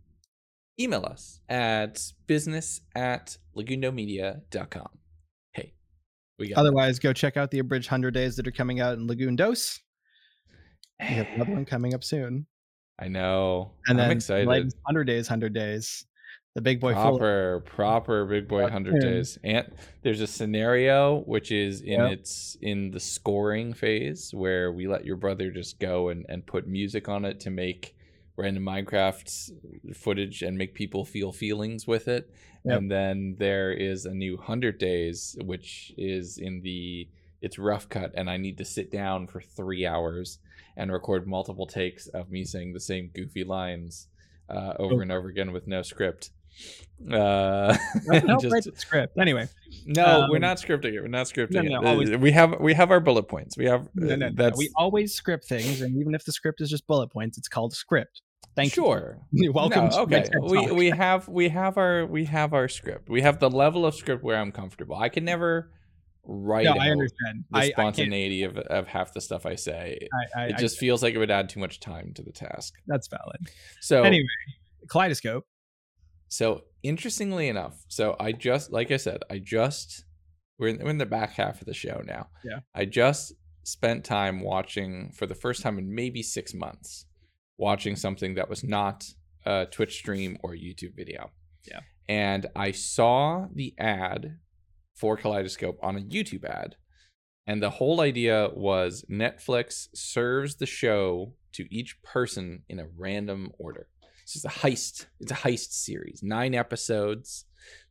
email 0.79 1.05
us 1.05 1.39
at 1.47 2.11
business 2.25 2.81
at 2.93 3.37
legundomedia.com. 3.55 4.89
Hey, 6.37 6.43
we 6.43 6.49
got 6.49 6.59
Otherwise, 6.59 6.99
go 6.99 7.13
check 7.13 7.37
out 7.37 7.51
the 7.51 7.59
abridged 7.59 7.87
100 7.87 8.13
days 8.13 8.35
that 8.35 8.47
are 8.47 8.51
coming 8.51 8.79
out 8.79 8.97
in 8.97 9.07
Legundo's. 9.07 9.81
We 10.99 11.07
have 11.07 11.27
another 11.35 11.53
one 11.53 11.65
coming 11.65 11.93
up 11.93 12.03
soon. 12.03 12.47
I 12.99 13.07
know. 13.07 13.71
And 13.87 14.01
I'm 14.01 14.09
then 14.09 14.17
excited. 14.17 14.47
100 14.47 15.03
days, 15.05 15.29
100 15.29 15.53
days 15.53 16.05
the 16.57 16.61
big 16.61 16.79
boy 16.79 16.91
proper 16.91 17.63
proper 17.67 18.25
big 18.25 18.47
boy 18.47 18.63
100 18.63 18.99
days 18.99 19.37
and 19.43 19.71
there's 20.01 20.21
a 20.21 20.25
scenario 20.25 21.19
which 21.27 21.51
is 21.51 21.81
in 21.81 21.99
yep. 22.01 22.13
its 22.13 22.57
in 22.63 22.89
the 22.89 22.99
scoring 22.99 23.75
phase 23.75 24.33
where 24.33 24.71
we 24.71 24.87
let 24.87 25.05
your 25.05 25.17
brother 25.17 25.51
just 25.51 25.79
go 25.79 26.09
and, 26.09 26.25
and 26.29 26.47
put 26.47 26.67
music 26.67 27.07
on 27.07 27.25
it 27.25 27.39
to 27.39 27.51
make 27.51 27.95
random 28.37 28.63
minecraft 28.63 29.51
footage 29.95 30.41
and 30.43 30.57
make 30.57 30.73
people 30.73 31.03
feel 31.03 31.31
feelings 31.31 31.87
with 31.87 32.07
it 32.07 32.29
yep. 32.63 32.77
and 32.77 32.91
then 32.91 33.35
there 33.39 33.71
is 33.71 34.05
a 34.05 34.13
new 34.13 34.37
100 34.37 34.77
days 34.77 35.35
which 35.43 35.91
is 35.97 36.37
in 36.37 36.61
the 36.61 37.07
it's 37.41 37.57
rough 37.57 37.89
cut 37.89 38.11
and 38.15 38.29
i 38.29 38.37
need 38.37 38.57
to 38.57 38.65
sit 38.65 38.91
down 38.91 39.27
for 39.27 39.41
three 39.41 39.85
hours 39.85 40.39
and 40.75 40.91
record 40.91 41.27
multiple 41.27 41.65
takes 41.65 42.07
of 42.07 42.29
me 42.29 42.43
saying 42.43 42.73
the 42.73 42.79
same 42.79 43.09
goofy 43.13 43.43
lines 43.43 44.07
uh, 44.49 44.73
over 44.79 44.95
oh. 44.95 45.01
and 45.01 45.11
over 45.11 45.27
again 45.27 45.51
with 45.51 45.67
no 45.67 45.81
script 45.81 46.29
uh, 47.11 47.77
no, 48.05 48.37
just, 48.39 48.51
write 48.51 48.63
the 48.63 48.73
script 48.75 49.17
anyway. 49.19 49.47
No, 49.85 50.23
um, 50.23 50.29
we're 50.29 50.39
not 50.39 50.57
scripting 50.57 50.93
it. 50.93 51.01
We're 51.01 51.07
not 51.07 51.27
scripting 51.27 51.69
no, 51.69 51.81
no, 51.81 52.01
it. 52.01 52.19
We 52.19 52.31
have 52.31 52.59
we 52.59 52.73
have 52.73 52.89
our 52.89 52.99
bullet 52.99 53.27
points. 53.27 53.55
We 53.55 53.65
have 53.65 53.87
no, 53.93 54.15
no, 54.15 54.31
that's 54.33 54.57
we 54.57 54.71
always 54.75 55.13
script 55.13 55.45
things, 55.45 55.81
and 55.81 55.95
even 55.97 56.15
if 56.15 56.25
the 56.25 56.31
script 56.31 56.59
is 56.61 56.69
just 56.69 56.87
bullet 56.87 57.11
points, 57.11 57.37
it's 57.37 57.47
called 57.47 57.73
script. 57.73 58.21
Thank 58.57 58.73
sure. 58.73 59.19
you. 59.31 59.43
You're 59.43 59.53
welcome. 59.53 59.87
No, 59.87 60.01
okay. 60.01 60.25
We 60.41 60.71
we 60.71 60.89
have 60.89 61.29
we 61.29 61.47
have 61.47 61.77
our 61.77 62.05
we 62.05 62.25
have 62.25 62.53
our 62.53 62.67
script. 62.67 63.07
We 63.07 63.21
have 63.21 63.39
the 63.39 63.49
level 63.49 63.85
of 63.85 63.95
script 63.95 64.23
where 64.23 64.37
I'm 64.37 64.51
comfortable. 64.51 64.97
I 64.97 65.07
can 65.07 65.23
never 65.23 65.71
write 66.25 66.65
no, 66.65 66.73
I 66.73 66.89
understand. 66.89 67.45
the 67.49 67.57
I, 67.57 67.69
spontaneity 67.69 68.43
I 68.43 68.49
of, 68.49 68.57
of 68.57 68.87
half 68.87 69.13
the 69.13 69.21
stuff 69.21 69.45
I 69.45 69.55
say. 69.55 70.09
I, 70.35 70.47
it 70.47 70.57
just 70.57 70.77
feels 70.77 71.01
like 71.01 71.13
it 71.13 71.17
would 71.19 71.31
add 71.31 71.47
too 71.47 71.61
much 71.61 71.79
time 71.79 72.11
to 72.15 72.21
the 72.21 72.33
task. 72.33 72.73
That's 72.85 73.07
valid. 73.07 73.47
So 73.79 74.03
anyway, 74.03 74.27
kaleidoscope 74.89 75.45
so 76.29 76.63
interestingly 76.83 77.47
enough, 77.47 77.85
so 77.87 78.15
I 78.19 78.31
just 78.31 78.71
like 78.71 78.91
I 78.91 78.97
said, 78.97 79.21
I 79.29 79.39
just 79.39 80.03
we're 80.59 80.69
in, 80.69 80.79
we're 80.79 80.89
in 80.89 80.97
the 80.97 81.05
back 81.05 81.31
half 81.31 81.61
of 81.61 81.67
the 81.67 81.73
show 81.73 82.01
now. 82.05 82.27
Yeah. 82.43 82.59
I 82.75 82.85
just 82.85 83.33
spent 83.63 84.03
time 84.03 84.41
watching 84.41 85.11
for 85.13 85.25
the 85.25 85.35
first 85.35 85.61
time 85.61 85.77
in 85.77 85.93
maybe 85.93 86.23
six 86.23 86.53
months, 86.53 87.05
watching 87.57 87.95
something 87.95 88.35
that 88.35 88.49
was 88.49 88.63
not 88.63 89.05
a 89.45 89.65
Twitch 89.65 89.95
stream 89.95 90.37
or 90.43 90.51
YouTube 90.51 90.95
video. 90.95 91.31
Yeah. 91.67 91.81
And 92.07 92.47
I 92.55 92.71
saw 92.71 93.47
the 93.53 93.73
ad 93.77 94.37
for 94.95 95.17
Kaleidoscope 95.17 95.77
on 95.81 95.97
a 95.97 96.01
YouTube 96.01 96.45
ad. 96.45 96.75
And 97.45 97.63
the 97.63 97.69
whole 97.69 98.01
idea 98.01 98.49
was 98.53 99.05
Netflix 99.09 99.87
serves 99.93 100.55
the 100.55 100.65
show 100.65 101.33
to 101.53 101.65
each 101.73 102.01
person 102.03 102.63
in 102.67 102.79
a 102.79 102.87
random 102.97 103.51
order. 103.57 103.87
It's 104.23 104.33
just 104.33 104.45
a 104.45 104.49
heist. 104.49 105.05
It's 105.21 105.31
a 105.31 105.35
heist 105.35 105.71
series, 105.71 106.21
nine 106.21 106.53
episodes, 106.53 107.45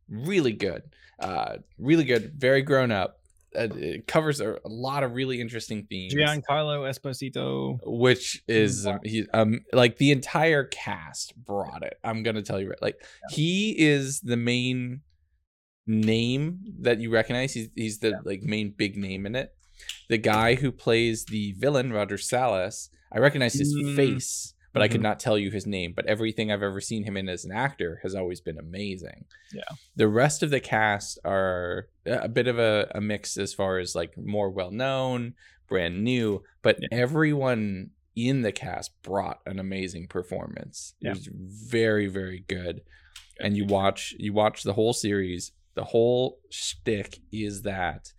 really 0.08 0.52
good, 0.52 0.82
uh, 1.18 1.56
really 1.78 2.04
good, 2.04 2.34
very 2.36 2.60
grown 2.60 2.92
up. 2.92 3.20
Uh, 3.56 3.68
it 3.76 4.06
covers 4.06 4.40
a, 4.40 4.52
a, 4.52 4.68
lot 4.68 5.02
of 5.02 5.14
really 5.14 5.40
interesting 5.40 5.86
themes. 5.88 6.14
Giancarlo 6.14 6.88
Esposito, 6.88 7.78
which 7.84 8.42
is 8.46 8.86
um, 8.86 8.98
he 9.02 9.26
um 9.32 9.60
like 9.72 9.96
the 9.96 10.12
entire 10.12 10.64
cast 10.64 11.34
brought 11.36 11.82
it. 11.82 11.98
I'm 12.04 12.22
gonna 12.22 12.42
tell 12.42 12.60
you 12.60 12.70
right, 12.70 12.82
like 12.82 12.96
yeah. 13.00 13.36
he 13.36 13.74
is 13.78 14.20
the 14.20 14.36
main 14.36 15.00
name 15.86 16.60
that 16.80 17.00
you 17.00 17.10
recognize. 17.10 17.54
He's 17.54 17.68
he's 17.74 17.98
the 17.98 18.10
yeah. 18.10 18.20
like 18.24 18.42
main 18.42 18.74
big 18.76 18.96
name 18.96 19.26
in 19.26 19.34
it. 19.34 19.54
The 20.08 20.18
guy 20.18 20.54
who 20.54 20.72
plays 20.72 21.24
the 21.24 21.52
villain, 21.52 21.92
Roger 21.92 22.18
Salas, 22.18 22.90
I 23.12 23.18
recognize 23.18 23.54
his 23.54 23.74
mm. 23.74 23.96
face 23.96 24.54
but 24.76 24.80
mm-hmm. 24.80 24.84
I 24.84 24.88
could 24.88 24.94
mm-hmm. 24.96 25.04
not 25.04 25.20
tell 25.20 25.38
you 25.38 25.50
his 25.50 25.66
name. 25.66 25.94
But 25.96 26.04
everything 26.04 26.52
I've 26.52 26.62
ever 26.62 26.82
seen 26.82 27.04
him 27.04 27.16
in 27.16 27.30
as 27.30 27.46
an 27.46 27.52
actor 27.52 27.98
has 28.02 28.14
always 28.14 28.42
been 28.42 28.58
amazing. 28.58 29.24
Yeah. 29.54 29.62
The 29.96 30.06
rest 30.06 30.42
of 30.42 30.50
the 30.50 30.60
cast 30.60 31.18
are 31.24 31.88
a 32.04 32.28
bit 32.28 32.46
of 32.46 32.58
a, 32.58 32.90
a 32.94 33.00
mix 33.00 33.38
as 33.38 33.54
far 33.54 33.78
as 33.78 33.94
like 33.94 34.18
more 34.18 34.50
well 34.50 34.70
known, 34.70 35.32
brand 35.66 36.04
new, 36.04 36.42
but 36.60 36.76
yeah. 36.78 36.88
everyone 36.92 37.92
in 38.14 38.42
the 38.42 38.52
cast 38.52 38.90
brought 39.00 39.40
an 39.46 39.58
amazing 39.58 40.08
performance. 40.08 40.92
Yeah. 41.00 41.12
It 41.12 41.16
was 41.16 41.30
very, 41.32 42.06
very 42.06 42.44
good. 42.46 42.82
And 43.40 43.56
you 43.56 43.64
watch 43.64 44.14
you 44.18 44.34
watch 44.34 44.62
the 44.62 44.74
whole 44.74 44.92
series. 44.92 45.52
The 45.74 45.84
whole 45.84 46.38
shtick 46.50 47.20
is 47.32 47.62
that 47.62 48.12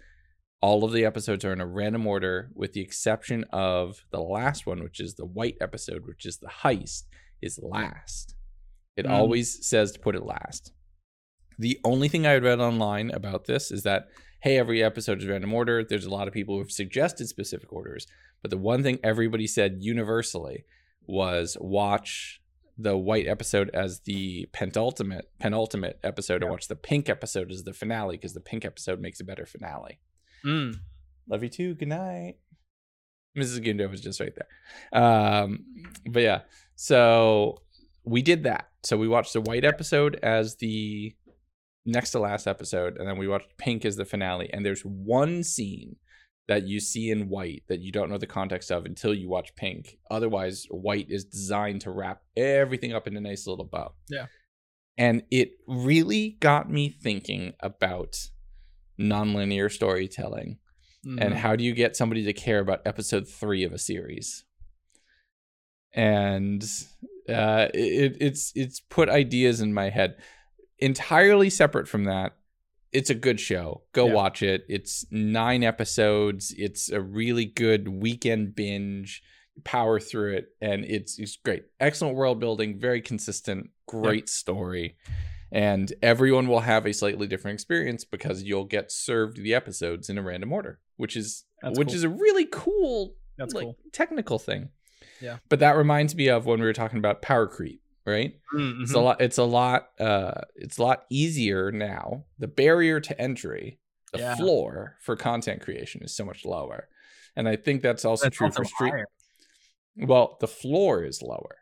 all 0.61 0.83
of 0.83 0.91
the 0.91 1.05
episodes 1.05 1.45
are 1.45 1.53
in 1.53 1.61
a 1.61 1.67
random 1.67 2.07
order, 2.07 2.49
with 2.55 2.73
the 2.73 2.81
exception 2.81 3.45
of 3.51 4.03
the 4.11 4.21
last 4.21 4.65
one, 4.65 4.81
which 4.83 4.99
is 4.99 5.15
the 5.15 5.25
white 5.25 5.57
episode, 5.61 6.07
which 6.07 6.25
is 6.25 6.37
the 6.37 6.47
heist, 6.47 7.03
is 7.41 7.59
last. 7.61 8.35
It 8.95 9.05
mm. 9.05 9.11
always 9.11 9.65
says 9.67 9.91
to 9.91 9.99
put 9.99 10.15
it 10.15 10.25
last. 10.25 10.71
The 11.59 11.79
only 11.83 12.07
thing 12.07 12.25
I 12.25 12.31
had 12.31 12.43
read 12.43 12.59
online 12.59 13.11
about 13.11 13.45
this 13.45 13.71
is 13.71 13.83
that, 13.83 14.07
hey, 14.41 14.57
every 14.57 14.83
episode 14.83 15.21
is 15.21 15.27
random 15.27 15.53
order. 15.53 15.83
There's 15.83 16.05
a 16.05 16.11
lot 16.11 16.27
of 16.27 16.33
people 16.33 16.55
who 16.55 16.61
have 16.61 16.71
suggested 16.71 17.27
specific 17.27 17.71
orders. 17.71 18.07
But 18.41 18.51
the 18.51 18.57
one 18.57 18.83
thing 18.83 18.99
everybody 19.03 19.47
said 19.47 19.77
universally 19.79 20.65
was 21.05 21.57
watch 21.59 22.41
the 22.77 22.97
white 22.97 23.27
episode 23.27 23.71
as 23.73 24.01
the 24.01 24.47
penultimate 24.53 25.31
penultimate 25.39 25.99
episode 26.03 26.41
yeah. 26.41 26.45
and 26.45 26.51
watch 26.51 26.67
the 26.67 26.75
pink 26.75 27.09
episode 27.09 27.51
as 27.51 27.63
the 27.63 27.73
finale 27.73 28.17
because 28.17 28.33
the 28.33 28.39
pink 28.39 28.65
episode 28.65 28.99
makes 28.99 29.19
a 29.19 29.23
better 29.23 29.45
finale. 29.45 29.99
Mm. 30.45 30.75
Love 31.29 31.43
you 31.43 31.49
too. 31.49 31.75
Good 31.75 31.89
night. 31.89 32.35
Mrs. 33.37 33.63
Gundo 33.63 33.89
was 33.89 34.01
just 34.01 34.19
right 34.19 34.33
there. 34.33 35.01
Um, 35.01 35.65
but 36.09 36.23
yeah, 36.23 36.41
so 36.75 37.61
we 38.03 38.21
did 38.21 38.43
that. 38.43 38.69
So 38.83 38.97
we 38.97 39.07
watched 39.07 39.33
the 39.33 39.41
white 39.41 39.65
episode 39.65 40.19
as 40.23 40.55
the 40.55 41.15
next 41.85 42.11
to 42.11 42.19
last 42.19 42.47
episode, 42.47 42.97
and 42.97 43.07
then 43.07 43.17
we 43.17 43.27
watched 43.27 43.57
Pink 43.57 43.85
as 43.85 43.95
the 43.95 44.05
finale. 44.05 44.49
And 44.51 44.65
there's 44.65 44.81
one 44.81 45.43
scene 45.43 45.97
that 46.47 46.65
you 46.67 46.79
see 46.79 47.11
in 47.11 47.29
white 47.29 47.63
that 47.67 47.81
you 47.81 47.91
don't 47.91 48.09
know 48.09 48.17
the 48.17 48.25
context 48.25 48.71
of 48.71 48.85
until 48.85 49.13
you 49.13 49.29
watch 49.29 49.55
pink. 49.55 49.97
Otherwise, 50.09 50.65
white 50.69 51.07
is 51.09 51.25
designed 51.25 51.81
to 51.81 51.91
wrap 51.91 52.21
everything 52.35 52.93
up 52.93 53.07
in 53.07 53.17
a 53.17 53.21
nice 53.21 53.45
little 53.47 53.65
bow. 53.65 53.93
Yeah. 54.09 54.27
And 54.97 55.23
it 55.29 55.51
really 55.67 56.37
got 56.39 56.71
me 56.71 56.89
thinking 56.89 57.53
about 57.59 58.15
nonlinear 58.99 59.71
storytelling 59.71 60.57
mm-hmm. 61.05 61.19
and 61.19 61.33
how 61.33 61.55
do 61.55 61.63
you 61.63 61.73
get 61.73 61.95
somebody 61.95 62.23
to 62.23 62.33
care 62.33 62.59
about 62.59 62.81
episode 62.85 63.27
three 63.27 63.63
of 63.63 63.73
a 63.73 63.77
series? 63.77 64.45
And 65.93 66.63
uh, 67.27 67.67
it, 67.73 68.17
it's 68.19 68.51
it's 68.55 68.79
put 68.79 69.09
ideas 69.09 69.61
in 69.61 69.73
my 69.73 69.89
head 69.89 70.17
entirely 70.79 71.49
separate 71.49 71.87
from 71.87 72.03
that 72.03 72.33
it's 72.91 73.09
a 73.09 73.15
good 73.15 73.39
show. 73.39 73.83
Go 73.93 74.07
yeah. 74.07 74.13
watch 74.13 74.41
it. 74.41 74.65
It's 74.67 75.05
nine 75.11 75.63
episodes. 75.63 76.53
It's 76.57 76.89
a 76.89 77.01
really 77.01 77.45
good 77.45 77.87
weekend 77.87 78.55
binge. 78.55 79.21
Power 79.63 79.99
through 79.99 80.35
it, 80.35 80.49
and 80.61 80.85
it's 80.85 81.17
it's 81.17 81.35
great. 81.35 81.63
Excellent 81.79 82.15
world 82.15 82.39
building, 82.39 82.79
very 82.79 83.01
consistent, 83.01 83.71
great 83.87 84.29
story, 84.29 84.97
and 85.51 85.93
everyone 86.01 86.47
will 86.47 86.61
have 86.61 86.85
a 86.85 86.93
slightly 86.93 87.27
different 87.27 87.55
experience 87.55 88.03
because 88.03 88.43
you'll 88.43 88.65
get 88.65 88.91
served 88.91 89.37
the 89.37 89.53
episodes 89.53 90.09
in 90.09 90.17
a 90.17 90.21
random 90.21 90.51
order, 90.53 90.79
which 90.97 91.15
is 91.15 91.45
That's 91.61 91.77
which 91.77 91.89
cool. 91.89 91.95
is 91.95 92.03
a 92.03 92.09
really 92.09 92.45
cool, 92.51 93.15
That's 93.37 93.53
like 93.53 93.63
cool. 93.65 93.77
technical 93.91 94.39
thing. 94.39 94.69
Yeah. 95.21 95.37
But 95.49 95.59
that 95.59 95.77
reminds 95.77 96.15
me 96.15 96.29
of 96.29 96.45
when 96.45 96.59
we 96.59 96.65
were 96.65 96.73
talking 96.73 96.99
about 96.99 97.21
power 97.21 97.47
creep 97.47 97.81
right? 98.07 98.39
Mm-hmm. 98.55 98.83
It's 98.83 98.93
a 98.93 98.99
lot. 98.99 99.21
It's 99.21 99.37
a 99.37 99.43
lot. 99.43 99.89
Uh, 99.99 100.41
it's 100.55 100.77
a 100.77 100.81
lot 100.81 101.03
easier 101.11 101.71
now. 101.71 102.23
The 102.39 102.47
barrier 102.47 102.99
to 103.01 103.21
entry, 103.21 103.79
the 104.13 104.19
yeah. 104.19 104.35
floor 104.35 104.95
for 105.01 105.15
content 105.15 105.61
creation 105.61 106.01
is 106.01 106.15
so 106.15 106.25
much 106.25 106.45
lower, 106.45 106.87
and 107.35 107.47
I 107.47 107.57
think 107.57 107.83
that's 107.83 108.05
also 108.05 108.25
that's 108.25 108.37
true 108.37 108.47
also 108.47 108.63
for 108.63 108.65
street. 108.65 108.93
Well, 109.97 110.37
the 110.39 110.47
floor 110.47 111.03
is 111.03 111.21
lower. 111.21 111.57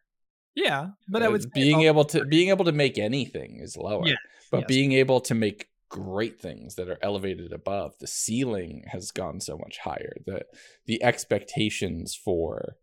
Yeah, 0.55 0.89
but 1.07 1.21
I 1.21 1.27
was 1.27 1.45
being 1.45 1.81
able 1.81 2.05
to 2.05 2.25
being 2.25 2.49
able 2.49 2.65
to 2.65 2.71
make 2.71 2.97
anything 2.97 3.59
is 3.61 3.75
lower. 3.75 4.07
Yeah, 4.07 4.15
but 4.51 4.61
yes. 4.61 4.67
being 4.67 4.93
able 4.93 5.19
to 5.21 5.35
make 5.35 5.69
great 5.89 6.39
things 6.41 6.75
that 6.75 6.89
are 6.89 6.97
elevated 7.01 7.53
above 7.53 7.97
the 7.99 8.07
ceiling 8.07 8.83
has 8.87 9.11
gone 9.11 9.39
so 9.41 9.57
much 9.57 9.79
higher. 9.79 10.13
The 10.25 10.45
the 10.85 11.03
expectations 11.03 12.15
for 12.15 12.77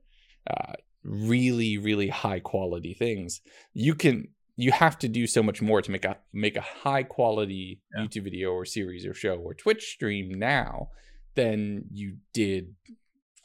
uh, 0.47 0.75
really 1.05 1.79
really 1.79 2.09
high 2.09 2.41
quality 2.41 2.95
things 2.95 3.41
you 3.75 3.95
can 3.95 4.29
you 4.57 4.71
have 4.71 4.99
to 4.99 5.09
do 5.09 5.27
so 5.27 5.43
much 5.43 5.61
more 5.61 5.83
to 5.83 5.91
make 5.91 6.05
a 6.05 6.17
make 6.33 6.57
a 6.57 6.61
high 6.61 7.03
quality 7.03 7.81
yeah. 7.97 8.05
youtube 8.05 8.25
video 8.25 8.51
or 8.53 8.65
series 8.65 9.05
or 9.05 9.15
show 9.15 9.37
or 9.37 9.55
twitch 9.55 9.91
stream 9.91 10.33
now 10.33 10.89
than 11.35 11.85
you 11.91 12.17
did 12.33 12.75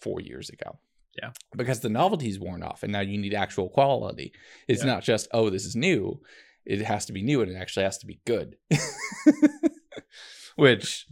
four 0.02 0.20
years 0.22 0.50
ago 0.50 0.78
yeah. 1.22 1.32
because 1.56 1.80
the 1.80 1.90
novelty's 1.90 2.40
worn 2.40 2.64
off 2.64 2.84
and 2.84 2.92
now 2.92 3.02
you 3.02 3.18
need 3.18 3.34
actual 3.34 3.70
quality. 3.70 4.34
It's 4.68 4.84
yeah. 4.84 4.94
not 4.94 5.04
just 5.04 5.28
oh 5.32 5.50
this 5.50 5.66
is 5.66 5.76
new. 5.76 6.22
It 6.66 6.82
has 6.82 7.06
to 7.06 7.14
be 7.14 7.22
new 7.22 7.42
and 7.42 7.52
it 7.52 7.56
actually 7.56 7.84
has 7.84 7.98
to 8.00 8.06
be 8.06 8.20
good. 8.26 8.58
Which 10.56 11.06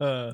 uh 0.00 0.32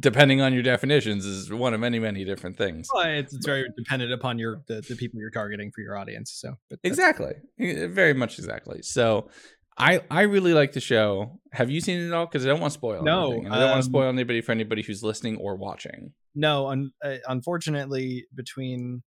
depending 0.00 0.40
on 0.40 0.52
your 0.52 0.64
definitions 0.64 1.24
is 1.24 1.50
one 1.50 1.72
of 1.72 1.80
many 1.80 1.98
many 1.98 2.24
different 2.24 2.56
things. 2.56 2.88
Well, 2.92 3.06
it's, 3.06 3.32
it's 3.32 3.46
very 3.46 3.66
dependent 3.76 4.12
upon 4.12 4.38
your 4.38 4.62
the, 4.66 4.80
the 4.80 4.96
people 4.96 5.20
you're 5.20 5.30
targeting 5.30 5.70
for 5.74 5.80
your 5.80 5.96
audience 5.96 6.32
so 6.32 6.54
exactly. 6.82 7.34
Very 7.58 8.14
much 8.14 8.38
exactly. 8.38 8.82
So 8.82 9.30
i 9.78 10.00
i 10.10 10.22
really 10.22 10.54
like 10.54 10.72
the 10.72 10.80
show. 10.80 11.40
Have 11.52 11.70
you 11.70 11.80
seen 11.80 12.00
it 12.00 12.12
all? 12.12 12.26
Because 12.26 12.44
i 12.44 12.48
don't 12.48 12.60
want 12.60 12.72
to 12.72 12.78
spoil 12.78 13.02
no 13.02 13.32
anything. 13.32 13.52
i 13.52 13.54
don't 13.56 13.64
um, 13.64 13.70
want 13.70 13.84
to 13.84 13.90
spoil 13.90 14.08
anybody 14.08 14.40
for 14.40 14.52
anybody 14.52 14.82
who's 14.82 15.02
listening 15.02 15.36
or 15.38 15.56
watching. 15.56 16.12
No 16.34 16.68
un, 16.68 16.92
uh, 17.04 17.16
unfortunately 17.28 18.26
between 18.34 19.02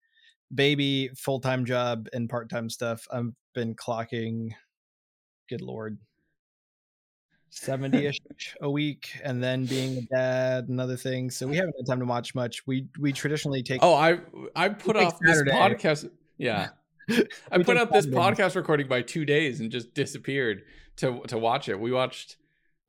baby 0.54 1.10
full-time 1.16 1.64
job 1.64 2.06
and 2.12 2.28
part-time 2.28 2.68
stuff 2.68 3.06
i've 3.10 3.32
been 3.54 3.74
clocking 3.74 4.50
good 5.48 5.62
lord 5.62 5.98
70ish 7.52 8.18
a 8.60 8.70
week 8.70 9.18
and 9.22 9.42
then 9.42 9.64
being 9.64 9.98
a 9.98 10.14
dad 10.14 10.68
and 10.68 10.80
other 10.80 10.96
things 10.96 11.36
so 11.36 11.46
we 11.46 11.56
haven't 11.56 11.74
had 11.78 11.86
time 11.86 12.00
to 12.00 12.06
watch 12.06 12.34
much. 12.34 12.66
We 12.66 12.88
we 12.98 13.12
traditionally 13.12 13.62
take 13.62 13.80
oh 13.82 13.94
i 13.94 14.18
i 14.54 14.68
put 14.68 14.96
off 14.96 15.18
this 15.20 15.42
podcast 15.42 16.10
yeah 16.36 16.68
i 17.50 17.62
put 17.62 17.76
up 17.76 17.90
this 17.92 18.06
podcast 18.06 18.56
recording 18.56 18.88
by 18.88 19.02
two 19.02 19.24
days 19.24 19.60
and 19.60 19.70
just 19.70 19.94
disappeared 19.94 20.62
to 20.96 21.20
to 21.26 21.38
watch 21.38 21.68
it 21.68 21.78
we 21.78 21.92
watched 21.92 22.36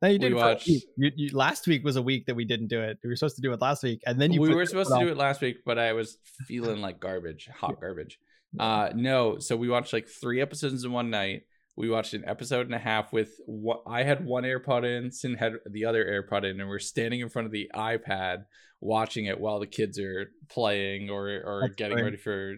no, 0.02 0.08
you 0.08 0.18
did. 0.18 0.34
We 0.34 0.38
watched, 0.38 0.66
you, 0.66 0.80
you, 0.98 1.30
last 1.34 1.66
week 1.66 1.82
was 1.82 1.96
a 1.96 2.02
week 2.02 2.26
that 2.26 2.34
we 2.34 2.44
didn't 2.44 2.66
do 2.66 2.82
it. 2.82 2.98
We 3.02 3.08
were 3.08 3.16
supposed 3.16 3.36
to 3.36 3.40
do 3.40 3.54
it 3.54 3.62
last 3.62 3.82
week, 3.82 4.02
and 4.06 4.20
then 4.20 4.30
you. 4.30 4.42
We 4.42 4.54
were 4.54 4.66
supposed 4.66 4.90
to 4.92 4.98
do 4.98 5.08
it 5.08 5.16
last 5.16 5.40
week, 5.40 5.60
but 5.64 5.78
I 5.78 5.94
was 5.94 6.18
feeling 6.46 6.82
like 6.82 7.00
garbage, 7.00 7.48
hot 7.50 7.80
garbage. 7.80 8.18
Uh, 8.60 8.90
no, 8.94 9.38
so 9.38 9.56
we 9.56 9.70
watched 9.70 9.94
like 9.94 10.06
three 10.06 10.42
episodes 10.42 10.84
in 10.84 10.92
one 10.92 11.08
night 11.08 11.44
we 11.76 11.90
watched 11.90 12.14
an 12.14 12.24
episode 12.26 12.66
and 12.66 12.74
a 12.74 12.78
half 12.78 13.12
with 13.12 13.38
what 13.44 13.82
I 13.86 14.02
had 14.02 14.24
one 14.24 14.44
AirPod 14.44 14.84
in, 14.84 15.12
Sin 15.12 15.34
had 15.34 15.54
the 15.70 15.84
other 15.84 16.04
AirPod 16.04 16.44
in, 16.50 16.58
and 16.58 16.68
we're 16.68 16.78
standing 16.78 17.20
in 17.20 17.28
front 17.28 17.46
of 17.46 17.52
the 17.52 17.70
iPad 17.74 18.44
watching 18.80 19.26
it 19.26 19.38
while 19.38 19.60
the 19.60 19.66
kids 19.66 19.98
are 19.98 20.32
playing 20.48 21.10
or 21.10 21.28
or 21.28 21.60
That's 21.62 21.76
getting 21.76 22.02
ready 22.02 22.16
for 22.16 22.56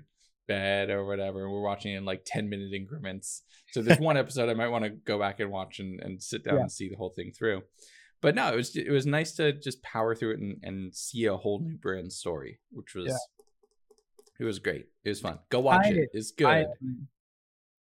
bed 0.49 0.91
or 0.91 1.05
whatever. 1.05 1.49
We're 1.49 1.61
watching 1.61 1.95
in 1.95 2.05
like 2.05 2.23
10 2.27 2.49
minute 2.49 2.73
increments. 2.73 3.43
So 3.73 3.83
there's 3.83 4.01
one 4.01 4.17
episode 4.17 4.49
I 4.49 4.55
might 4.55 4.69
want 4.69 4.85
to 4.85 4.91
go 4.91 5.19
back 5.19 5.39
and 5.39 5.51
watch 5.51 5.79
and, 5.79 6.01
and 6.01 6.21
sit 6.21 6.45
down 6.45 6.57
yeah. 6.57 6.61
and 6.63 6.73
see 6.73 6.89
the 6.89 6.97
whole 6.97 7.11
thing 7.11 7.31
through. 7.31 7.63
But 8.21 8.35
no, 8.35 8.53
it 8.53 8.57
was 8.57 8.75
it 8.75 8.91
was 8.91 9.07
nice 9.07 9.33
to 9.35 9.53
just 9.53 9.81
power 9.83 10.15
through 10.15 10.33
it 10.33 10.41
and, 10.41 10.57
and 10.65 10.95
see 10.95 11.27
a 11.27 11.37
whole 11.37 11.61
new 11.61 11.77
brand 11.77 12.13
story, 12.13 12.59
which 12.73 12.95
was 12.97 13.07
yeah. 13.07 13.17
it 14.41 14.45
was 14.45 14.59
great. 14.59 14.87
It 15.05 15.09
was 15.11 15.21
fun. 15.21 15.39
Go 15.51 15.61
watch 15.61 15.87
I, 15.87 15.91
it. 15.91 16.09
It's 16.13 16.33
good. 16.33 16.49
I, 16.49 16.63
um, 16.63 17.07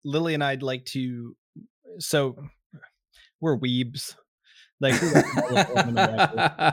Lily 0.05 0.35
and 0.35 0.45
I'd 0.45 0.62
like 0.62 0.85
to. 0.87 1.35
So 1.99 2.37
we're 3.41 3.59
weebs, 3.59 4.14
like, 4.81 4.95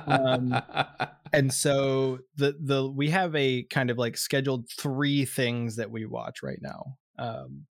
um, 0.07 0.61
and 1.33 1.53
so 1.53 2.19
the 2.35 2.55
the 2.59 2.89
we 2.89 3.09
have 3.09 3.35
a 3.35 3.63
kind 3.63 3.89
of 3.89 3.97
like 3.97 4.17
scheduled 4.17 4.69
three 4.69 5.25
things 5.25 5.77
that 5.77 5.89
we 5.89 6.05
watch 6.05 6.43
right 6.43 6.59
now. 6.61 6.97
Um, 7.17 7.65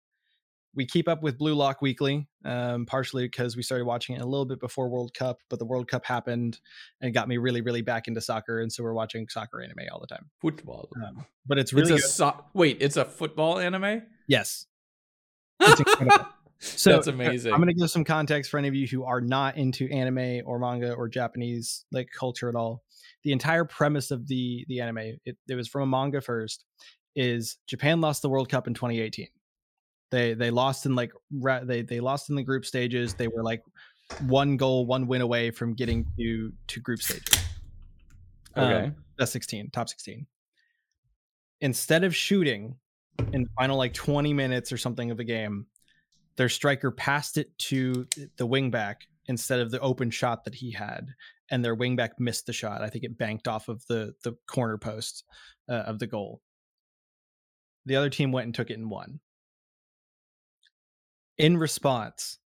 we 0.76 0.86
keep 0.88 1.08
up 1.08 1.22
with 1.22 1.38
Blue 1.38 1.54
Lock 1.54 1.82
Weekly, 1.82 2.28
um, 2.46 2.86
partially 2.88 3.26
because 3.26 3.56
we 3.56 3.62
started 3.62 3.86
watching 3.86 4.16
it 4.16 4.22
a 4.22 4.26
little 4.26 4.46
bit 4.46 4.60
before 4.60 4.90
World 4.90 5.14
Cup, 5.14 5.38
but 5.50 5.60
the 5.60 5.66
World 5.66 5.88
Cup 5.88 6.04
happened 6.06 6.60
and 7.00 7.14
got 7.14 7.28
me 7.28 7.38
really, 7.38 7.62
really 7.62 7.82
back 7.82 8.08
into 8.08 8.22
soccer, 8.22 8.60
and 8.60 8.72
so 8.72 8.84
we're 8.84 8.94
watching 8.94 9.28
soccer 9.30 9.62
anime 9.62 9.88
all 9.92 10.00
the 10.00 10.08
time. 10.08 10.30
Football, 10.42 10.90
um, 11.06 11.26
but 11.46 11.60
it's 11.60 11.74
really 11.74 11.94
it's 11.94 12.06
a 12.06 12.10
so- 12.10 12.46
wait, 12.54 12.78
it's 12.80 12.98
a 12.98 13.06
football 13.06 13.60
anime. 13.60 14.02
Yes, 14.28 14.66
so 16.64 16.91
that's 16.91 17.07
amazing. 17.07 17.53
I'm 17.53 17.59
going 17.59 17.74
to 17.74 17.74
give 17.74 17.89
some 17.89 18.03
context 18.03 18.49
for 18.49 18.57
any 18.57 18.68
of 18.68 18.76
you 18.76 18.88
who 18.88 19.03
are 19.03 19.22
not 19.22 19.57
into 19.57 19.89
anime 19.91 20.41
or 20.45 20.59
manga 20.59 20.93
or 20.93 21.07
Japanese 21.07 21.86
like 21.91 22.09
culture 22.18 22.49
at 22.49 22.55
all. 22.55 22.84
The 23.24 23.32
entire 23.32 23.66
premise 23.66 24.11
of 24.11 24.28
the 24.28 24.66
the 24.68 24.80
anime, 24.80 25.18
it, 25.26 25.38
it 25.47 25.55
was 25.55 25.68
from 25.68 25.82
a 25.82 25.86
manga 25.86 26.22
first, 26.22 26.66
is 27.16 27.57
Japan 27.68 28.01
lost 28.01 28.22
the 28.22 28.30
World 28.30 28.49
Cup 28.49 28.68
in 28.68 28.74
2018. 28.74 29.28
They 30.11 30.34
they 30.34 30.51
lost 30.51 30.86
in 30.86 30.95
like 30.95 31.11
they 31.64 31.82
they 31.82 31.99
lost 31.99 32.30
in 32.30 32.36
the 32.36 32.43
group 32.43 32.66
stages. 32.66 33.14
They 33.14 33.28
were 33.28 33.43
like 33.43 33.64
one 34.22 34.57
goal, 34.57 34.86
one 34.86 35.07
win 35.07 35.22
away 35.22 35.51
from 35.51 35.74
getting 35.74 36.05
to 36.18 36.51
to 36.68 36.80
group 36.80 37.01
stages. 37.01 37.43
Okay, 38.55 38.86
um, 38.86 38.95
that's 39.18 39.32
16, 39.32 39.72
top 39.72 39.89
16. 39.89 40.28
Instead 41.61 42.03
of 42.03 42.16
shooting 42.16 42.76
in 43.32 43.43
the 43.43 43.49
final 43.57 43.78
like 43.78 43.93
20 43.93 44.34
minutes 44.34 44.72
or 44.72 44.78
something 44.78 45.09
of 45.09 45.18
the 45.18 45.24
game, 45.24 45.66
their 46.36 46.50
striker 46.50 46.92
passed 46.92 47.38
it 47.38 47.58
to 47.58 48.08
the 48.38 48.48
wingback 48.48 48.96
instead 49.28 49.60
of 49.60 49.72
the 49.72 49.80
open 49.80 50.10
shot 50.10 50.44
that 50.44 50.56
he 50.56 50.72
had, 50.72 51.08
and 51.50 51.64
their 51.64 51.76
wingback 51.76 52.12
missed 52.20 52.46
the 52.46 52.54
shot. 52.54 52.82
I 52.82 52.90
think 52.90 53.04
it 53.04 53.18
banked 53.18 53.48
off 53.48 53.70
of 53.70 53.86
the 53.88 54.14
the 54.24 54.34
corner 54.48 54.78
post 54.78 55.24
uh, 55.70 55.74
of 55.74 56.00
the 56.00 56.08
goal. 56.08 56.42
The 57.86 57.96
other 57.96 58.10
team 58.10 58.32
went 58.32 58.46
and 58.46 58.56
took 58.56 58.70
it 58.70 58.78
and 58.78 58.90
won. 58.90 59.20
In 61.38 61.58
response, 61.58 62.40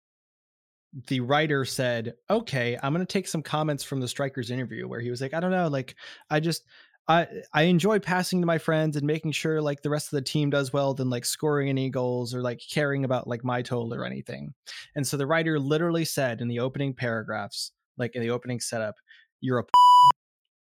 the 1.07 1.19
writer 1.19 1.65
said, 1.65 2.15
"Okay, 2.29 2.77
I'm 2.81 2.93
going 2.93 3.05
to 3.05 3.11
take 3.11 3.27
some 3.27 3.43
comments 3.43 3.83
from 3.83 3.99
the 3.99 4.07
striker's 4.07 4.51
interview 4.51 4.87
where 4.87 5.01
he 5.01 5.09
was 5.09 5.21
like, 5.21 5.33
I 5.33 5.39
don't 5.39 5.51
know, 5.51 5.67
like 5.67 5.95
I 6.29 6.39
just 6.39 6.63
I 7.07 7.27
I 7.53 7.63
enjoy 7.63 7.99
passing 7.99 8.41
to 8.41 8.47
my 8.47 8.57
friends 8.57 8.97
and 8.97 9.07
making 9.07 9.31
sure 9.31 9.61
like 9.61 9.81
the 9.81 9.89
rest 9.89 10.07
of 10.07 10.17
the 10.17 10.21
team 10.21 10.49
does 10.49 10.73
well 10.73 10.93
than 10.93 11.09
like 11.09 11.25
scoring 11.25 11.69
any 11.69 11.89
goals 11.89 12.33
or 12.33 12.41
like 12.41 12.61
caring 12.69 13.05
about 13.05 13.27
like 13.27 13.43
my 13.43 13.61
total 13.61 13.93
or 13.93 14.05
anything. 14.05 14.53
And 14.95 15.07
so 15.07 15.17
the 15.17 15.27
writer 15.27 15.59
literally 15.59 16.05
said 16.05 16.41
in 16.41 16.47
the 16.47 16.59
opening 16.59 16.93
paragraphs, 16.93 17.71
like 17.97 18.15
in 18.15 18.21
the 18.21 18.31
opening 18.31 18.59
setup, 18.59 18.95
you're 19.39 19.59
a 19.59 19.63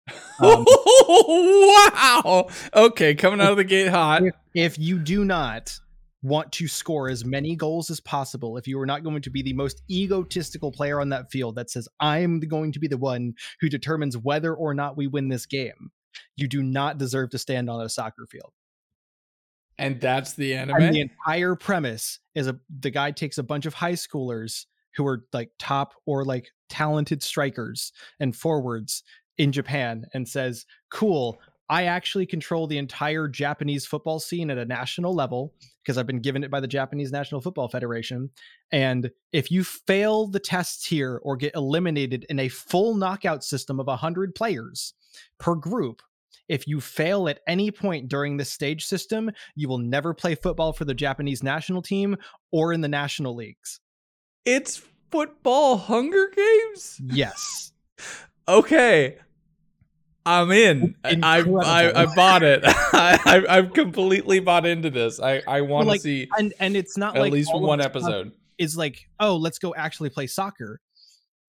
um, 0.41 0.65
wow. 1.09 2.49
Okay, 2.75 3.15
coming 3.15 3.41
out 3.41 3.53
of 3.53 3.57
the 3.57 3.65
gate 3.65 3.89
hot. 3.89 4.23
If, 4.23 4.35
if 4.55 4.79
you 4.79 4.99
do 4.99 5.25
not 5.25 5.79
want 6.23 6.53
to 6.53 6.69
score 6.69 7.09
as 7.09 7.25
many 7.25 7.57
goals 7.57 7.91
as 7.91 8.01
possible, 8.01 8.57
if 8.57 8.67
you 8.67 8.81
are 8.81 8.87
not 8.87 9.05
going 9.05 9.23
to 9.23 9.31
be 9.31 9.43
the 9.43 9.53
most 9.53 9.83
egotistical 9.91 10.73
player 10.73 11.01
on 11.01 11.09
that 11.11 11.31
field 11.31 11.57
that 11.57 11.71
says, 11.71 11.89
I'm 12.01 12.41
going 12.41 12.73
to 12.73 12.79
be 12.79 12.89
the 12.89 12.99
one 12.99 13.35
who 13.61 13.69
determines 13.69 14.17
whether 14.17 14.55
or 14.55 14.75
not 14.75 14.97
we 14.97 15.07
win 15.07 15.29
this 15.29 15.47
game, 15.47 15.91
You 16.37 16.49
do 16.49 16.63
not 16.63 16.99
deserve 16.99 17.31
to 17.31 17.39
stand 17.39 17.69
on 17.69 17.81
a 17.81 17.89
soccer 17.89 18.27
field. 18.31 18.53
And 19.79 20.01
that's 20.01 20.35
the 20.35 20.55
anime. 20.55 20.81
And 20.81 20.95
the 20.95 21.01
entire 21.01 21.55
premise 21.55 22.21
is 22.35 22.47
a 22.47 22.59
the 22.81 22.91
guy 22.91 23.11
takes 23.11 23.39
a 23.39 23.43
bunch 23.43 23.67
of 23.67 23.75
high 23.75 23.93
schoolers 23.93 24.67
who 24.95 25.07
are 25.07 25.25
like 25.33 25.51
top 25.59 25.95
or 26.07 26.25
like 26.25 26.51
talented 26.69 27.23
strikers 27.23 27.93
and 28.21 28.37
forwards 28.37 29.03
in 29.39 29.51
Japan 29.51 30.05
and 30.13 30.29
says, 30.29 30.67
"Cool, 30.91 31.41
I 31.73 31.85
actually 31.85 32.27
control 32.27 32.67
the 32.67 32.77
entire 32.77 33.27
Japanese 33.29 33.87
football 33.87 34.21
scene 34.21 34.51
at 34.51 34.59
a 34.59 34.65
national 34.67 35.15
level 35.15 35.55
because 35.83 35.97
I've 35.97 36.07
been 36.07 36.21
given 36.21 36.45
it 36.45 36.51
by 36.51 36.61
the 36.61 36.69
Japanese 36.69 37.11
National 37.11 37.41
Football 37.41 37.69
Federation. 37.69 38.29
And 38.73 39.11
if 39.33 39.51
you 39.51 39.65
fail 39.65 40.27
the 40.27 40.39
tests 40.39 40.87
here 40.87 41.19
or 41.23 41.35
get 41.35 41.55
eliminated 41.55 42.27
in 42.29 42.41
a 42.41 42.51
full 42.51 42.95
knockout 42.95 43.43
system 43.43 43.81
of 43.81 43.87
100 43.87 44.35
players 44.35 44.93
per 45.39 45.55
group, 45.55 46.03
if 46.47 46.69
you 46.69 46.79
fail 46.79 47.27
at 47.27 47.41
any 47.47 47.71
point 47.71 48.11
during 48.11 48.37
this 48.37 48.53
stage 48.53 48.85
system, 48.85 49.31
you 49.55 49.67
will 49.67 49.79
never 49.79 50.13
play 50.13 50.35
football 50.35 50.75
for 50.75 50.85
the 50.85 50.93
Japanese 50.93 51.43
national 51.43 51.81
team 51.81 52.19
or 52.51 52.75
in 52.75 52.83
the 52.83 52.89
national 52.89 53.35
leagues. 53.35 53.81
It's 54.45 54.83
football 55.11 55.79
Hunger 55.79 56.31
Games? 56.37 57.01
Yes. 57.03 57.73
okay. 58.47 59.17
I'm 60.25 60.51
in. 60.53 60.95
I, 61.05 61.43
I, 61.43 62.03
I 62.03 62.15
bought 62.15 62.43
it. 62.43 62.63
I 62.67 63.45
I've 63.49 63.73
completely 63.73 64.41
bought 64.41 64.67
into 64.67 64.91
this. 64.91 65.21
I 65.21 65.43
I 65.47 65.63
want 65.63 65.85
to 65.85 65.89
like, 65.89 66.01
see 66.01 66.29
and 66.39 66.55
and 66.61 66.77
it's 66.77 66.97
not 66.97 67.15
like 67.15 67.17
at 67.17 67.23
like 67.23 67.33
least 67.33 67.55
one 67.55 67.81
episode 67.81 68.33
is 68.59 68.77
like 68.77 69.09
oh 69.19 69.37
let's 69.37 69.59
go 69.59 69.75
actually 69.75 70.11
play 70.11 70.27
soccer 70.27 70.81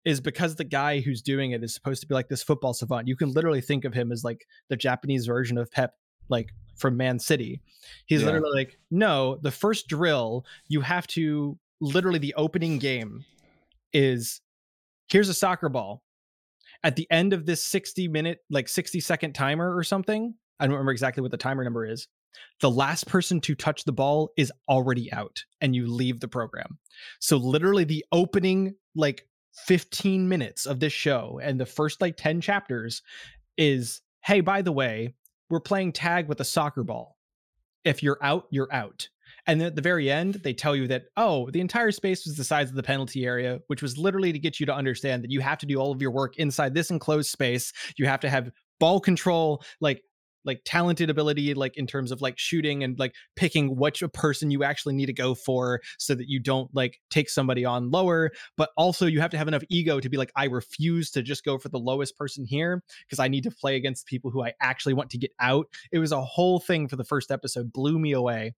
is 0.04 0.20
because 0.20 0.56
the 0.56 0.64
guy 0.64 1.00
who's 1.00 1.22
doing 1.22 1.52
it 1.52 1.62
is 1.62 1.74
supposed 1.74 2.00
to 2.00 2.08
be 2.08 2.14
like 2.14 2.28
this 2.28 2.42
football 2.42 2.74
savant. 2.74 3.06
You 3.06 3.16
can 3.16 3.32
literally 3.32 3.60
think 3.60 3.84
of 3.84 3.94
him 3.94 4.10
as 4.10 4.24
like 4.24 4.46
the 4.68 4.76
Japanese 4.76 5.26
version 5.26 5.58
of 5.58 5.70
Pep, 5.70 5.94
like 6.28 6.50
from 6.76 6.96
Man 6.96 7.18
City. 7.18 7.60
He's 8.06 8.20
yeah. 8.20 8.26
literally 8.26 8.50
like, 8.52 8.78
no, 8.90 9.38
the 9.42 9.50
first 9.50 9.86
drill 9.86 10.44
you 10.68 10.80
have 10.80 11.06
to 11.08 11.58
literally 11.80 12.18
the 12.18 12.34
opening 12.34 12.78
game 12.78 13.24
is 13.92 14.40
here's 15.08 15.28
a 15.28 15.34
soccer 15.34 15.68
ball 15.68 16.02
at 16.84 16.96
the 16.96 17.06
end 17.10 17.32
of 17.32 17.46
this 17.46 17.62
60 17.64 18.08
minute, 18.08 18.40
like 18.50 18.68
60 18.68 19.00
second 19.00 19.34
timer 19.34 19.76
or 19.76 19.84
something, 19.84 20.34
I 20.58 20.66
don't 20.66 20.74
remember 20.74 20.92
exactly 20.92 21.22
what 21.22 21.30
the 21.30 21.36
timer 21.36 21.64
number 21.64 21.86
is. 21.86 22.08
The 22.60 22.70
last 22.70 23.06
person 23.06 23.40
to 23.42 23.54
touch 23.54 23.84
the 23.84 23.92
ball 23.92 24.30
is 24.36 24.52
already 24.68 25.12
out 25.12 25.44
and 25.60 25.76
you 25.76 25.86
leave 25.86 26.20
the 26.20 26.28
program. 26.28 26.78
So, 27.20 27.36
literally, 27.36 27.84
the 27.84 28.04
opening 28.10 28.74
like 28.94 29.26
15 29.66 30.28
minutes 30.28 30.64
of 30.66 30.80
this 30.80 30.92
show 30.92 31.40
and 31.42 31.60
the 31.60 31.66
first 31.66 32.00
like 32.00 32.16
10 32.16 32.40
chapters 32.40 33.02
is 33.58 34.00
hey, 34.24 34.40
by 34.40 34.62
the 34.62 34.72
way, 34.72 35.14
we're 35.50 35.60
playing 35.60 35.92
tag 35.92 36.28
with 36.28 36.40
a 36.40 36.44
soccer 36.44 36.84
ball. 36.84 37.18
If 37.84 38.02
you're 38.02 38.18
out, 38.22 38.46
you're 38.50 38.72
out. 38.72 39.08
And 39.46 39.60
then 39.60 39.66
at 39.66 39.76
the 39.76 39.82
very 39.82 40.10
end, 40.10 40.34
they 40.44 40.52
tell 40.52 40.76
you 40.76 40.86
that, 40.88 41.04
oh, 41.16 41.50
the 41.50 41.60
entire 41.60 41.90
space 41.90 42.24
was 42.24 42.36
the 42.36 42.44
size 42.44 42.70
of 42.70 42.76
the 42.76 42.82
penalty 42.82 43.26
area, 43.26 43.60
which 43.66 43.82
was 43.82 43.98
literally 43.98 44.32
to 44.32 44.38
get 44.38 44.60
you 44.60 44.66
to 44.66 44.74
understand 44.74 45.24
that 45.24 45.30
you 45.30 45.40
have 45.40 45.58
to 45.58 45.66
do 45.66 45.78
all 45.78 45.90
of 45.90 46.00
your 46.00 46.12
work 46.12 46.36
inside 46.36 46.74
this 46.74 46.90
enclosed 46.90 47.30
space. 47.30 47.72
You 47.96 48.06
have 48.06 48.20
to 48.20 48.30
have 48.30 48.50
ball 48.78 49.00
control, 49.00 49.62
like 49.80 50.02
like 50.44 50.60
talented 50.64 51.10
ability 51.10 51.54
like 51.54 51.76
in 51.76 51.86
terms 51.86 52.10
of 52.10 52.20
like 52.20 52.38
shooting 52.38 52.82
and 52.82 52.98
like 52.98 53.14
picking 53.36 53.76
which 53.76 54.02
a 54.02 54.08
person 54.08 54.50
you 54.50 54.64
actually 54.64 54.94
need 54.94 55.06
to 55.06 55.12
go 55.12 55.34
for 55.34 55.80
so 55.98 56.14
that 56.14 56.28
you 56.28 56.40
don't 56.40 56.68
like 56.74 56.98
take 57.10 57.30
somebody 57.30 57.64
on 57.64 57.90
lower. 57.90 58.30
But 58.56 58.70
also 58.76 59.06
you 59.06 59.20
have 59.20 59.30
to 59.30 59.38
have 59.38 59.48
enough 59.48 59.62
ego 59.68 60.00
to 60.00 60.08
be 60.08 60.16
like 60.16 60.32
i 60.36 60.46
refuse 60.46 61.10
to 61.12 61.22
just 61.22 61.44
go 61.44 61.58
for 61.58 61.68
the 61.68 61.78
lowest 61.78 62.16
person 62.16 62.44
here 62.44 62.82
because 63.06 63.18
i 63.18 63.28
need 63.28 63.44
to 63.44 63.50
play 63.50 63.76
against 63.76 64.06
people 64.06 64.30
who 64.30 64.44
i 64.44 64.52
actually 64.60 64.94
want 64.94 65.10
to 65.10 65.18
get 65.18 65.30
out. 65.40 65.66
It 65.90 65.98
was 65.98 66.12
a 66.12 66.20
whole 66.20 66.58
thing 66.58 66.88
for 66.88 66.96
the 66.96 67.04
first 67.04 67.30
episode 67.30 67.72
blew 67.72 67.98
me 67.98 68.12
away 68.12 68.54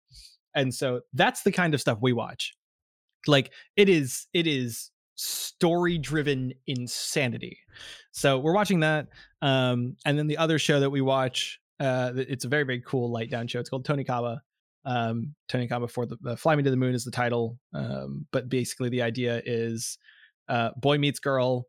and 0.55 0.75
so 0.75 1.01
that's 1.13 1.43
the 1.43 1.53
kind 1.53 1.75
of 1.75 1.81
stuff 1.81 1.99
we 2.01 2.13
watch. 2.13 2.55
Like 3.27 3.53
it 3.77 3.89
is 3.89 4.27
it 4.33 4.47
is 4.47 4.91
story 5.17 5.99
driven 5.99 6.53
insanity. 6.67 7.59
So 8.13 8.39
we're 8.39 8.55
watching 8.55 8.81
that 8.81 9.09
um 9.43 9.97
and 10.05 10.19
then 10.19 10.27
the 10.27 10.39
other 10.39 10.59
show 10.59 10.81
that 10.81 10.91
we 10.91 11.01
watch 11.01 11.61
uh 11.81 12.13
it's 12.15 12.45
a 12.45 12.49
very 12.49 12.65
very 12.65 12.81
cool 12.81 13.11
light 13.11 13.31
down 13.31 13.47
show. 13.47 13.61
It's 13.61 13.71
called 13.71 13.87
Tonikawa. 13.87 14.39
Um 14.85 15.35
Tonikawa 15.49 15.91
for 15.91 16.05
the, 16.07 16.17
the 16.21 16.37
Fly 16.37 16.57
Me 16.57 16.63
to 16.63 16.71
the 16.71 16.77
Moon 16.77 16.95
is 16.95 17.05
the 17.05 17.11
title. 17.11 17.59
Um 17.73 18.27
but 18.33 18.49
basically 18.49 18.89
the 18.89 19.03
idea 19.03 19.43
is 19.45 19.99
uh 20.49 20.71
boy 20.77 20.99
meets 20.99 21.21
girl 21.21 21.67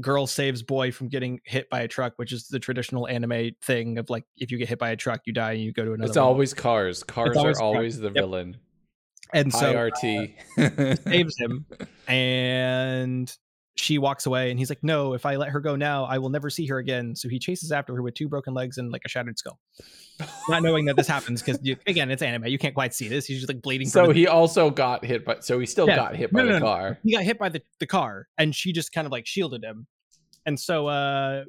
girl 0.00 0.26
saves 0.26 0.62
boy 0.62 0.92
from 0.92 1.08
getting 1.08 1.40
hit 1.44 1.68
by 1.70 1.80
a 1.80 1.88
truck, 1.88 2.14
which 2.16 2.32
is 2.32 2.48
the 2.48 2.58
traditional 2.58 3.08
anime 3.08 3.50
thing 3.62 3.98
of 3.98 4.10
like 4.10 4.24
if 4.36 4.50
you 4.50 4.58
get 4.58 4.68
hit 4.68 4.78
by 4.78 4.90
a 4.90 4.96
truck, 4.96 5.22
you 5.24 5.32
die 5.32 5.52
and 5.52 5.62
you 5.62 5.72
go 5.72 5.84
to 5.84 5.92
another. 5.92 6.08
It's 6.08 6.16
always 6.16 6.54
cars. 6.54 7.02
Cars 7.02 7.36
always 7.36 7.58
are 7.58 7.62
always 7.62 7.98
the 7.98 8.08
yep. 8.08 8.14
villain. 8.14 8.56
And 9.32 9.52
so 9.52 9.72
IRT 9.72 10.34
uh, 10.58 10.96
saves 10.96 11.38
him, 11.38 11.64
and 12.08 13.36
she 13.76 13.98
walks 13.98 14.26
away, 14.26 14.50
and 14.50 14.58
he's 14.58 14.68
like, 14.68 14.82
"No, 14.82 15.14
if 15.14 15.24
I 15.24 15.36
let 15.36 15.50
her 15.50 15.60
go 15.60 15.76
now, 15.76 16.04
I 16.04 16.18
will 16.18 16.28
never 16.28 16.50
see 16.50 16.66
her 16.66 16.78
again." 16.78 17.14
So 17.14 17.28
he 17.28 17.38
chases 17.38 17.72
after 17.72 17.94
her 17.94 18.02
with 18.02 18.14
two 18.14 18.28
broken 18.28 18.54
legs 18.54 18.78
and 18.78 18.90
like 18.90 19.02
a 19.04 19.08
shattered 19.08 19.38
skull, 19.38 19.58
not 20.48 20.62
knowing 20.62 20.84
that 20.86 20.96
this 20.96 21.06
happens 21.06 21.42
because 21.42 21.58
again, 21.86 22.10
it's 22.10 22.22
anime. 22.22 22.46
You 22.46 22.58
can't 22.58 22.74
quite 22.74 22.94
see 22.94 23.08
this. 23.08 23.26
He's 23.26 23.38
just 23.38 23.48
like 23.48 23.62
bleeding. 23.62 23.88
So 23.88 24.10
he 24.10 24.26
also 24.26 24.70
got 24.70 25.04
hit, 25.04 25.24
but 25.24 25.44
so 25.44 25.58
he 25.58 25.66
still 25.66 25.86
yeah. 25.86 25.96
got 25.96 26.16
hit 26.16 26.32
by 26.32 26.40
no, 26.40 26.48
no, 26.48 26.52
the 26.54 26.60
no, 26.60 26.66
car. 26.66 26.98
He 27.02 27.12
got 27.12 27.22
hit 27.22 27.38
by 27.38 27.48
the 27.48 27.62
the 27.78 27.86
car, 27.86 28.28
and 28.38 28.54
she 28.54 28.72
just 28.72 28.92
kind 28.92 29.06
of 29.06 29.12
like 29.12 29.26
shielded 29.26 29.64
him. 29.64 29.86
And 30.46 30.58
so 30.58 30.86
uh 30.86 31.44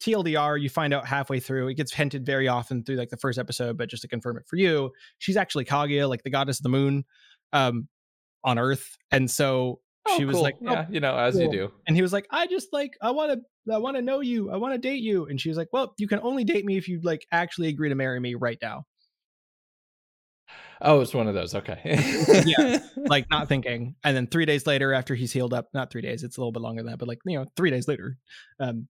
TLDR, 0.00 0.60
you 0.60 0.68
find 0.68 0.94
out 0.94 1.06
halfway 1.06 1.40
through, 1.40 1.68
it 1.68 1.74
gets 1.74 1.92
hinted 1.92 2.26
very 2.26 2.46
often 2.46 2.84
through 2.84 2.96
like 2.96 3.08
the 3.08 3.16
first 3.16 3.38
episode, 3.38 3.76
but 3.76 3.88
just 3.88 4.02
to 4.02 4.08
confirm 4.08 4.36
it 4.36 4.44
for 4.46 4.56
you, 4.56 4.92
she's 5.18 5.36
actually 5.36 5.64
Kaguya, 5.64 6.08
like 6.08 6.22
the 6.22 6.30
goddess 6.30 6.58
of 6.58 6.62
the 6.62 6.68
moon, 6.68 7.04
um, 7.52 7.88
on 8.44 8.58
Earth. 8.58 8.98
And 9.10 9.30
so 9.30 9.80
oh, 10.06 10.16
she 10.16 10.24
was 10.24 10.34
cool. 10.34 10.42
like, 10.42 10.56
oh, 10.66 10.72
Yeah, 10.72 10.86
you 10.90 11.00
know, 11.00 11.16
as 11.16 11.34
cool. 11.34 11.42
you 11.44 11.50
do. 11.50 11.72
And 11.86 11.96
he 11.96 12.02
was 12.02 12.12
like, 12.12 12.26
I 12.30 12.46
just 12.46 12.72
like, 12.72 12.92
I 13.00 13.10
want 13.10 13.32
to 13.32 13.72
I 13.72 13.78
want 13.78 13.96
to 13.96 14.02
know 14.02 14.20
you. 14.20 14.50
I 14.50 14.56
want 14.56 14.74
to 14.74 14.78
date 14.78 15.02
you. 15.02 15.26
And 15.26 15.40
she 15.40 15.48
was 15.48 15.56
like, 15.58 15.68
Well, 15.72 15.94
you 15.98 16.06
can 16.08 16.20
only 16.22 16.44
date 16.44 16.64
me 16.64 16.76
if 16.76 16.88
you 16.88 17.00
like 17.02 17.26
actually 17.32 17.68
agree 17.68 17.88
to 17.88 17.94
marry 17.94 18.20
me 18.20 18.34
right 18.34 18.58
now. 18.60 18.84
Oh, 20.80 21.00
it's 21.00 21.14
one 21.14 21.28
of 21.28 21.34
those. 21.34 21.54
Okay. 21.54 21.80
yeah. 22.46 22.78
Like 22.96 23.28
not 23.30 23.48
thinking. 23.48 23.96
And 24.02 24.16
then 24.16 24.26
three 24.26 24.44
days 24.46 24.66
later, 24.66 24.92
after 24.94 25.14
he's 25.14 25.30
healed 25.32 25.52
up, 25.52 25.68
not 25.74 25.90
three 25.90 26.00
days, 26.02 26.22
it's 26.24 26.36
a 26.36 26.40
little 26.40 26.52
bit 26.52 26.62
longer 26.62 26.82
than 26.82 26.90
that, 26.92 26.98
but 26.98 27.06
like, 27.06 27.18
you 27.26 27.38
know, 27.38 27.44
three 27.56 27.70
days 27.70 27.86
later, 27.86 28.16
um, 28.58 28.88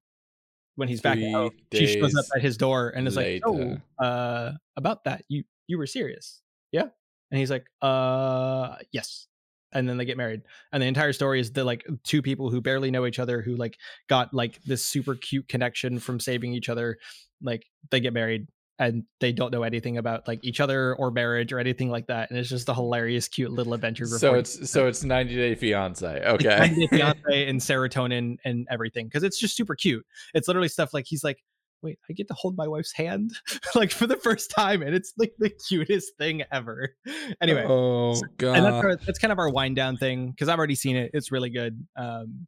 when 0.76 0.88
he's 0.88 1.00
back 1.00 1.18
home, 1.18 1.50
she 1.72 1.86
shows 1.86 2.14
up 2.16 2.24
at 2.34 2.42
his 2.42 2.56
door 2.56 2.92
and 2.94 3.06
is 3.08 3.16
later. 3.16 3.46
like, 3.48 3.80
Oh, 4.00 4.04
uh, 4.04 4.52
about 4.76 5.04
that. 5.04 5.24
You 5.28 5.44
you 5.66 5.78
were 5.78 5.86
serious. 5.86 6.40
Yeah. 6.72 6.86
And 7.30 7.38
he's 7.40 7.50
like, 7.50 7.66
uh 7.82 8.76
yes. 8.92 9.26
And 9.74 9.88
then 9.88 9.96
they 9.96 10.04
get 10.04 10.16
married. 10.16 10.42
And 10.72 10.82
the 10.82 10.86
entire 10.86 11.12
story 11.12 11.40
is 11.40 11.52
the 11.52 11.64
like 11.64 11.84
two 12.04 12.22
people 12.22 12.50
who 12.50 12.60
barely 12.60 12.90
know 12.90 13.06
each 13.06 13.18
other 13.18 13.42
who 13.42 13.56
like 13.56 13.78
got 14.08 14.32
like 14.32 14.62
this 14.62 14.84
super 14.84 15.14
cute 15.14 15.48
connection 15.48 15.98
from 15.98 16.20
saving 16.20 16.54
each 16.54 16.68
other. 16.68 16.98
Like 17.42 17.66
they 17.90 18.00
get 18.00 18.12
married 18.12 18.46
and 18.78 19.04
they 19.20 19.32
don't 19.32 19.52
know 19.52 19.62
anything 19.62 19.98
about 19.98 20.26
like 20.26 20.40
each 20.42 20.60
other 20.60 20.94
or 20.96 21.10
marriage 21.10 21.52
or 21.52 21.58
anything 21.58 21.90
like 21.90 22.06
that 22.08 22.30
and 22.30 22.38
it's 22.38 22.48
just 22.48 22.68
a 22.68 22.74
hilarious 22.74 23.28
cute 23.28 23.50
little 23.52 23.72
adventure 23.72 24.04
so 24.04 24.34
it's 24.34 24.68
so 24.68 24.88
it's 24.88 25.04
90 25.04 25.34
day 25.34 25.54
fiance 25.54 26.22
okay 26.26 26.58
90 26.58 26.74
day 26.74 26.86
fiance 26.88 27.22
and 27.48 27.60
serotonin 27.60 28.36
and 28.44 28.66
everything 28.70 29.06
because 29.06 29.22
it's 29.22 29.38
just 29.38 29.56
super 29.56 29.76
cute 29.76 30.04
it's 30.34 30.48
literally 30.48 30.68
stuff 30.68 30.92
like 30.92 31.04
he's 31.06 31.22
like 31.22 31.38
wait 31.84 31.98
i 32.10 32.12
get 32.12 32.26
to 32.26 32.34
hold 32.34 32.56
my 32.56 32.66
wife's 32.66 32.92
hand 32.92 33.32
like 33.74 33.90
for 33.90 34.06
the 34.06 34.16
first 34.16 34.50
time 34.50 34.82
and 34.82 34.94
it's 34.94 35.12
like 35.18 35.34
the 35.38 35.50
cutest 35.50 36.16
thing 36.18 36.42
ever. 36.50 36.94
Anyway 37.40 37.64
oh 37.68 38.20
god 38.38 38.56
and 38.56 38.64
that's, 38.64 38.84
our, 38.84 38.96
that's 38.96 39.18
kind 39.18 39.32
of 39.32 39.38
our 39.38 39.50
wind 39.50 39.76
down 39.76 39.96
thing 39.96 40.30
because 40.30 40.48
i've 40.48 40.58
already 40.58 40.74
seen 40.74 40.96
it 40.96 41.10
it's 41.14 41.30
really 41.30 41.50
good 41.50 41.86
um 41.96 42.46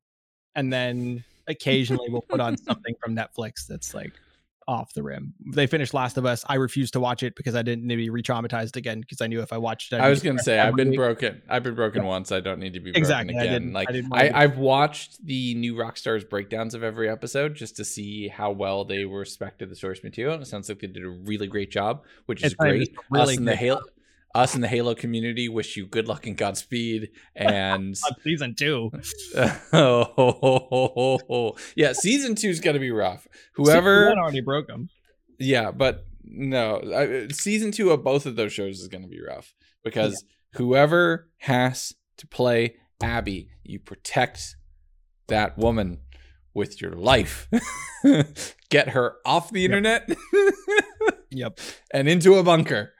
and 0.54 0.72
then 0.72 1.24
occasionally 1.46 2.06
we'll 2.08 2.22
put 2.22 2.40
on 2.40 2.56
something 2.56 2.94
from 3.02 3.14
netflix 3.14 3.66
that's 3.66 3.94
like 3.94 4.12
off 4.68 4.92
the 4.94 5.02
rim. 5.02 5.34
They 5.54 5.66
finished 5.66 5.94
Last 5.94 6.18
of 6.18 6.26
Us. 6.26 6.44
I 6.48 6.56
refused 6.56 6.92
to 6.94 7.00
watch 7.00 7.22
it 7.22 7.36
because 7.36 7.54
I 7.54 7.62
didn't 7.62 7.86
need 7.86 7.94
to 7.94 8.02
be 8.02 8.10
re-traumatized 8.10 8.76
again 8.76 9.00
because 9.00 9.20
I 9.20 9.26
knew 9.26 9.40
if 9.40 9.52
I 9.52 9.58
watched 9.58 9.92
it, 9.92 9.96
I'd 9.96 10.06
i 10.06 10.08
was 10.08 10.22
going 10.22 10.36
to 10.36 10.42
say 10.42 10.58
I've 10.58 10.74
been 10.74 10.90
week. 10.90 10.98
broken. 10.98 11.42
I've 11.48 11.62
been 11.62 11.74
broken 11.74 12.02
yeah. 12.02 12.08
once. 12.08 12.32
I 12.32 12.40
don't 12.40 12.58
need 12.58 12.74
to 12.74 12.80
be 12.80 12.90
exactly. 12.90 13.34
broken 13.34 13.48
again. 13.48 13.70
I 13.70 13.78
like 13.78 13.88
I, 14.12 14.30
I 14.38 14.42
have 14.42 14.58
watched 14.58 15.24
the 15.24 15.54
New 15.54 15.74
Rockstars' 15.74 16.28
breakdowns 16.28 16.74
of 16.74 16.82
every 16.82 17.08
episode 17.08 17.54
just 17.54 17.76
to 17.76 17.84
see 17.84 18.28
how 18.28 18.50
well 18.50 18.84
they 18.84 19.04
respected 19.04 19.70
the 19.70 19.76
source 19.76 20.02
material. 20.02 20.34
And 20.34 20.42
it 20.42 20.46
sounds 20.46 20.68
like 20.68 20.80
they 20.80 20.88
did 20.88 21.04
a 21.04 21.10
really 21.10 21.46
great 21.46 21.70
job, 21.70 22.04
which 22.26 22.40
is 22.40 22.52
it's 22.52 22.54
great. 22.54 22.96
Really 23.10 23.32
Us 23.32 23.38
and 23.38 23.48
the 23.48 23.56
Halo 23.56 23.82
us 24.36 24.54
in 24.54 24.60
the 24.60 24.68
Halo 24.68 24.94
community 24.94 25.48
wish 25.48 25.76
you 25.76 25.86
good 25.86 26.06
luck 26.08 26.26
and 26.26 26.36
Godspeed. 26.36 27.10
And 27.34 27.96
season 28.22 28.54
two. 28.54 28.90
oh, 29.72 31.56
yeah, 31.76 31.92
season 31.92 32.34
two 32.34 32.48
is 32.48 32.60
gonna 32.60 32.78
be 32.78 32.90
rough. 32.90 33.26
Whoever 33.54 34.12
already 34.12 34.42
broke 34.42 34.68
them. 34.68 34.90
Yeah, 35.38 35.70
but 35.70 36.06
no, 36.24 36.80
I, 36.94 37.28
season 37.32 37.72
two 37.72 37.90
of 37.90 38.04
both 38.04 38.26
of 38.26 38.36
those 38.36 38.52
shows 38.52 38.80
is 38.80 38.88
gonna 38.88 39.08
be 39.08 39.20
rough 39.22 39.54
because 39.82 40.22
yeah. 40.22 40.58
whoever 40.58 41.30
has 41.38 41.94
to 42.18 42.26
play 42.26 42.76
Abby, 43.00 43.50
you 43.62 43.78
protect 43.78 44.56
that 45.28 45.56
woman 45.58 45.98
with 46.54 46.80
your 46.80 46.92
life. 46.92 47.48
Get 48.70 48.90
her 48.90 49.16
off 49.24 49.50
the 49.50 49.60
yep. 49.60 49.70
internet. 49.70 50.08
yep. 51.30 51.60
And 51.92 52.08
into 52.08 52.34
a 52.34 52.42
bunker. 52.42 52.92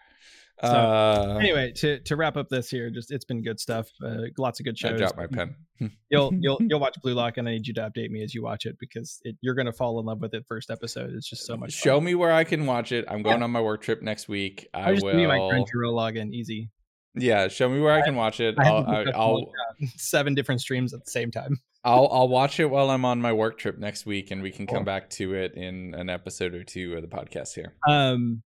So, 0.63 0.69
uh, 0.69 1.39
anyway, 1.39 1.73
to 1.77 2.01
to 2.01 2.17
wrap 2.17 2.39
up 2.39 2.49
this 2.49 2.71
here, 2.71 2.89
just 2.89 3.13
it's 3.13 3.27
been 3.27 3.43
good 3.43 3.61
stuff. 3.61 3.89
Uh, 4.03 4.29
lots 4.39 4.59
of 4.59 4.65
good 4.65 4.79
shows. 4.79 4.93
I 4.93 4.97
dropped 4.97 5.17
my 5.19 5.27
pen. 5.27 5.55
you'll 6.11 6.33
you'll 6.33 6.59
you'll 6.63 6.81
watch 6.81 6.97
Blue 7.03 7.13
Lock, 7.13 7.37
and 7.37 7.47
I 7.47 7.53
need 7.53 7.67
you 7.67 7.75
to 7.75 7.83
update 7.83 8.09
me 8.09 8.23
as 8.23 8.35
you 8.35 8.43
watch 8.43 8.65
it 8.65 8.77
because 8.81 9.21
it, 9.25 9.37
you're 9.43 9.55
gonna 9.55 9.73
fall 9.73 10.01
in 10.01 10.07
love 10.07 10.23
with 10.23 10.33
it 10.33 10.45
first 10.49 10.71
episode. 10.71 11.13
It's 11.13 11.29
just 11.29 11.45
so 11.45 11.59
much. 11.59 11.73
Show 11.73 11.99
fun. 11.99 12.05
me 12.05 12.15
where 12.15 12.33
I 12.33 12.45
can 12.45 12.65
watch 12.65 12.91
it. 12.91 13.05
I'm 13.07 13.23
going 13.23 13.39
yeah. 13.39 13.45
on 13.45 13.51
my 13.51 13.61
work 13.61 13.83
trip 13.83 14.01
next 14.01 14.29
week. 14.29 14.67
I, 14.73 14.91
I 14.91 14.95
just 14.95 15.05
will. 15.05 15.13
Give 15.13 15.29
my 15.29 15.39
Crunchyroll 15.39 15.93
login, 15.93 16.33
easy. 16.33 16.71
Yeah, 17.15 17.49
show 17.49 17.69
me 17.69 17.81
where 17.81 17.93
I, 17.93 18.01
I 18.01 18.03
can 18.03 18.15
watch 18.15 18.41
it. 18.41 18.55
I 18.59 18.69
I'll, 18.69 18.87
I'll, 18.87 19.15
I'll 19.15 19.53
seven 19.97 20.35
different 20.35 20.63
streams 20.63 20.95
at 20.95 21.05
the 21.05 21.11
same 21.11 21.31
time. 21.31 21.59
I'll 21.85 22.09
I'll 22.11 22.29
watch 22.29 22.61
it 22.61 22.71
while 22.71 22.89
I'm 22.91 23.05
on 23.05 23.21
my 23.21 23.35
work 23.35 23.59
trip 23.59 23.79
next 23.79 24.07
week, 24.07 24.31
and 24.31 24.41
we 24.41 24.51
can 24.51 24.67
come 24.67 24.85
back 24.85 25.11
to 25.11 25.35
it 25.35 25.53
in 25.55 25.95
an 25.95 26.09
episode 26.09 26.55
or 26.55 26.65
two 26.65 26.95
of 26.95 27.03
the 27.03 27.09
podcast 27.09 27.55
here. 27.55 27.75
Um, 27.87 28.43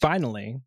finally, 0.00 0.60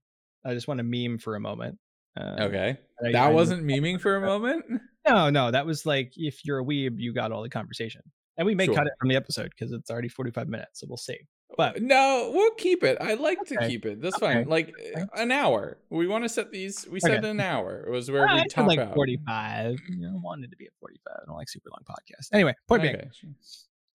I 0.45 0.53
just 0.53 0.67
want 0.67 0.79
to 0.79 0.83
meme 0.83 1.19
for 1.19 1.35
a 1.35 1.39
moment. 1.39 1.77
Uh, 2.19 2.35
okay, 2.41 2.77
I, 3.03 3.11
that 3.11 3.27
I, 3.27 3.29
wasn't 3.29 3.61
I, 3.61 3.63
memeing 3.63 3.99
for 3.99 4.15
a 4.15 4.21
moment. 4.21 4.65
No, 5.07 5.29
no, 5.29 5.49
that 5.49 5.65
was 5.65 5.87
like 5.87 6.11
if 6.17 6.45
you're 6.45 6.59
a 6.59 6.63
weeb, 6.63 6.99
you 6.99 7.13
got 7.13 7.31
all 7.31 7.41
the 7.41 7.49
conversation, 7.49 8.01
and 8.37 8.45
we 8.45 8.53
may 8.53 8.65
sure. 8.65 8.75
cut 8.75 8.85
it 8.85 8.93
from 8.99 9.09
the 9.09 9.15
episode 9.15 9.49
because 9.49 9.71
it's 9.71 9.89
already 9.89 10.09
45 10.09 10.49
minutes, 10.49 10.81
so 10.81 10.87
we'll 10.87 10.97
see. 10.97 11.17
But 11.57 11.81
no, 11.81 12.31
we'll 12.33 12.51
keep 12.51 12.83
it. 12.83 12.97
I 13.01 13.15
like 13.15 13.39
okay. 13.39 13.55
to 13.55 13.67
keep 13.67 13.85
it. 13.85 14.01
That's 14.01 14.17
okay. 14.17 14.33
fine. 14.33 14.47
Like 14.47 14.71
okay. 14.77 15.05
an 15.15 15.31
hour. 15.31 15.77
We 15.89 16.05
want 16.05 16.25
to 16.25 16.29
set 16.29 16.51
these. 16.51 16.85
We 16.91 16.99
said 16.99 17.25
an 17.25 17.39
hour. 17.39 17.85
It 17.87 17.91
was 17.91 18.11
where 18.11 18.27
we 18.27 18.45
top 18.49 18.67
like 18.67 18.77
out. 18.77 18.93
45. 18.93 19.79
You 19.89 19.97
know, 19.97 20.19
wanted 20.21 20.51
to 20.51 20.57
be 20.57 20.65
at 20.65 20.73
45. 20.79 21.11
I 21.11 21.25
don't 21.25 21.37
like 21.37 21.49
super 21.49 21.69
long 21.71 21.83
podcasts. 21.89 22.27
Anyway, 22.31 22.53
point 22.67 22.83
being, 22.83 23.01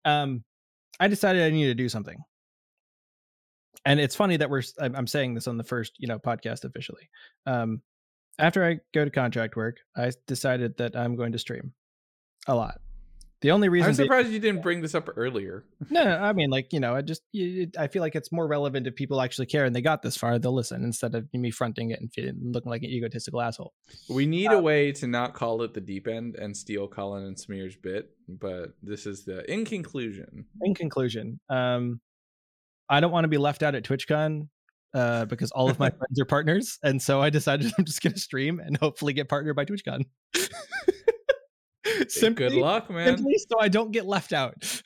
um, 0.06 0.44
I 1.00 1.08
decided 1.10 1.44
I 1.44 1.50
needed 1.50 1.78
to 1.78 1.84
do 1.84 1.90
something 1.90 2.24
and 3.86 4.00
it's 4.00 4.16
funny 4.16 4.38
that 4.38 4.50
we're 4.50 4.64
i'm 4.80 5.08
saying 5.08 5.34
this 5.34 5.48
on 5.48 5.58
the 5.58 5.64
first 5.64 5.94
you 5.98 6.08
know 6.08 6.20
podcast 6.20 6.64
officially 6.64 7.10
um 7.46 7.82
after 8.40 8.64
i 8.66 8.80
go 8.94 9.04
to 9.06 9.12
contract 9.12 9.56
work 9.56 9.78
i 9.96 10.12
decided 10.28 10.78
that 10.78 10.96
i'm 10.96 11.16
going 11.16 11.32
to 11.32 11.40
stream 11.40 11.74
a 12.48 12.56
lot. 12.56 12.80
The 13.42 13.50
only 13.50 13.70
reason 13.70 13.90
i'm 13.90 13.96
surprised 13.96 14.30
you 14.30 14.38
didn't 14.38 14.62
bring 14.62 14.82
this 14.82 14.94
up 14.94 15.10
earlier. 15.16 15.66
No 15.90 16.04
i 16.04 16.32
mean 16.32 16.52
like 16.52 16.72
you 16.74 16.80
know 16.80 16.96
i 16.96 17.02
just 17.02 17.24
i 17.76 17.88
feel 17.88 18.04
like 18.04 18.16
it's 18.16 18.32
more 18.32 18.46
relevant 18.46 18.86
if 18.86 18.96
people 18.96 19.20
actually 19.20 19.48
care 19.48 19.66
and 19.66 19.76
they 19.76 19.82
got 19.82 20.04
this 20.04 20.16
far 20.16 20.38
they'll 20.38 20.54
listen 20.54 20.84
instead 20.84 21.16
of 21.16 21.28
me 21.34 21.50
fronting 21.50 21.90
it 21.90 22.00
and 22.00 22.14
feeling, 22.14 22.38
looking 22.52 22.70
like 22.70 22.84
an 22.84 22.90
egotistical 22.90 23.42
asshole. 23.42 23.74
We 24.10 24.28
need 24.28 24.48
um, 24.48 24.58
a 24.58 24.62
way 24.62 24.92
to 24.92 25.08
not 25.08 25.34
call 25.34 25.64
it 25.64 25.74
the 25.74 25.82
deep 25.82 26.08
end 26.08 26.36
and 26.36 26.56
steal 26.56 26.88
Colin 26.88 27.24
and 27.24 27.36
Samir's 27.36 27.76
bit 27.76 28.12
but 28.28 28.76
this 28.84 29.08
is 29.08 29.26
the 29.26 29.52
in 29.52 29.66
conclusion. 29.66 30.46
In 30.62 30.76
conclusion 30.76 31.40
um 31.50 32.00
I 32.92 33.00
don't 33.00 33.12
want 33.12 33.24
to 33.24 33.30
be 33.30 33.38
left 33.38 33.64
out 33.64 33.74
at 33.74 33.84
TwitchCon 33.84 34.50
uh, 34.94 35.26
because 35.26 35.52
all 35.52 35.70
of 35.70 35.80
my 35.80 35.90
friends 35.98 36.20
are 36.20 36.26
partners, 36.26 36.78
and 36.84 37.02
so 37.02 37.22
I 37.22 37.30
decided 37.30 37.72
I'm 37.80 37.86
just 37.86 38.04
going 38.04 38.14
to 38.14 38.20
stream 38.20 38.60
and 38.60 38.78
hopefully 38.78 39.14
get 39.14 39.30
partnered 39.30 39.56
by 39.56 39.64
TwitchCon. 39.64 40.04
simply, 42.10 42.50
Good 42.50 42.54
luck, 42.58 42.90
man. 42.90 43.18
Simply 43.18 43.38
so 43.38 43.60
I 43.62 43.70
don't 43.70 43.92
get 43.92 44.06
left 44.06 44.34
out. 44.34 44.82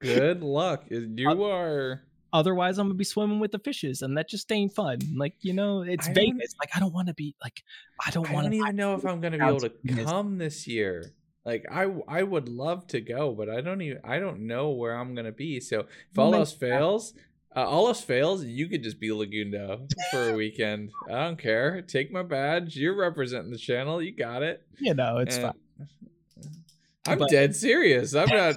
Good 0.00 0.42
luck. 0.42 0.84
You 0.90 1.30
uh, 1.30 1.48
are. 1.48 2.02
Otherwise, 2.34 2.78
I'm 2.78 2.88
gonna 2.88 2.94
be 2.94 3.04
swimming 3.04 3.40
with 3.40 3.52
the 3.52 3.60
fishes, 3.60 4.02
and 4.02 4.18
that 4.18 4.28
just 4.28 4.50
ain't 4.52 4.74
fun. 4.74 4.98
Like 5.16 5.36
you 5.40 5.54
know, 5.54 5.80
it's 5.80 6.08
I 6.08 6.12
Vegas. 6.12 6.54
Like 6.60 6.68
I 6.74 6.80
don't 6.80 6.92
want 6.92 7.08
to 7.08 7.14
be 7.14 7.34
like 7.42 7.62
I 8.04 8.10
don't 8.10 8.30
want. 8.30 8.46
I 8.46 8.50
don't 8.50 8.54
even 8.54 8.76
know 8.76 8.94
if 8.94 9.06
I'm 9.06 9.20
gonna 9.22 9.38
be 9.38 9.44
able 9.44 9.60
to 9.60 9.70
come 10.04 10.36
this 10.36 10.66
year. 10.66 11.14
Like 11.44 11.66
I 11.70 11.92
I 12.08 12.22
would 12.22 12.48
love 12.48 12.86
to 12.88 13.00
go, 13.00 13.32
but 13.32 13.50
I 13.50 13.60
don't 13.60 13.82
even 13.82 14.00
I 14.02 14.18
don't 14.18 14.46
know 14.46 14.70
where 14.70 14.94
I'm 14.94 15.14
gonna 15.14 15.32
be. 15.32 15.60
So 15.60 15.80
if 15.80 16.18
all 16.18 16.34
else 16.34 16.52
fails, 16.52 17.12
uh, 17.54 17.64
all 17.64 17.86
else 17.86 18.00
fails, 18.00 18.44
you 18.44 18.66
could 18.66 18.82
just 18.82 18.98
be 18.98 19.10
Legundo 19.10 19.90
for 20.10 20.30
a 20.30 20.34
weekend. 20.34 20.90
I 21.06 21.24
don't 21.24 21.38
care. 21.38 21.82
Take 21.82 22.10
my 22.10 22.22
badge. 22.22 22.76
You're 22.76 22.96
representing 22.96 23.50
the 23.50 23.58
channel. 23.58 24.02
You 24.02 24.12
got 24.12 24.42
it. 24.42 24.62
You 24.78 24.94
know, 24.94 25.18
it's 25.18 25.36
and 25.36 25.44
fine. 25.44 25.88
I'm 27.06 27.18
but, 27.18 27.30
dead 27.30 27.54
serious. 27.54 28.14
I'm 28.14 28.28
not. 28.30 28.56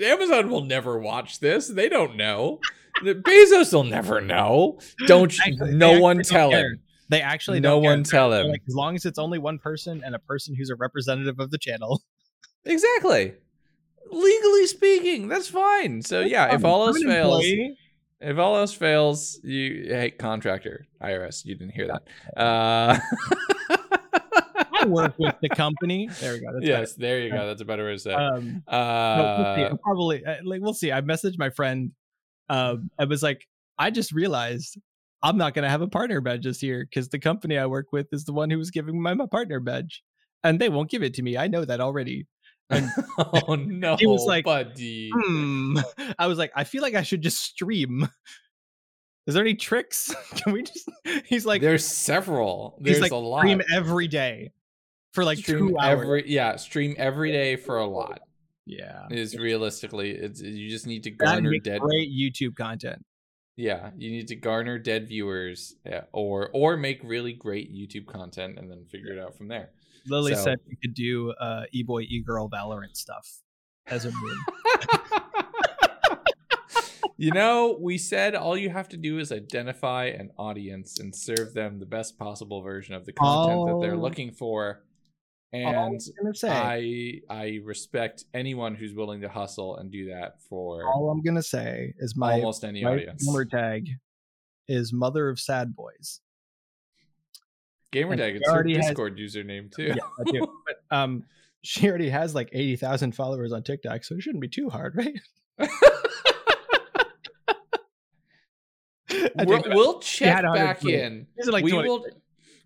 Amazon 0.00 0.48
will 0.48 0.64
never 0.64 0.98
watch 0.98 1.40
this. 1.40 1.66
They 1.66 1.88
don't 1.88 2.16
know. 2.16 2.60
The 3.02 3.14
Bezos 3.16 3.72
will 3.72 3.84
never 3.84 4.20
know. 4.20 4.78
Don't 5.06 5.36
you? 5.36 5.42
Actually, 5.44 5.74
no 5.74 6.00
one 6.00 6.22
tell 6.22 6.50
him. 6.50 6.80
They 7.08 7.20
actually 7.20 7.60
no 7.60 7.78
one 7.78 8.04
care. 8.04 8.10
tell 8.10 8.32
him. 8.32 8.48
Like, 8.48 8.62
as 8.68 8.74
long 8.74 8.94
as 8.94 9.06
it's 9.06 9.18
only 9.18 9.38
one 9.38 9.58
person 9.58 10.02
and 10.04 10.14
a 10.14 10.18
person 10.18 10.54
who's 10.54 10.70
a 10.70 10.76
representative 10.76 11.40
of 11.40 11.50
the 11.50 11.58
channel, 11.58 12.02
Exactly. 12.64 13.34
Legally 14.10 14.66
speaking, 14.66 15.28
that's 15.28 15.48
fine. 15.48 16.02
So 16.02 16.20
yeah, 16.20 16.54
if 16.54 16.64
all 16.64 16.86
else 16.86 17.02
fails, 17.02 17.44
if 18.20 18.38
all 18.38 18.56
else 18.56 18.72
fails, 18.72 19.38
you 19.42 19.86
hey 19.88 20.10
contractor 20.10 20.86
IRS, 21.02 21.44
you 21.44 21.54
didn't 21.54 21.74
hear 21.74 21.88
that. 21.88 22.40
Uh, 22.40 22.98
I 24.80 24.86
work 24.86 25.14
with 25.18 25.34
the 25.40 25.48
company. 25.54 26.08
There 26.20 26.34
we 26.34 26.40
go. 26.40 26.52
That's 26.52 26.66
yes, 26.66 26.92
better. 26.92 27.06
there 27.06 27.20
you 27.20 27.30
go. 27.30 27.46
That's 27.46 27.60
a 27.60 27.64
better 27.64 27.84
way 27.84 27.92
to 27.92 27.98
say. 27.98 28.12
Um, 28.12 28.62
uh, 28.66 29.54
we'll 29.56 29.78
probably 29.78 30.24
uh, 30.24 30.36
like 30.44 30.60
we'll 30.60 30.74
see. 30.74 30.92
I 30.92 31.00
messaged 31.00 31.38
my 31.38 31.50
friend. 31.50 31.92
Um, 32.48 32.90
I 32.98 33.04
was 33.04 33.22
like, 33.22 33.46
I 33.78 33.90
just 33.90 34.12
realized 34.12 34.78
I'm 35.22 35.36
not 35.36 35.54
gonna 35.54 35.70
have 35.70 35.82
a 35.82 35.88
partner 35.88 36.20
badge 36.20 36.44
this 36.44 36.62
year 36.62 36.86
because 36.88 37.08
the 37.08 37.18
company 37.18 37.58
I 37.58 37.66
work 37.66 37.86
with 37.92 38.06
is 38.12 38.24
the 38.24 38.32
one 38.32 38.50
who 38.50 38.58
was 38.58 38.70
giving 38.70 39.02
me 39.02 39.14
my 39.14 39.26
partner 39.26 39.60
badge, 39.60 40.02
and 40.44 40.60
they 40.60 40.68
won't 40.68 40.90
give 40.90 41.02
it 41.02 41.14
to 41.14 41.22
me. 41.22 41.36
I 41.36 41.48
know 41.48 41.64
that 41.64 41.80
already. 41.80 42.26
And 42.70 42.90
oh 43.18 43.54
no, 43.54 43.96
he 43.96 44.06
was 44.06 44.24
like, 44.26 44.44
buddy. 44.44 45.10
Hmm. 45.14 45.78
I 46.18 46.26
was 46.26 46.38
like, 46.38 46.52
I 46.54 46.64
feel 46.64 46.82
like 46.82 46.94
I 46.94 47.02
should 47.02 47.22
just 47.22 47.38
stream. 47.38 48.08
Is 49.26 49.34
there 49.34 49.42
any 49.42 49.54
tricks? 49.54 50.14
Can 50.36 50.54
we 50.54 50.62
just? 50.62 50.88
He's 51.26 51.44
like, 51.44 51.60
there's 51.60 51.84
several. 51.84 52.78
There's 52.80 53.00
like, 53.00 53.12
a 53.12 53.16
lot. 53.16 53.40
Stream 53.40 53.60
every 53.74 54.08
day 54.08 54.52
for 55.12 55.22
like 55.22 55.36
stream 55.36 55.68
two 55.68 55.78
hours. 55.78 56.00
Every 56.00 56.30
yeah, 56.30 56.56
stream 56.56 56.94
every 56.96 57.30
day 57.30 57.56
for 57.56 57.76
a 57.76 57.86
lot. 57.86 58.20
Yeah, 58.64 59.06
is 59.10 59.36
realistically, 59.36 60.12
it's 60.12 60.40
you 60.40 60.70
just 60.70 60.86
need 60.86 61.02
to 61.04 61.10
garner 61.10 61.58
dead 61.58 61.80
great 61.80 62.10
YouTube 62.10 62.56
content. 62.56 63.04
Yeah, 63.58 63.90
you 63.98 64.12
need 64.12 64.28
to 64.28 64.36
garner 64.36 64.78
dead 64.78 65.08
viewers, 65.08 65.74
yeah, 65.84 66.02
or 66.12 66.48
or 66.52 66.76
make 66.76 67.00
really 67.02 67.32
great 67.32 67.74
YouTube 67.74 68.06
content 68.06 68.56
and 68.56 68.70
then 68.70 68.84
figure 68.84 69.12
it 69.12 69.18
out 69.18 69.36
from 69.36 69.48
there. 69.48 69.70
Lily 70.06 70.36
so. 70.36 70.44
said 70.44 70.60
you 70.68 70.76
could 70.80 70.94
do 70.94 71.32
uh, 71.32 71.64
e-boy, 71.72 72.02
e-girl 72.02 72.48
Valorant 72.48 72.96
stuff 72.96 73.42
as 73.88 74.04
a 74.04 74.12
move. 74.12 74.38
you 77.16 77.32
know, 77.32 77.76
we 77.80 77.98
said 77.98 78.36
all 78.36 78.56
you 78.56 78.70
have 78.70 78.88
to 78.90 78.96
do 78.96 79.18
is 79.18 79.32
identify 79.32 80.04
an 80.04 80.30
audience 80.38 81.00
and 81.00 81.12
serve 81.12 81.52
them 81.52 81.80
the 81.80 81.86
best 81.86 82.16
possible 82.16 82.62
version 82.62 82.94
of 82.94 83.06
the 83.06 83.12
content 83.12 83.66
that 83.66 83.80
they're 83.80 83.96
looking 83.96 84.30
for. 84.30 84.84
And 85.50 85.98
I 86.44 87.20
I 87.30 87.60
respect 87.64 88.24
anyone 88.34 88.74
who's 88.74 88.92
willing 88.92 89.22
to 89.22 89.28
hustle 89.28 89.76
and 89.76 89.90
do 89.90 90.10
that 90.10 90.42
for 90.48 90.84
all 90.84 91.10
I'm 91.10 91.22
gonna 91.22 91.42
say 91.42 91.94
is 91.98 92.16
my 92.16 92.34
almost 92.34 92.64
any 92.64 92.84
my 92.84 92.90
audience. 92.90 93.24
Gamer 93.24 93.46
tag 93.46 93.88
is 94.68 94.92
mother 94.92 95.30
of 95.30 95.40
sad 95.40 95.74
boys. 95.74 96.20
Gamertag, 97.92 98.36
it's 98.36 98.50
her 98.50 98.62
Discord 98.62 99.18
has, 99.18 99.34
username 99.34 99.74
too. 99.74 99.84
Yeah, 99.84 99.96
I 100.20 100.24
do. 100.30 100.46
But 100.66 100.96
um, 100.96 101.24
she 101.62 101.88
already 101.88 102.10
has 102.10 102.34
like 102.34 102.50
eighty 102.52 102.76
thousand 102.76 103.14
followers 103.14 103.52
on 103.52 103.62
TikTok, 103.62 104.04
so 104.04 104.14
it 104.16 104.22
shouldn't 104.22 104.42
be 104.42 104.48
too 104.48 104.68
hard, 104.68 104.96
right? 104.96 105.18
we'll, 109.46 109.62
we'll 109.66 110.00
check 110.00 110.42
back 110.42 110.84
in. 110.84 111.26
Like 111.46 111.64
we 111.64 111.72
will. 111.72 112.04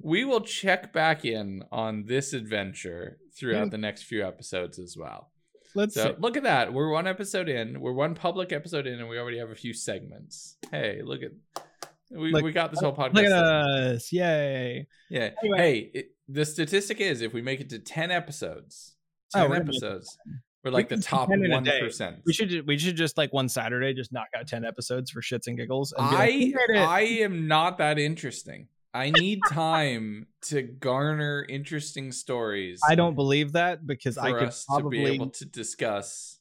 We 0.03 0.25
will 0.25 0.41
check 0.41 0.93
back 0.93 1.25
in 1.25 1.63
on 1.71 2.05
this 2.07 2.33
adventure 2.33 3.19
throughout 3.39 3.65
hmm. 3.65 3.71
the 3.71 3.79
next 3.79 4.05
few 4.05 4.27
episodes 4.27 4.79
as 4.79 4.97
well. 4.97 5.31
Let's 5.75 5.95
so, 5.95 6.15
look 6.19 6.37
at 6.37 6.43
that. 6.43 6.73
We're 6.73 6.91
one 6.91 7.07
episode 7.07 7.49
in. 7.49 7.81
We're 7.81 7.93
one 7.93 8.15
public 8.15 8.53
episode 8.53 8.87
in, 8.87 8.99
and 8.99 9.09
we 9.09 9.19
already 9.19 9.39
have 9.39 9.51
a 9.51 9.55
few 9.55 9.73
segments. 9.73 10.57
Hey, 10.71 11.01
look 11.03 11.23
at 11.23 11.31
we, 12.11 12.31
like, 12.31 12.45
we 12.45 12.53
got 12.53 12.71
this 12.71 12.81
whole 12.81 12.95
podcast. 12.95 13.15
Look 13.15 13.25
at 13.25 13.33
us. 13.33 14.13
Yay. 14.13 14.87
Yeah. 15.09 15.31
Anyway. 15.43 15.59
Hey, 15.59 15.91
it, 15.95 16.07
the 16.29 16.45
statistic 16.45 17.01
is 17.01 17.23
if 17.23 17.33
we 17.33 17.43
make 17.43 17.61
it 17.61 17.71
to 17.71 17.79
10 17.79 18.11
episodes, 18.11 18.97
10 19.35 19.51
oh, 19.51 19.55
episodes, 19.55 20.19
we're 20.65 20.71
like 20.71 20.91
we 20.91 20.97
the 20.97 21.03
top 21.03 21.29
1%. 21.31 22.19
We 22.27 22.33
should 22.33 22.67
we 22.67 22.79
should 22.79 22.97
just 22.97 23.17
like 23.17 23.33
one 23.33 23.49
Saturday 23.49 23.95
just 23.95 24.13
knock 24.13 24.29
out 24.37 24.47
10 24.47 24.65
episodes 24.65 25.11
for 25.11 25.21
shits 25.21 25.47
and 25.47 25.57
giggles. 25.57 25.93
And 25.93 26.07
I 26.07 26.53
like, 26.69 26.89
I 26.89 27.01
am 27.01 27.49
not 27.49 27.79
that 27.79 27.99
interesting. 27.99 28.69
I 28.95 29.11
need 29.11 29.41
time 29.49 30.27
to 30.43 30.63
garner 30.63 31.47
interesting 31.49 32.13
stories. 32.13 32.81
I 32.87 32.95
don't 32.95 33.15
believe 33.15 33.53
that 33.53 33.87
because 33.87 34.19
I 34.19 34.33
could 34.33 34.53
probably 34.69 35.05
be 35.05 35.07
able 35.07 35.31
to 35.31 35.45
discuss. 35.45 36.39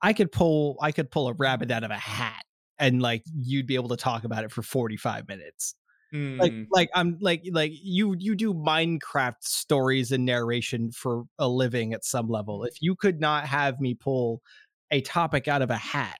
I 0.00 0.12
could 0.12 0.32
pull 0.32 0.78
I 0.80 0.92
could 0.92 1.10
pull 1.10 1.28
a 1.28 1.34
rabbit 1.34 1.70
out 1.70 1.84
of 1.84 1.90
a 1.90 1.96
hat 1.96 2.44
and 2.78 3.02
like 3.02 3.22
you'd 3.34 3.66
be 3.66 3.74
able 3.74 3.88
to 3.88 3.96
talk 3.96 4.24
about 4.24 4.44
it 4.44 4.52
for 4.52 4.62
45 4.62 5.28
minutes 5.28 5.74
Mm. 6.12 6.40
Like 6.40 6.52
like 6.70 6.90
I'm 6.94 7.18
like 7.20 7.44
like 7.52 7.72
you 7.74 8.16
you 8.18 8.34
do 8.34 8.52
Minecraft 8.52 9.42
stories 9.42 10.10
and 10.10 10.24
narration 10.24 10.90
for 10.90 11.24
a 11.38 11.48
living 11.48 11.92
at 11.92 12.04
some 12.04 12.28
level. 12.28 12.64
If 12.64 12.82
you 12.82 12.96
could 12.96 13.20
not 13.20 13.46
have 13.46 13.80
me 13.80 13.94
pull 13.94 14.42
a 14.90 15.00
topic 15.02 15.46
out 15.46 15.62
of 15.62 15.70
a 15.70 15.76
hat 15.76 16.18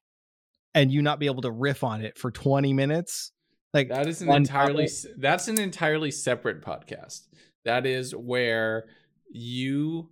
and 0.75 0.93
you 0.93 1.03
not 1.03 1.19
be 1.19 1.27
able 1.27 1.43
to 1.43 1.51
riff 1.51 1.83
on 1.83 2.03
it 2.03 2.17
for 2.17 2.31
20 2.31 2.73
minutes, 2.73 3.33
like 3.73 3.89
that 3.89 4.07
is 4.07 4.23
an 4.23 4.31
entirely 4.31 4.87
topic. 4.87 5.17
that's 5.19 5.49
an 5.49 5.61
entirely 5.61 6.11
separate 6.11 6.63
podcast. 6.63 7.27
That 7.65 7.87
is 7.87 8.15
where 8.15 8.87
you 9.31 10.11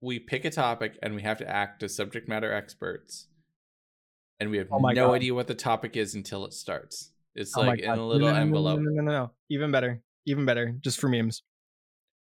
we 0.00 0.18
pick 0.18 0.44
a 0.44 0.50
topic 0.50 0.98
and 1.02 1.14
we 1.14 1.22
have 1.22 1.38
to 1.38 1.48
act 1.48 1.82
as 1.82 1.94
subject 1.94 2.28
matter 2.28 2.52
experts 2.52 3.26
and 4.40 4.50
we 4.50 4.58
have 4.58 4.68
oh 4.72 4.78
no 4.78 5.08
God. 5.08 5.12
idea 5.12 5.34
what 5.34 5.46
the 5.46 5.54
topic 5.54 5.96
is 5.96 6.14
until 6.14 6.44
it 6.46 6.54
starts. 6.54 7.12
It's 7.34 7.56
oh 7.56 7.60
like 7.60 7.80
in 7.80 7.90
a 7.90 8.04
little 8.04 8.28
no, 8.28 8.34
no, 8.34 8.40
envelope. 8.40 8.80
No, 8.80 8.90
no, 8.90 9.02
no, 9.02 9.12
no, 9.12 9.30
Even 9.50 9.70
better. 9.70 10.02
Even 10.26 10.46
better. 10.46 10.74
Just 10.80 10.98
for 10.98 11.08
memes. 11.08 11.42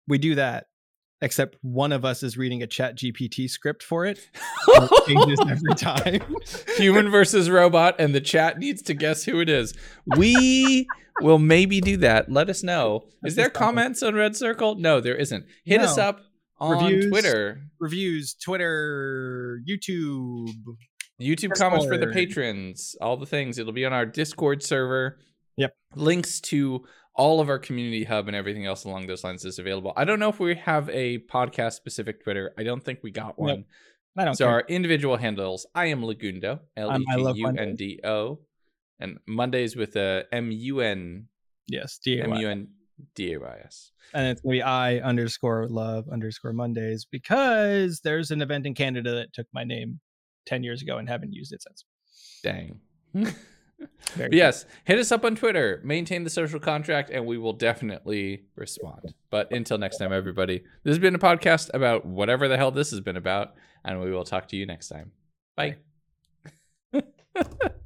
We 0.07 0.17
do 0.17 0.35
that. 0.35 0.65
Except 1.22 1.57
one 1.61 1.91
of 1.91 2.05
us 2.05 2.22
is 2.22 2.38
reading 2.38 2.61
a 2.61 2.68
ChatGPT 2.68 3.49
script 3.49 3.82
for 3.82 4.05
it. 4.05 4.20
it 4.68 5.07
changes 5.07 5.39
every 5.49 5.74
time. 5.74 6.22
Human 6.78 7.09
versus 7.09 7.49
robot, 7.49 7.95
and 7.97 8.13
the 8.13 8.22
chat 8.22 8.59
needs 8.59 8.84
to 8.84 8.93
guess 8.93 9.24
who 9.24 9.39
it 9.39 9.49
is. 9.49 9.74
We 10.15 10.88
will 11.22 11.39
maybe 11.39 11.82
do 11.82 11.97
that. 11.97 12.32
Let 12.32 12.49
us 12.49 12.61
know. 12.61 13.05
Is 13.26 13.36
there 13.36 13.49
comments 13.49 14.03
on 14.03 14.13
Red 14.13 14.36
Circle? 14.36 14.76
No, 14.76 15.01
there 15.01 15.15
isn't. 15.15 15.45
Hit 15.65 15.78
no. 15.78 15.86
us 15.86 15.97
up 15.97 16.22
on 16.59 16.84
reviews, 16.84 17.07
Twitter. 17.07 17.61
Reviews, 17.80 18.36
Twitter, 18.36 19.59
YouTube. 19.68 20.49
YouTube 21.20 21.49
Discord. 21.49 21.57
comments 21.57 21.86
for 21.88 21.97
the 21.97 22.07
patrons, 22.07 22.95
all 23.01 23.18
the 23.18 23.26
things. 23.26 23.57
It'll 23.57 23.74
be 23.74 23.86
on 23.86 23.93
our 23.93 24.05
Discord 24.05 24.61
server. 24.61 25.18
Yep. 25.57 25.74
Links 25.95 26.39
to 26.41 26.86
all 27.18 27.41
of 27.41 27.49
our 27.49 27.59
community 27.59 28.03
hub 28.03 28.28
and 28.28 28.36
everything 28.36 28.65
else 28.65 28.86
along 28.86 29.07
those 29.07 29.24
lines 29.24 29.43
is 29.43 29.59
available. 29.59 29.91
I 29.97 30.05
don't 30.05 30.20
know 30.20 30.30
if 30.30 30.39
we 30.39 30.55
have 30.55 30.88
a 30.89 31.20
podcast 31.20 31.74
specific 31.74 32.24
Twitter. 32.24 32.53
I 32.57 32.63
don't 32.63 32.84
think 32.84 32.99
we 33.01 33.11
got 33.11 33.38
one. 33.38 33.49
Yep. 33.49 33.65
I 34.20 34.26
don't 34.26 34.36
so 34.36 34.45
care. 34.45 34.53
our 34.53 34.63
individual 34.68 35.18
handles. 35.18 35.65
I 35.76 35.88
am 35.88 36.01
Legundo, 36.01 36.59
L 36.76 36.99
E 36.99 37.05
G 37.05 37.39
U 37.41 37.47
N 37.47 37.76
D 37.76 37.99
O, 38.03 38.39
and 38.99 39.20
Mundays 39.30 39.76
with 39.76 39.95
a 39.95 40.26
M 40.32 40.51
U 40.51 40.80
N. 40.80 41.28
Yes, 41.68 41.99
M 42.05 42.34
U 42.36 42.49
N 42.49 42.68
D 43.15 43.34
A 43.34 43.39
Y 43.39 43.57
S. 43.65 43.91
And 44.13 44.28
it's 44.28 44.41
gonna 44.41 44.53
be 44.53 44.61
I 44.61 44.97
underscore 44.99 45.68
love 45.68 46.07
underscore 46.09 46.53
Mundays 46.53 47.05
because 47.09 47.99
there's 48.01 48.32
an 48.32 48.41
event 48.41 48.65
in 48.65 48.74
Canada 48.74 49.13
that 49.15 49.34
took 49.34 49.47
my 49.53 49.63
name 49.63 49.99
10 50.45 50.63
years 50.63 50.82
ago 50.82 50.97
and 50.97 51.07
haven't 51.07 51.34
used 51.34 51.53
it 51.53 51.61
since. 51.61 51.86
Dang. 52.43 52.80
yes, 54.32 54.65
hit 54.86 54.99
us 54.99 55.11
up 55.11 55.25
on 55.25 55.36
Twitter, 55.36 55.82
maintain 55.84 56.23
the 56.23 56.30
social 56.30 56.59
contract, 56.59 57.09
and 57.09 57.25
we 57.25 57.38
will 57.38 57.53
definitely 57.53 58.43
respond. 58.55 59.13
But 59.30 59.51
until 59.51 59.78
next 59.78 59.97
time, 59.97 60.11
everybody, 60.11 60.63
this 60.84 60.91
has 60.91 60.99
been 60.99 61.15
a 61.15 61.19
podcast 61.19 61.69
about 61.73 62.05
whatever 62.05 62.47
the 62.47 62.57
hell 62.57 62.71
this 62.71 62.91
has 62.91 63.01
been 63.01 63.17
about, 63.17 63.55
and 63.84 64.01
we 64.01 64.11
will 64.11 64.23
talk 64.25 64.47
to 64.49 64.55
you 64.55 64.65
next 64.65 64.89
time. 64.89 65.11
Bye. 65.55 65.78